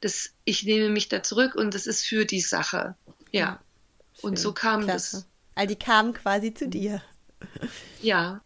Das, 0.01 0.35
ich 0.45 0.65
nehme 0.65 0.89
mich 0.89 1.09
da 1.09 1.23
zurück 1.23 1.55
und 1.55 1.75
das 1.75 1.87
ist 1.87 2.03
für 2.03 2.25
die 2.25 2.41
Sache. 2.41 2.97
Ja. 3.31 3.61
Schön. 4.15 4.31
Und 4.31 4.39
so 4.39 4.53
kam 4.55 4.85
Klasse. 4.85 5.19
das. 5.19 5.29
All 5.55 5.67
die 5.67 5.77
kamen 5.77 6.15
quasi 6.15 6.55
zu 6.55 6.67
dir. 6.67 7.03
Ja. 8.01 8.41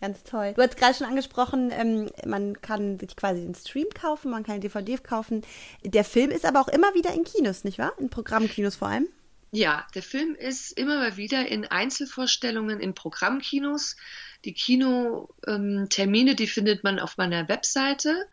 Ganz 0.00 0.22
toll. 0.22 0.54
Du 0.54 0.62
hast 0.62 0.76
gerade 0.76 0.94
schon 0.94 1.06
angesprochen, 1.06 1.70
ähm, 1.72 2.10
man 2.24 2.60
kann 2.62 2.98
sich 2.98 3.14
quasi 3.16 3.42
den 3.42 3.54
Stream 3.54 3.88
kaufen, 3.94 4.30
man 4.30 4.44
kann 4.44 4.56
den 4.56 4.62
DVD 4.62 4.96
kaufen. 4.96 5.42
Der 5.84 6.04
Film 6.04 6.30
ist 6.30 6.46
aber 6.46 6.60
auch 6.60 6.68
immer 6.68 6.94
wieder 6.94 7.12
in 7.12 7.24
Kinos, 7.24 7.64
nicht 7.64 7.78
wahr? 7.78 7.92
In 7.98 8.08
Programmkinos 8.08 8.76
vor 8.76 8.88
allem. 8.88 9.08
Ja, 9.52 9.86
der 9.94 10.02
Film 10.02 10.36
ist 10.36 10.72
immer 10.78 10.98
mal 10.98 11.16
wieder 11.16 11.46
in 11.48 11.66
Einzelvorstellungen 11.66 12.80
in 12.80 12.94
Programmkinos. 12.94 13.96
Die 14.44 14.54
Kinotermine, 14.54 16.30
ähm, 16.30 16.36
die 16.36 16.46
findet 16.46 16.84
man 16.84 16.98
auf 16.98 17.18
meiner 17.18 17.48
Webseite 17.48 18.26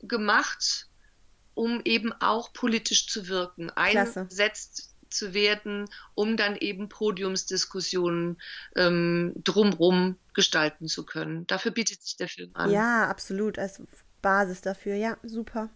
gemacht, 0.01 0.87
um 1.55 1.81
eben 1.85 2.13
auch 2.13 2.53
politisch 2.53 3.07
zu 3.07 3.27
wirken. 3.27 3.69
Einsetzt 3.71 4.92
zu 5.13 5.33
werden, 5.33 5.85
um 6.15 6.37
dann 6.37 6.55
eben 6.55 6.89
Podiumsdiskussionen 6.89 8.41
ähm, 8.75 9.33
drumrum 9.43 10.17
gestalten 10.33 10.87
zu 10.87 11.05
können. 11.05 11.47
Dafür 11.47 11.71
bietet 11.71 12.01
sich 12.01 12.17
der 12.17 12.27
Film 12.27 12.51
an. 12.53 12.71
Ja, 12.71 13.07
absolut. 13.07 13.59
Als 13.59 13.81
Basis 14.23 14.61
dafür, 14.61 14.95
ja, 14.95 15.17
super. 15.21 15.69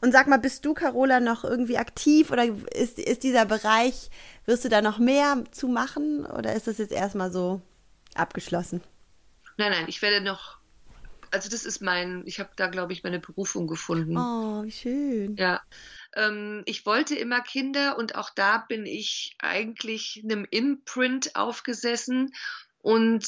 Und 0.00 0.12
sag 0.12 0.28
mal, 0.28 0.38
bist 0.38 0.64
du, 0.64 0.72
Carola, 0.72 1.20
noch 1.20 1.44
irgendwie 1.44 1.76
aktiv 1.76 2.30
oder 2.30 2.44
ist, 2.72 2.98
ist 2.98 3.24
dieser 3.24 3.44
Bereich, 3.44 4.10
wirst 4.46 4.64
du 4.64 4.70
da 4.70 4.80
noch 4.80 4.98
mehr 4.98 5.44
zu 5.50 5.68
machen 5.68 6.24
oder 6.24 6.54
ist 6.54 6.66
das 6.66 6.78
jetzt 6.78 6.92
erstmal 6.92 7.30
so 7.30 7.60
abgeschlossen? 8.14 8.80
Nein, 9.58 9.72
nein, 9.72 9.84
ich 9.88 10.00
werde 10.00 10.20
noch 10.24 10.57
also 11.30 11.48
das 11.48 11.64
ist 11.64 11.80
mein, 11.80 12.22
ich 12.26 12.40
habe 12.40 12.50
da, 12.56 12.68
glaube 12.68 12.92
ich, 12.92 13.02
meine 13.02 13.18
Berufung 13.18 13.66
gefunden. 13.66 14.16
Oh, 14.16 14.64
wie 14.64 14.70
schön. 14.70 15.36
Ja. 15.36 15.62
Ähm, 16.14 16.62
ich 16.66 16.86
wollte 16.86 17.14
immer 17.14 17.40
Kinder 17.40 17.98
und 17.98 18.14
auch 18.14 18.30
da 18.30 18.58
bin 18.68 18.86
ich 18.86 19.36
eigentlich 19.38 20.22
einem 20.24 20.46
Imprint 20.50 21.36
aufgesessen. 21.36 22.34
Und 22.80 23.26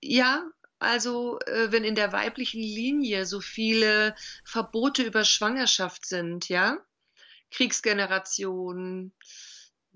ja, 0.00 0.48
also 0.78 1.38
äh, 1.46 1.72
wenn 1.72 1.84
in 1.84 1.94
der 1.94 2.12
weiblichen 2.12 2.60
Linie 2.60 3.26
so 3.26 3.40
viele 3.40 4.14
Verbote 4.44 5.02
über 5.02 5.24
Schwangerschaft 5.24 6.06
sind, 6.06 6.48
ja, 6.48 6.78
Kriegsgeneration, 7.50 9.12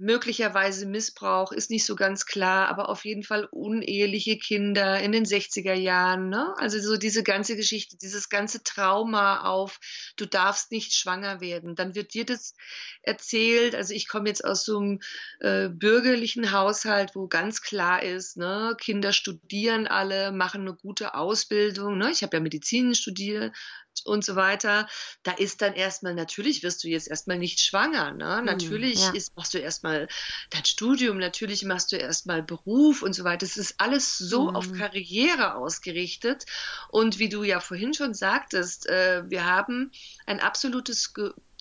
möglicherweise 0.03 0.85
Missbrauch 0.85 1.53
ist 1.53 1.71
nicht 1.71 1.87
so 1.87 1.95
ganz 1.95 2.27
klar, 2.27 2.69
aber 2.69 2.89
auf 2.89 3.05
jeden 3.05 3.23
Fall 3.23 3.47
uneheliche 3.53 4.37
Kinder 4.37 4.99
in 4.99 5.13
den 5.13 5.25
60er 5.25 5.75
Jahren. 5.75 6.29
Ne? 6.29 6.53
Also 6.59 6.81
so 6.81 6.97
diese 6.97 7.23
ganze 7.23 7.55
Geschichte, 7.55 7.97
dieses 7.97 8.29
ganze 8.29 8.65
Trauma 8.65 9.43
auf, 9.43 9.79
du 10.17 10.27
darfst 10.27 10.73
nicht 10.73 10.93
schwanger 10.95 11.41
werden. 11.41 11.77
Dann 11.77 11.95
wird 11.95 12.15
dir 12.15 12.27
das 12.27 12.57
erzählt. 13.03 13.77
Also 13.77 13.95
ich 13.95 14.09
komme 14.09 14.29
jetzt 14.29 14.45
aus 14.45 14.65
so 14.65 14.81
einem 14.81 15.01
äh, 15.39 15.69
bürgerlichen 15.69 16.51
Haushalt, 16.51 17.15
wo 17.15 17.29
ganz 17.29 17.63
klar 17.63 18.03
ist, 18.03 18.37
ne? 18.37 18.77
Kinder 18.81 19.13
studieren 19.13 19.87
alle, 19.87 20.33
machen 20.33 20.63
eine 20.63 20.75
gute 20.75 21.15
Ausbildung. 21.15 21.97
Ne? 21.99 22.11
Ich 22.11 22.25
habe 22.25 22.37
ja 22.37 22.43
Medizin 22.43 22.97
studiert, 22.97 23.55
und 24.05 24.24
so 24.24 24.36
weiter, 24.36 24.88
da 25.22 25.32
ist 25.32 25.62
dann 25.62 25.74
erstmal, 25.74 26.14
natürlich 26.14 26.62
wirst 26.62 26.82
du 26.82 26.88
jetzt 26.88 27.09
erstmal 27.09 27.38
nicht 27.38 27.61
schwanger, 27.61 28.12
ne? 28.12 28.38
Hm, 28.38 28.45
natürlich 28.45 29.01
ja. 29.01 29.12
ist, 29.12 29.36
machst 29.36 29.55
du 29.55 29.59
erstmal 29.59 30.09
dein 30.51 30.64
Studium, 30.64 31.18
natürlich 31.18 31.64
machst 31.64 31.93
du 31.93 31.97
erstmal 31.97 32.43
Beruf 32.43 33.03
und 33.03 33.12
so 33.12 33.24
weiter. 33.24 33.47
Das 33.47 33.57
ist 33.57 33.74
alles 33.78 34.18
so 34.18 34.51
mhm. 34.51 34.57
auf 34.57 34.72
Karriere 34.72 35.55
ausgerichtet. 35.55 36.47
Und 36.88 37.18
wie 37.18 37.28
du 37.28 37.43
ja 37.43 37.61
vorhin 37.61 37.95
schon 37.95 38.14
sagtest, 38.14 38.88
äh, 38.88 39.22
wir 39.28 39.45
haben 39.47 39.93
ein 40.26 40.40
absolutes 40.40 41.12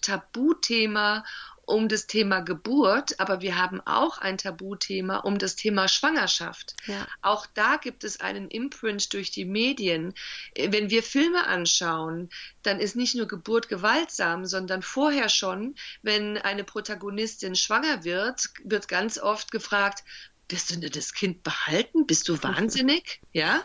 Tabuthema 0.01 1.23
um 1.72 1.88
das 1.88 2.05
Thema 2.07 2.41
Geburt, 2.41 3.19
aber 3.19 3.41
wir 3.41 3.57
haben 3.57 3.82
auch 3.82 4.17
ein 4.17 4.38
Tabuthema 4.38 5.17
um 5.17 5.38
das 5.38 5.55
Thema 5.55 5.88
Schwangerschaft. 5.88 6.76
Ja. 6.86 7.07
Auch 7.22 7.47
da 7.53 7.78
gibt 7.78 8.03
es 8.03 8.19
einen 8.19 8.49
Imprint 8.49 9.13
durch 9.13 9.32
die 9.32 9.45
Medien. 9.45 10.13
Wenn 10.55 10.89
wir 10.89 11.01
Filme 11.01 11.47
anschauen, 11.47 12.30
dann 12.63 12.80
ist 12.80 12.95
nicht 12.95 13.15
nur 13.15 13.28
Geburt 13.28 13.69
gewaltsam, 13.69 14.45
sondern 14.45 14.82
vorher 14.82 15.30
schon, 15.30 15.76
wenn 16.01 16.38
eine 16.38 16.63
Protagonistin 16.63 17.55
schwanger 17.55 18.03
wird, 18.03 18.49
wird 18.63 18.88
ganz 18.88 19.17
oft 19.17 19.51
gefragt, 19.51 20.03
wirst 20.49 20.72
du 20.72 20.89
das 20.89 21.13
Kind 21.13 21.43
behalten? 21.43 22.05
Bist 22.05 22.28
du 22.28 22.34
wahnsinnig? 22.43 23.22
Ja? 23.32 23.63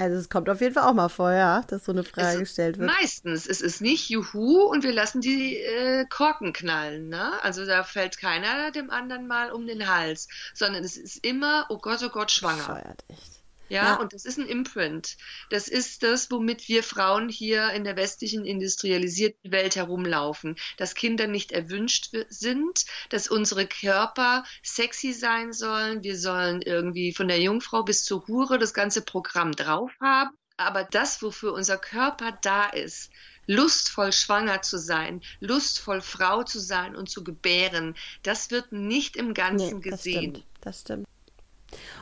Also 0.00 0.16
es 0.16 0.30
kommt 0.30 0.48
auf 0.48 0.62
jeden 0.62 0.72
Fall 0.72 0.84
auch 0.84 0.94
mal 0.94 1.10
vor, 1.10 1.30
ja, 1.30 1.60
dass 1.66 1.84
so 1.84 1.92
eine 1.92 2.04
Frage 2.04 2.38
gestellt 2.38 2.78
wird. 2.78 2.90
Meistens. 2.90 3.46
Es 3.46 3.60
ist 3.60 3.82
nicht 3.82 4.08
Juhu 4.08 4.62
und 4.62 4.82
wir 4.82 4.94
lassen 4.94 5.20
die 5.20 5.58
äh, 5.58 6.06
Korken 6.06 6.54
knallen. 6.54 7.10
Ne? 7.10 7.32
Also 7.42 7.66
da 7.66 7.84
fällt 7.84 8.16
keiner 8.16 8.70
dem 8.70 8.88
anderen 8.88 9.26
mal 9.26 9.52
um 9.52 9.66
den 9.66 9.94
Hals, 9.94 10.26
sondern 10.54 10.84
es 10.84 10.96
ist 10.96 11.22
immer, 11.22 11.66
oh 11.68 11.76
Gott, 11.76 12.02
oh 12.02 12.08
Gott, 12.08 12.30
schwanger. 12.30 12.66
Bescheuert, 12.66 13.04
echt. 13.08 13.39
Ja, 13.70 13.84
ja, 13.84 13.94
und 13.96 14.12
das 14.12 14.24
ist 14.24 14.38
ein 14.38 14.46
Imprint. 14.46 15.16
Das 15.48 15.68
ist 15.68 16.02
das, 16.02 16.30
womit 16.30 16.68
wir 16.68 16.82
Frauen 16.82 17.28
hier 17.28 17.70
in 17.70 17.84
der 17.84 17.96
westlichen 17.96 18.44
industrialisierten 18.44 19.52
Welt 19.52 19.76
herumlaufen. 19.76 20.56
Dass 20.76 20.96
Kinder 20.96 21.28
nicht 21.28 21.52
erwünscht 21.52 22.10
sind, 22.28 22.84
dass 23.10 23.28
unsere 23.28 23.66
Körper 23.66 24.44
sexy 24.64 25.12
sein 25.12 25.52
sollen. 25.52 26.02
Wir 26.02 26.18
sollen 26.18 26.62
irgendwie 26.62 27.14
von 27.14 27.28
der 27.28 27.40
Jungfrau 27.40 27.84
bis 27.84 28.04
zur 28.04 28.26
Hure 28.26 28.58
das 28.58 28.74
ganze 28.74 29.02
Programm 29.02 29.52
drauf 29.52 29.92
haben. 30.00 30.36
Aber 30.56 30.84
das, 30.84 31.22
wofür 31.22 31.54
unser 31.54 31.78
Körper 31.78 32.36
da 32.42 32.66
ist, 32.66 33.10
lustvoll 33.46 34.12
schwanger 34.12 34.62
zu 34.62 34.78
sein, 34.78 35.22
lustvoll 35.40 36.00
Frau 36.00 36.42
zu 36.42 36.60
sein 36.60 36.96
und 36.96 37.08
zu 37.08 37.24
gebären, 37.24 37.96
das 38.22 38.50
wird 38.50 38.72
nicht 38.72 39.16
im 39.16 39.32
Ganzen 39.32 39.78
nee, 39.78 39.90
das 39.90 40.02
gesehen. 40.02 40.30
Stimmt, 40.34 40.44
das 40.60 40.80
stimmt. 40.80 41.06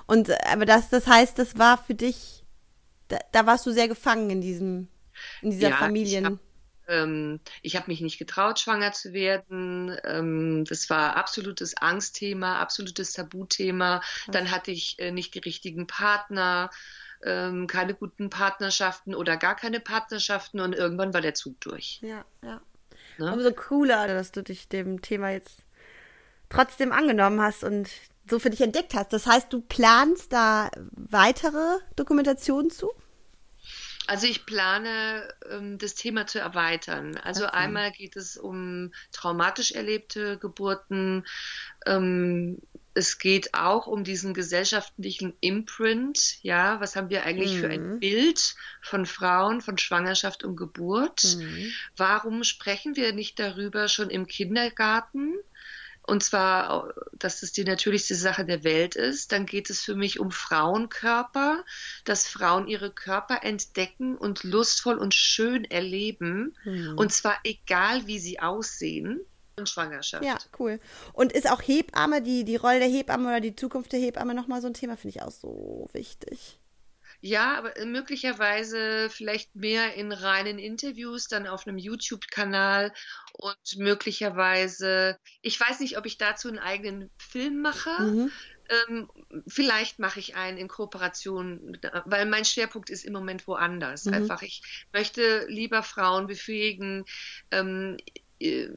Und 0.06 0.28
äh, 0.28 0.38
aber 0.50 0.66
das, 0.66 0.88
das 0.90 1.06
heißt, 1.06 1.38
das 1.38 1.58
war 1.58 1.78
für 1.78 1.94
dich, 1.94 2.44
da, 3.08 3.18
da 3.32 3.46
warst 3.46 3.66
du 3.66 3.72
sehr 3.72 3.88
gefangen 3.88 4.30
in 4.30 4.40
diesem, 4.40 4.88
in 5.42 5.50
dieser 5.50 5.70
ja, 5.70 5.76
Familien. 5.76 6.40
Ähm, 6.88 7.40
ich 7.62 7.76
habe 7.76 7.90
mich 7.90 8.00
nicht 8.00 8.18
getraut, 8.18 8.58
schwanger 8.58 8.92
zu 8.92 9.12
werden. 9.12 9.96
Ähm, 10.04 10.64
das 10.64 10.88
war 10.88 11.16
absolutes 11.16 11.76
Angstthema, 11.76 12.58
absolutes 12.58 13.12
Tabuthema. 13.12 14.02
Dann 14.28 14.50
hatte 14.50 14.70
ich 14.70 14.98
äh, 14.98 15.10
nicht 15.10 15.34
die 15.34 15.40
richtigen 15.40 15.86
Partner, 15.86 16.70
ähm, 17.22 17.66
keine 17.66 17.94
guten 17.94 18.30
Partnerschaften 18.30 19.14
oder 19.14 19.36
gar 19.36 19.56
keine 19.56 19.80
Partnerschaften 19.80 20.60
und 20.60 20.74
irgendwann 20.74 21.12
war 21.12 21.20
der 21.20 21.34
Zug 21.34 21.60
durch. 21.60 22.00
Ja, 22.02 22.24
ja. 22.42 22.60
Ne? 23.18 23.32
Umso 23.32 23.52
cooler, 23.52 24.06
dass 24.06 24.32
du 24.32 24.42
dich 24.42 24.68
dem 24.68 25.02
Thema 25.02 25.30
jetzt 25.30 25.64
trotzdem 26.48 26.92
angenommen 26.92 27.40
hast 27.40 27.64
und 27.64 27.90
so 28.28 28.38
für 28.38 28.50
dich 28.50 28.60
entdeckt 28.60 28.94
hast. 28.94 29.12
Das 29.12 29.26
heißt, 29.26 29.52
du 29.52 29.60
planst 29.60 30.32
da 30.32 30.70
weitere 30.92 31.78
Dokumentationen 31.96 32.70
zu? 32.70 32.90
Also 34.08 34.26
ich 34.26 34.46
plane, 34.46 35.28
ähm, 35.50 35.76
das 35.76 35.94
Thema 35.94 36.26
zu 36.26 36.38
erweitern. 36.38 37.18
Also 37.18 37.44
okay. 37.44 37.56
einmal 37.56 37.92
geht 37.92 38.16
es 38.16 38.38
um 38.38 38.90
traumatisch 39.12 39.72
erlebte 39.72 40.38
Geburten. 40.38 41.26
Ähm, 41.84 42.58
es 42.94 43.18
geht 43.18 43.52
auch 43.52 43.86
um 43.86 44.04
diesen 44.04 44.32
gesellschaftlichen 44.32 45.34
Imprint. 45.40 46.42
Ja, 46.42 46.80
was 46.80 46.96
haben 46.96 47.10
wir 47.10 47.24
eigentlich 47.24 47.54
mhm. 47.54 47.60
für 47.60 47.68
ein 47.68 47.92
mhm. 47.92 48.00
Bild 48.00 48.54
von 48.80 49.04
Frauen, 49.04 49.60
von 49.60 49.76
Schwangerschaft 49.76 50.42
und 50.42 50.56
Geburt? 50.56 51.36
Mhm. 51.36 51.70
Warum 51.96 52.44
sprechen 52.44 52.96
wir 52.96 53.12
nicht 53.12 53.38
darüber 53.38 53.88
schon 53.88 54.08
im 54.08 54.26
Kindergarten? 54.26 55.34
Und 56.08 56.22
zwar, 56.22 56.94
dass 57.12 57.42
es 57.42 57.52
die 57.52 57.64
natürlichste 57.64 58.14
Sache 58.14 58.46
der 58.46 58.64
Welt 58.64 58.96
ist, 58.96 59.30
dann 59.30 59.44
geht 59.44 59.68
es 59.68 59.82
für 59.82 59.94
mich 59.94 60.18
um 60.18 60.30
Frauenkörper, 60.30 61.62
dass 62.06 62.26
Frauen 62.26 62.66
ihre 62.66 62.90
Körper 62.90 63.44
entdecken 63.44 64.16
und 64.16 64.42
lustvoll 64.42 64.96
und 64.96 65.14
schön 65.14 65.66
erleben. 65.66 66.56
Mhm. 66.64 66.96
Und 66.96 67.12
zwar 67.12 67.36
egal, 67.44 68.06
wie 68.06 68.18
sie 68.18 68.40
aussehen. 68.40 69.20
in 69.56 69.66
Schwangerschaft. 69.66 70.24
Ja, 70.24 70.38
cool. 70.58 70.80
Und 71.12 71.32
ist 71.32 71.50
auch 71.50 71.60
Hebamme, 71.60 72.22
die, 72.22 72.44
die 72.44 72.56
Rolle 72.56 72.78
der 72.78 72.88
Hebamme 72.88 73.28
oder 73.28 73.40
die 73.40 73.54
Zukunft 73.54 73.92
der 73.92 74.00
Hebamme 74.00 74.32
nochmal 74.32 74.62
so 74.62 74.66
ein 74.66 74.74
Thema, 74.74 74.96
finde 74.96 75.16
ich 75.16 75.22
auch 75.22 75.30
so 75.30 75.90
wichtig. 75.92 76.57
Ja, 77.20 77.58
aber 77.58 77.72
möglicherweise 77.84 79.10
vielleicht 79.10 79.54
mehr 79.54 79.94
in 79.94 80.12
reinen 80.12 80.58
Interviews, 80.58 81.26
dann 81.26 81.48
auf 81.48 81.66
einem 81.66 81.78
YouTube-Kanal 81.78 82.92
und 83.32 83.76
möglicherweise, 83.76 85.18
ich 85.42 85.58
weiß 85.58 85.80
nicht, 85.80 85.98
ob 85.98 86.06
ich 86.06 86.16
dazu 86.16 86.48
einen 86.48 86.60
eigenen 86.60 87.10
Film 87.18 87.60
mache. 87.60 87.90
Mhm. 88.00 88.30
Ähm, 88.68 89.10
vielleicht 89.48 89.98
mache 89.98 90.20
ich 90.20 90.36
einen 90.36 90.58
in 90.58 90.68
Kooperation, 90.68 91.78
weil 92.04 92.26
mein 92.26 92.44
Schwerpunkt 92.44 92.90
ist 92.90 93.04
im 93.04 93.14
Moment 93.14 93.46
woanders. 93.46 94.04
Mhm. 94.04 94.14
Einfach, 94.14 94.42
ich 94.42 94.62
möchte 94.92 95.46
lieber 95.48 95.82
Frauen 95.82 96.26
befähigen, 96.26 97.04
ähm, 97.50 97.96
äh, 98.38 98.68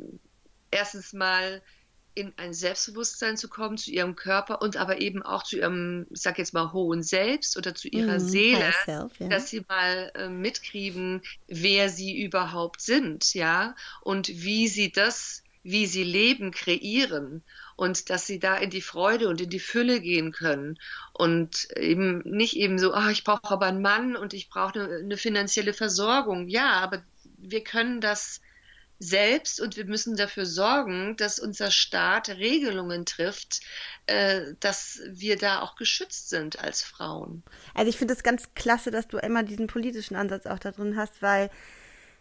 erstens 0.72 1.14
mal 1.14 1.62
in 2.14 2.34
ein 2.38 2.54
Selbstbewusstsein 2.54 3.38
zu 3.38 3.48
kommen, 3.48 3.78
zu 3.78 3.92
ihrem 3.92 4.16
Körper 4.16 4.62
und 4.62 4.78
aber 4.78 5.00
eben 5.02 5.22
auch 5.22 5.44
zu 5.44 5.58
ihrem, 5.58 6.08
ich 6.10 6.22
sag 6.22 6.38
jetzt 6.38 6.54
mal, 6.54 6.74
hohen 6.74 7.04
Selbst 7.04 7.58
oder 7.58 7.74
zu 7.74 7.88
ihrer 7.88 8.18
mm, 8.18 8.20
Seele, 8.20 8.74
self, 8.86 9.20
yeah. 9.20 9.30
dass 9.30 9.50
sie 9.50 9.64
mal 9.68 10.12
äh, 10.16 10.28
mitkriegen, 10.28 11.22
wer 11.48 11.90
sie 11.90 12.22
überhaupt 12.22 12.82
sind, 12.82 13.34
ja, 13.34 13.76
und 14.02 14.28
wie 14.28 14.68
sie 14.68 14.92
das, 14.92 15.44
wie 15.64 15.86
sie 15.86 16.04
leben, 16.04 16.52
kreieren 16.52 17.44
und 17.76 18.10
dass 18.10 18.28
sie 18.28 18.40
da 18.40 18.58
in 18.58 18.70
die 18.70 18.82
Freude 18.82 19.30
und 19.30 19.42
in 19.42 19.50
die 19.50 19.60
Fülle 19.60 20.02
gehen 20.02 20.32
können 20.32 20.78
und 21.14 21.70
eben 21.78 22.20
nicht 22.26 22.56
eben 22.56 22.78
so, 22.78 22.94
ah, 22.94 23.10
ich 23.10 23.24
brauche 23.24 23.52
aber 23.52 23.68
einen 23.68 23.82
Mann 23.82 24.16
und 24.16 24.34
ich 24.34 24.50
brauche 24.50 24.80
eine, 24.80 24.96
eine 24.98 25.18
finanzielle 25.18 25.74
Versorgung. 25.74 26.48
Ja, 26.48 26.74
aber 26.74 27.04
wir 27.38 27.64
können 27.64 28.02
das 28.02 28.42
selbst 29.02 29.60
und 29.60 29.78
wir 29.78 29.86
müssen 29.86 30.16
dafür 30.16 30.46
sorgen, 30.46 31.18
dass 31.18 31.40
unser 31.40 31.72
Staat 31.72 32.30
Regelungen 32.30 33.06
trifft, 33.06 33.62
äh, 34.06 34.54
dass 34.60 35.02
wir 35.08 35.38
da 35.38 35.62
auch 35.62 35.76
geschützt 35.76 36.30
sind 36.30 36.60
als 36.60 36.84
Frauen. 36.84 37.44
Also 37.74 37.90
ich 37.90 37.98
finde 37.98 38.14
es 38.14 38.22
ganz 38.22 38.54
klasse, 38.54 38.92
dass 38.92 39.08
du 39.08 39.18
immer 39.18 39.44
diesen 39.44 39.68
politischen 39.68 40.16
Ansatz 40.16 40.46
auch 40.46 40.60
da 40.60 40.72
drin 40.72 40.96
hast, 40.96 41.22
weil 41.22 41.50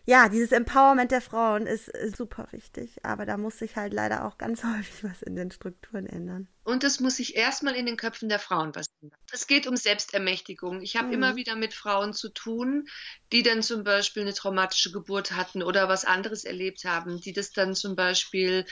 ja, 0.07 0.31
dieses 0.31 0.53
Empowerment 0.53 1.11
der 1.11 1.21
Frauen 1.21 1.67
ist, 1.67 1.89
ist, 1.89 2.17
super 2.17 2.49
wichtig, 2.53 3.05
aber 3.05 3.27
da 3.27 3.37
muss 3.37 3.59
sich 3.59 3.77
halt 3.77 3.93
leider 3.93 4.25
auch 4.25 4.39
ganz 4.39 4.65
häufig 4.65 5.05
was 5.05 5.23
in 5.23 5.37
den 5.37 5.51
Strukturen 5.51 6.07
ändern. 6.07 6.49
Und 6.71 6.85
es 6.85 7.01
muss 7.01 7.17
sich 7.17 7.35
erstmal 7.35 7.75
in 7.75 7.85
den 7.85 7.97
Köpfen 7.97 8.29
der 8.29 8.39
Frauen 8.39 8.73
was 8.77 8.87
ändern. 9.03 9.19
Es 9.33 9.49
geht 9.49 9.67
um 9.67 9.77
Selbstermächtigung. 9.77 10.83
Ich 10.83 10.95
habe 10.95 11.09
mhm. 11.09 11.15
immer 11.15 11.37
wieder 11.37 11.57
mit 11.57 11.75
Frauen 11.75 12.15
zu 12.15 12.29
tun, 12.29 12.89
die 13.33 13.43
dann 13.43 13.65
zum 13.65 13.83
Beispiel 13.83 14.23
eine 14.23 14.35
traumatische 14.35 14.93
Geburt 14.93 15.33
hatten 15.33 15.65
oder 15.65 15.89
was 15.89 16.05
anderes 16.05 16.45
erlebt 16.45 16.85
haben, 16.85 17.21
die 17.21 17.33
das 17.33 17.51
dann 17.51 17.75
zum 17.75 17.97
Beispiel 17.97 18.65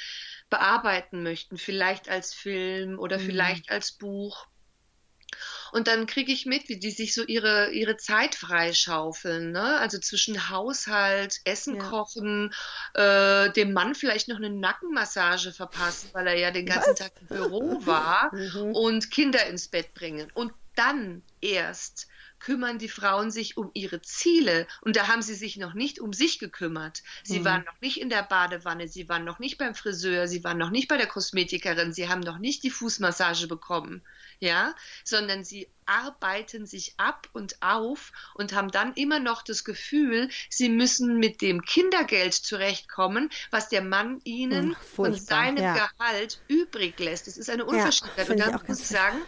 bearbeiten 0.49 1.25
möchten, 1.25 1.59
vielleicht 1.59 2.09
als 2.09 2.35
Film 2.35 3.01
oder 3.01 3.19
mhm. 3.19 3.27
vielleicht 3.27 3.71
als 3.71 3.91
Buch. 3.91 4.47
Und 5.73 5.89
dann 5.89 6.07
kriege 6.07 6.33
ich 6.33 6.47
mit, 6.47 6.69
wie 6.69 6.79
die 6.79 6.91
sich 6.91 7.14
so 7.14 7.25
ihre, 7.25 7.71
ihre 7.71 7.97
Zeit 7.97 8.35
freischaufeln. 8.35 9.53
Ne? 9.53 9.79
Also 9.79 9.99
zwischen 9.99 10.49
Haushalt, 10.51 11.41
Essen 11.45 11.77
ja. 11.77 11.89
kochen, 11.89 12.53
äh, 12.95 13.51
dem 13.53 13.73
Mann 13.73 13.95
vielleicht 13.95 14.29
noch 14.29 14.37
eine 14.37 14.51
Nackenmassage 14.51 15.53
verpassen, 15.53 16.11
weil 16.12 16.27
er 16.27 16.39
ja 16.39 16.51
den 16.51 16.66
ganzen 16.66 16.93
Was? 16.93 16.99
Tag 16.99 17.12
im 17.21 17.27
Büro 17.29 17.87
war 17.87 18.35
mhm. 18.35 18.75
und 18.75 19.11
Kinder 19.11 19.47
ins 19.47 19.69
Bett 19.69 19.95
bringen. 19.95 20.31
Und 20.35 20.53
dann 20.75 21.23
erst 21.41 22.07
kümmern 22.41 22.78
die 22.78 22.89
Frauen 22.89 23.30
sich 23.30 23.57
um 23.57 23.70
ihre 23.74 24.01
Ziele. 24.03 24.66
Und 24.80 24.97
da 24.97 25.09
haben 25.09 25.22
sie 25.22 25.34
sich 25.34 25.57
noch 25.57 25.74
nicht 25.74 26.01
um 26.01 26.12
sich 26.12 26.39
gekümmert. 26.39 27.03
Sie 27.22 27.41
mhm. 27.41 27.45
waren 27.45 27.64
noch 27.64 27.80
nicht 27.80 28.01
in 28.01 28.11
der 28.11 28.22
Badewanne, 28.22 28.89
sie 28.89 29.09
waren 29.09 29.24
noch 29.24 29.39
nicht 29.39 29.59
beim 29.59 29.74
Friseur, 29.74 30.28
sie 30.28 30.45
waren 30.45 30.59
noch 30.59 30.70
nicht 30.70 30.89
bei 30.89 30.97
der 30.97 31.07
Kosmetikerin, 31.07 31.93
sie 31.93 32.09
haben 32.09 32.20
noch 32.20 32.39
nicht 32.39 32.62
die 32.62 32.70
Fußmassage 32.70 33.47
bekommen. 33.47 34.03
Ja, 34.41 34.72
sondern 35.03 35.43
sie 35.43 35.66
arbeiten 35.84 36.64
sich 36.64 36.95
ab 36.97 37.28
und 37.32 37.61
auf 37.61 38.12
und 38.34 38.53
haben 38.53 38.70
dann 38.70 38.93
immer 38.95 39.18
noch 39.18 39.43
das 39.43 39.64
Gefühl, 39.64 40.28
sie 40.49 40.68
müssen 40.68 41.18
mit 41.18 41.41
dem 41.41 41.62
Kindergeld 41.62 42.34
zurechtkommen, 42.34 43.30
was 43.51 43.68
der 43.68 43.82
Mann 43.82 44.20
ihnen 44.22 44.76
von 44.95 45.12
seinem 45.14 45.64
ja. 45.64 45.89
Gehalt 45.89 46.41
übrig 46.47 47.01
lässt. 47.01 47.26
Das 47.26 47.36
ist 47.36 47.51
eine 47.51 47.64
Unverschämtheit. 47.64 48.28
Ja, 48.28 48.32
und 48.32 48.39
dann 48.39 48.61
muss 48.68 48.78
ich 48.78 48.86
sagen, 48.86 49.20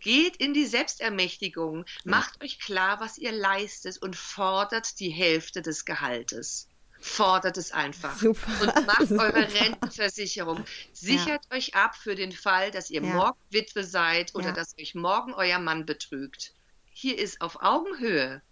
Geht 0.00 0.36
in 0.36 0.54
die 0.54 0.66
Selbstermächtigung. 0.66 1.84
Macht 2.04 2.42
euch 2.42 2.58
klar, 2.58 3.00
was 3.00 3.18
ihr 3.18 3.32
leistet 3.32 3.98
und 3.98 4.16
fordert 4.16 4.98
die 5.00 5.10
Hälfte 5.10 5.62
des 5.62 5.84
Gehaltes. 5.84 6.68
Fordert 7.00 7.56
es 7.56 7.70
einfach. 7.70 8.16
Super. 8.18 8.50
Und 8.60 8.86
macht 8.86 9.00
Super. 9.08 9.22
eure 9.22 9.52
Rentenversicherung. 9.54 10.64
Sichert 10.92 11.44
ja. 11.50 11.56
euch 11.56 11.74
ab 11.74 11.96
für 11.96 12.14
den 12.14 12.32
Fall, 12.32 12.70
dass 12.70 12.90
ihr 12.90 13.02
ja. 13.02 13.14
morgen 13.14 13.38
Witwe 13.50 13.84
seid 13.84 14.34
oder 14.34 14.48
ja. 14.48 14.52
dass 14.52 14.76
euch 14.78 14.94
morgen 14.94 15.32
euer 15.34 15.58
Mann 15.58 15.86
betrügt. 15.86 16.54
Hier 16.92 17.16
ist 17.16 17.40
auf 17.40 17.62
Augenhöhe 17.62 18.42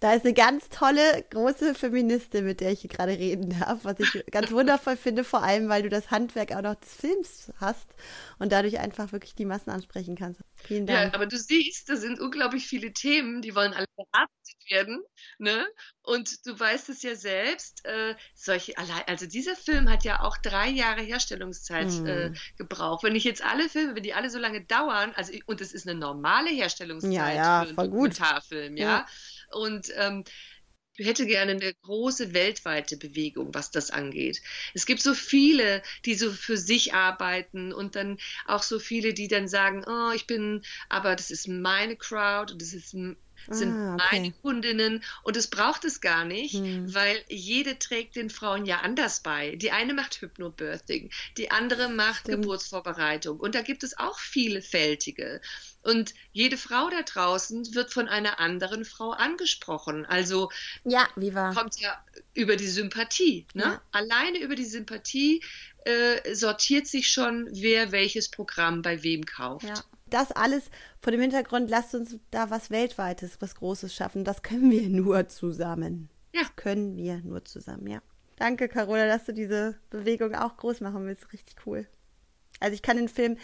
da 0.00 0.14
ist 0.14 0.24
eine 0.24 0.32
ganz 0.32 0.70
tolle, 0.70 1.24
große 1.28 1.74
Feministin, 1.74 2.46
mit 2.46 2.60
der 2.60 2.72
ich 2.72 2.80
hier 2.80 2.90
gerade 2.90 3.12
reden 3.12 3.50
darf, 3.50 3.80
was 3.84 4.00
ich 4.00 4.24
ganz 4.30 4.50
wundervoll 4.50 4.96
finde, 4.96 5.24
vor 5.24 5.42
allem, 5.42 5.68
weil 5.68 5.82
du 5.82 5.90
das 5.90 6.10
Handwerk 6.10 6.52
auch 6.52 6.62
noch 6.62 6.74
des 6.74 6.94
Films 6.94 7.52
hast 7.60 7.86
und 8.38 8.50
dadurch 8.50 8.78
einfach 8.78 9.12
wirklich 9.12 9.34
die 9.34 9.44
Massen 9.44 9.70
ansprechen 9.70 10.16
kannst. 10.16 10.40
Vielen 10.56 10.86
Dank. 10.86 11.12
Ja, 11.12 11.14
aber 11.14 11.26
du 11.26 11.36
siehst, 11.36 11.90
da 11.90 11.96
sind 11.96 12.18
unglaublich 12.18 12.66
viele 12.66 12.94
Themen, 12.94 13.42
die 13.42 13.54
wollen 13.54 13.74
alle 13.74 13.86
bearbeitet 13.94 14.30
werden, 14.70 15.02
ne? 15.38 15.66
Und 16.02 16.46
du 16.46 16.58
weißt 16.58 16.88
es 16.88 17.02
ja 17.02 17.14
selbst, 17.14 17.84
äh, 17.84 18.14
solche, 18.34 18.72
also 19.06 19.26
dieser 19.26 19.54
Film 19.54 19.90
hat 19.90 20.04
ja 20.04 20.22
auch 20.22 20.38
drei 20.38 20.68
Jahre 20.68 21.02
Herstellungszeit 21.02 21.90
mm. 21.90 22.06
äh, 22.06 22.32
gebraucht. 22.56 23.04
Wenn 23.04 23.16
ich 23.16 23.24
jetzt 23.24 23.44
alle 23.44 23.68
Filme, 23.68 23.94
wenn 23.94 24.02
die 24.02 24.14
alle 24.14 24.30
so 24.30 24.38
lange 24.38 24.64
dauern, 24.64 25.12
also 25.14 25.32
und 25.46 25.60
es 25.60 25.72
ist 25.72 25.86
eine 25.86 25.98
normale 25.98 26.50
Herstellungszeit 26.50 27.12
ja, 27.12 27.32
ja, 27.32 27.62
für 27.64 27.68
einen 27.68 27.90
Dokumentarfilm, 27.90 28.76
ja. 28.76 28.86
ja 28.86 29.06
und 29.50 29.92
ähm, 29.96 30.24
hätte 30.96 31.26
gerne 31.26 31.52
eine 31.52 31.74
große 31.82 32.34
weltweite 32.34 32.96
Bewegung, 32.96 33.54
was 33.54 33.70
das 33.70 33.90
angeht. 33.90 34.40
Es 34.74 34.86
gibt 34.86 35.02
so 35.02 35.14
viele, 35.14 35.82
die 36.04 36.14
so 36.14 36.30
für 36.30 36.56
sich 36.56 36.94
arbeiten 36.94 37.72
und 37.72 37.96
dann 37.96 38.18
auch 38.46 38.62
so 38.62 38.78
viele, 38.78 39.14
die 39.14 39.28
dann 39.28 39.48
sagen, 39.48 39.84
oh, 39.86 40.12
ich 40.14 40.26
bin, 40.26 40.62
aber 40.88 41.16
das 41.16 41.30
ist 41.30 41.48
meine 41.48 41.96
Crowd 41.96 42.52
und 42.52 42.60
das 42.60 42.72
ist 42.72 42.94
sind 43.48 43.72
ah, 43.72 43.94
okay. 43.94 44.04
meine 44.12 44.32
Kundinnen 44.32 45.04
und 45.22 45.36
es 45.36 45.48
braucht 45.48 45.84
es 45.84 46.00
gar 46.00 46.24
nicht, 46.24 46.54
hm. 46.54 46.94
weil 46.94 47.22
jede 47.28 47.78
trägt 47.78 48.16
den 48.16 48.30
Frauen 48.30 48.66
ja 48.66 48.80
anders 48.80 49.20
bei. 49.20 49.56
Die 49.56 49.72
eine 49.72 49.94
macht 49.94 50.20
Hypnobirthing, 50.20 51.10
die 51.36 51.50
andere 51.50 51.88
macht 51.88 52.20
Stimmt. 52.20 52.42
Geburtsvorbereitung 52.42 53.40
und 53.40 53.54
da 53.54 53.62
gibt 53.62 53.82
es 53.82 53.98
auch 53.98 54.18
vielfältige. 54.18 55.40
Und 55.82 56.14
jede 56.32 56.58
Frau 56.58 56.90
da 56.90 57.02
draußen 57.02 57.74
wird 57.74 57.92
von 57.92 58.06
einer 58.06 58.38
anderen 58.38 58.84
Frau 58.84 59.12
angesprochen. 59.12 60.04
Also 60.04 60.50
ja, 60.84 61.08
wie 61.16 61.34
war? 61.34 61.54
kommt 61.54 61.80
ja 61.80 62.04
über 62.34 62.56
die 62.56 62.68
Sympathie. 62.68 63.46
Ne? 63.54 63.62
Ja. 63.62 63.82
Alleine 63.90 64.38
über 64.38 64.56
die 64.56 64.66
Sympathie 64.66 65.42
äh, 65.84 66.34
sortiert 66.34 66.86
sich 66.86 67.08
schon, 67.08 67.48
wer 67.50 67.92
welches 67.92 68.28
Programm 68.28 68.82
bei 68.82 69.02
wem 69.02 69.24
kauft. 69.24 69.64
Ja 69.64 69.82
das 70.10 70.32
alles 70.32 70.64
vor 71.00 71.12
dem 71.12 71.20
Hintergrund, 71.20 71.70
lasst 71.70 71.94
uns 71.94 72.18
da 72.30 72.50
was 72.50 72.70
Weltweites, 72.70 73.40
was 73.40 73.54
Großes 73.54 73.94
schaffen. 73.94 74.24
Das 74.24 74.42
können 74.42 74.70
wir 74.70 74.88
nur 74.88 75.28
zusammen. 75.28 76.10
Ja. 76.34 76.42
Das 76.42 76.56
können 76.56 76.96
wir 76.96 77.18
nur 77.24 77.44
zusammen, 77.44 77.86
ja. 77.86 78.02
Danke, 78.36 78.68
Carola, 78.68 79.06
dass 79.06 79.24
du 79.24 79.34
diese 79.34 79.78
Bewegung 79.90 80.34
auch 80.34 80.56
groß 80.56 80.80
machen 80.80 81.06
willst. 81.06 81.32
Richtig 81.32 81.56
cool. 81.66 81.86
Also 82.58 82.74
ich 82.74 82.82
kann 82.82 82.96
den 82.96 83.08
Film 83.08 83.36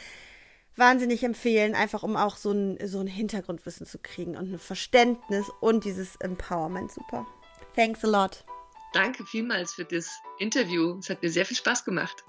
wahnsinnig 0.76 1.24
empfehlen, 1.24 1.74
einfach 1.74 2.02
um 2.02 2.16
auch 2.16 2.36
so 2.36 2.52
ein, 2.52 2.78
so 2.86 3.00
ein 3.00 3.06
Hintergrundwissen 3.06 3.86
zu 3.86 3.98
kriegen 3.98 4.36
und 4.36 4.52
ein 4.52 4.58
Verständnis 4.58 5.50
und 5.60 5.84
dieses 5.84 6.16
Empowerment. 6.16 6.92
Super. 6.92 7.26
Thanks 7.74 8.04
a 8.04 8.08
lot. 8.08 8.44
Danke 8.92 9.24
vielmals 9.26 9.74
für 9.74 9.84
das 9.84 10.10
Interview. 10.38 10.98
Es 10.98 11.10
hat 11.10 11.22
mir 11.22 11.30
sehr 11.30 11.44
viel 11.44 11.56
Spaß 11.56 11.84
gemacht. 11.84 12.24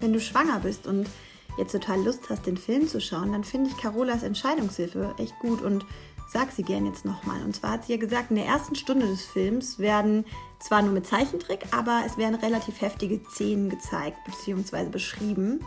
Wenn 0.00 0.12
du 0.12 0.20
schwanger 0.20 0.60
bist 0.60 0.86
und 0.86 1.08
jetzt 1.56 1.72
total 1.72 2.02
Lust 2.02 2.28
hast, 2.30 2.46
den 2.46 2.56
Film 2.56 2.88
zu 2.88 3.00
schauen, 3.00 3.32
dann 3.32 3.44
finde 3.44 3.70
ich 3.70 3.76
Carolas 3.76 4.22
Entscheidungshilfe 4.22 5.14
echt 5.18 5.38
gut 5.40 5.62
und 5.62 5.84
sag 6.32 6.52
sie 6.52 6.62
gern 6.62 6.86
jetzt 6.86 7.04
nochmal. 7.04 7.42
Und 7.42 7.56
zwar 7.56 7.72
hat 7.72 7.84
sie 7.84 7.92
ja 7.92 7.98
gesagt, 7.98 8.30
in 8.30 8.36
der 8.36 8.46
ersten 8.46 8.76
Stunde 8.76 9.06
des 9.06 9.24
Films 9.24 9.78
werden 9.78 10.24
zwar 10.60 10.82
nur 10.82 10.92
mit 10.92 11.06
Zeichentrick, 11.06 11.66
aber 11.72 12.02
es 12.06 12.16
werden 12.18 12.36
relativ 12.36 12.80
heftige 12.80 13.20
Szenen 13.30 13.68
gezeigt 13.68 14.18
bzw. 14.24 14.88
beschrieben. 14.88 15.60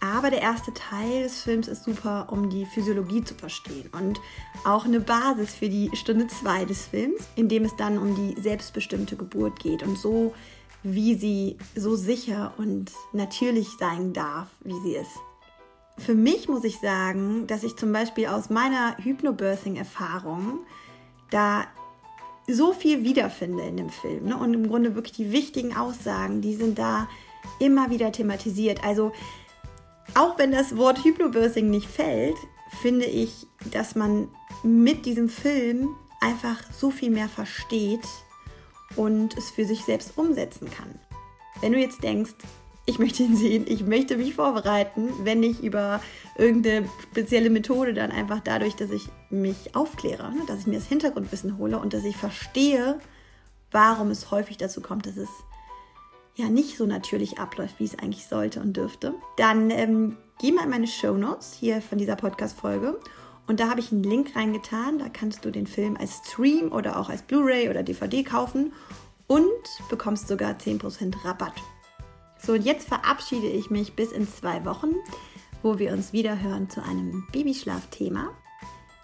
Aber 0.00 0.30
der 0.30 0.40
erste 0.40 0.72
Teil 0.72 1.24
des 1.24 1.42
Films 1.42 1.68
ist 1.68 1.84
super, 1.84 2.28
um 2.30 2.48
die 2.48 2.64
Physiologie 2.64 3.22
zu 3.22 3.34
verstehen 3.34 3.90
und 3.92 4.18
auch 4.64 4.86
eine 4.86 5.00
Basis 5.00 5.54
für 5.54 5.68
die 5.68 5.90
Stunde 5.94 6.26
2 6.26 6.64
des 6.64 6.86
Films, 6.86 7.28
in 7.36 7.50
dem 7.50 7.64
es 7.64 7.76
dann 7.76 7.98
um 7.98 8.14
die 8.14 8.40
selbstbestimmte 8.40 9.16
Geburt 9.16 9.60
geht. 9.60 9.82
Und 9.82 9.98
so 9.98 10.32
wie 10.82 11.14
sie 11.14 11.58
so 11.74 11.96
sicher 11.96 12.54
und 12.56 12.90
natürlich 13.12 13.68
sein 13.78 14.12
darf, 14.12 14.48
wie 14.60 14.80
sie 14.80 14.96
ist. 14.96 15.18
Für 15.98 16.14
mich 16.14 16.48
muss 16.48 16.64
ich 16.64 16.78
sagen, 16.78 17.46
dass 17.46 17.62
ich 17.62 17.76
zum 17.76 17.92
Beispiel 17.92 18.26
aus 18.26 18.48
meiner 18.48 18.96
Hypnobirthing-Erfahrung 18.98 20.60
da 21.30 21.66
so 22.46 22.72
viel 22.72 23.04
wiederfinde 23.04 23.62
in 23.64 23.76
dem 23.76 23.90
Film. 23.90 24.24
Ne? 24.24 24.36
Und 24.36 24.54
im 24.54 24.68
Grunde 24.68 24.94
wirklich 24.94 25.12
die 25.12 25.32
wichtigen 25.32 25.76
Aussagen, 25.76 26.40
die 26.40 26.54
sind 26.54 26.78
da 26.78 27.06
immer 27.58 27.90
wieder 27.90 28.12
thematisiert. 28.12 28.82
Also 28.82 29.12
auch 30.14 30.38
wenn 30.38 30.52
das 30.52 30.76
Wort 30.76 31.04
Hypnobirthing 31.04 31.68
nicht 31.68 31.86
fällt, 31.86 32.36
finde 32.80 33.04
ich, 33.04 33.46
dass 33.70 33.94
man 33.94 34.28
mit 34.62 35.06
diesem 35.06 35.28
Film 35.28 35.90
einfach 36.20 36.62
so 36.72 36.90
viel 36.90 37.10
mehr 37.10 37.28
versteht 37.28 38.06
und 38.96 39.36
es 39.36 39.50
für 39.50 39.64
sich 39.64 39.84
selbst 39.84 40.16
umsetzen 40.16 40.70
kann. 40.70 40.98
Wenn 41.60 41.72
du 41.72 41.78
jetzt 41.78 42.02
denkst, 42.02 42.34
ich 42.86 42.98
möchte 42.98 43.22
ihn 43.22 43.36
sehen, 43.36 43.66
ich 43.68 43.84
möchte 43.84 44.16
mich 44.16 44.34
vorbereiten, 44.34 45.10
wenn 45.22 45.42
ich 45.42 45.62
über 45.62 46.00
irgendeine 46.36 46.88
spezielle 47.02 47.50
Methode 47.50 47.94
dann 47.94 48.10
einfach 48.10 48.40
dadurch, 48.40 48.74
dass 48.74 48.90
ich 48.90 49.08
mich 49.28 49.76
aufkläre, 49.76 50.32
ne, 50.32 50.42
dass 50.46 50.60
ich 50.60 50.66
mir 50.66 50.78
das 50.78 50.88
Hintergrundwissen 50.88 51.58
hole 51.58 51.78
und 51.78 51.92
dass 51.94 52.04
ich 52.04 52.16
verstehe, 52.16 52.98
warum 53.70 54.10
es 54.10 54.30
häufig 54.30 54.56
dazu 54.56 54.80
kommt, 54.80 55.06
dass 55.06 55.16
es 55.16 55.28
ja 56.36 56.48
nicht 56.48 56.76
so 56.76 56.86
natürlich 56.86 57.38
abläuft, 57.38 57.78
wie 57.78 57.84
es 57.84 57.98
eigentlich 57.98 58.26
sollte 58.26 58.60
und 58.60 58.76
dürfte, 58.76 59.14
dann 59.36 59.70
ähm, 59.70 60.16
geh 60.40 60.52
mal 60.52 60.64
in 60.64 60.70
meine 60.70 60.86
Show 60.86 61.16
Notes 61.16 61.52
hier 61.52 61.82
von 61.82 61.98
dieser 61.98 62.16
Podcast-Folge 62.16 62.98
und 63.50 63.58
da 63.58 63.68
habe 63.68 63.80
ich 63.80 63.90
einen 63.90 64.04
Link 64.04 64.36
reingetan. 64.36 65.00
Da 65.00 65.08
kannst 65.08 65.44
du 65.44 65.50
den 65.50 65.66
Film 65.66 65.96
als 65.96 66.22
Stream 66.24 66.70
oder 66.70 66.96
auch 66.96 67.08
als 67.08 67.22
Blu-ray 67.22 67.68
oder 67.68 67.82
DVD 67.82 68.22
kaufen 68.22 68.72
und 69.26 69.42
bekommst 69.88 70.28
sogar 70.28 70.52
10% 70.52 71.24
Rabatt. 71.24 71.54
So, 72.38 72.52
und 72.52 72.64
jetzt 72.64 72.86
verabschiede 72.86 73.48
ich 73.48 73.68
mich 73.68 73.96
bis 73.96 74.12
in 74.12 74.28
zwei 74.28 74.64
Wochen, 74.64 74.94
wo 75.64 75.80
wir 75.80 75.92
uns 75.92 76.12
wieder 76.12 76.40
hören 76.40 76.70
zu 76.70 76.80
einem 76.80 77.26
Babyschlafthema. 77.32 78.30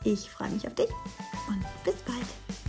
Ich 0.05 0.31
freue 0.31 0.51
mich 0.51 0.65
auf 0.69 0.77
dich 0.77 0.91
und 1.49 1.65
bis 1.85 1.97
bald. 2.03 2.66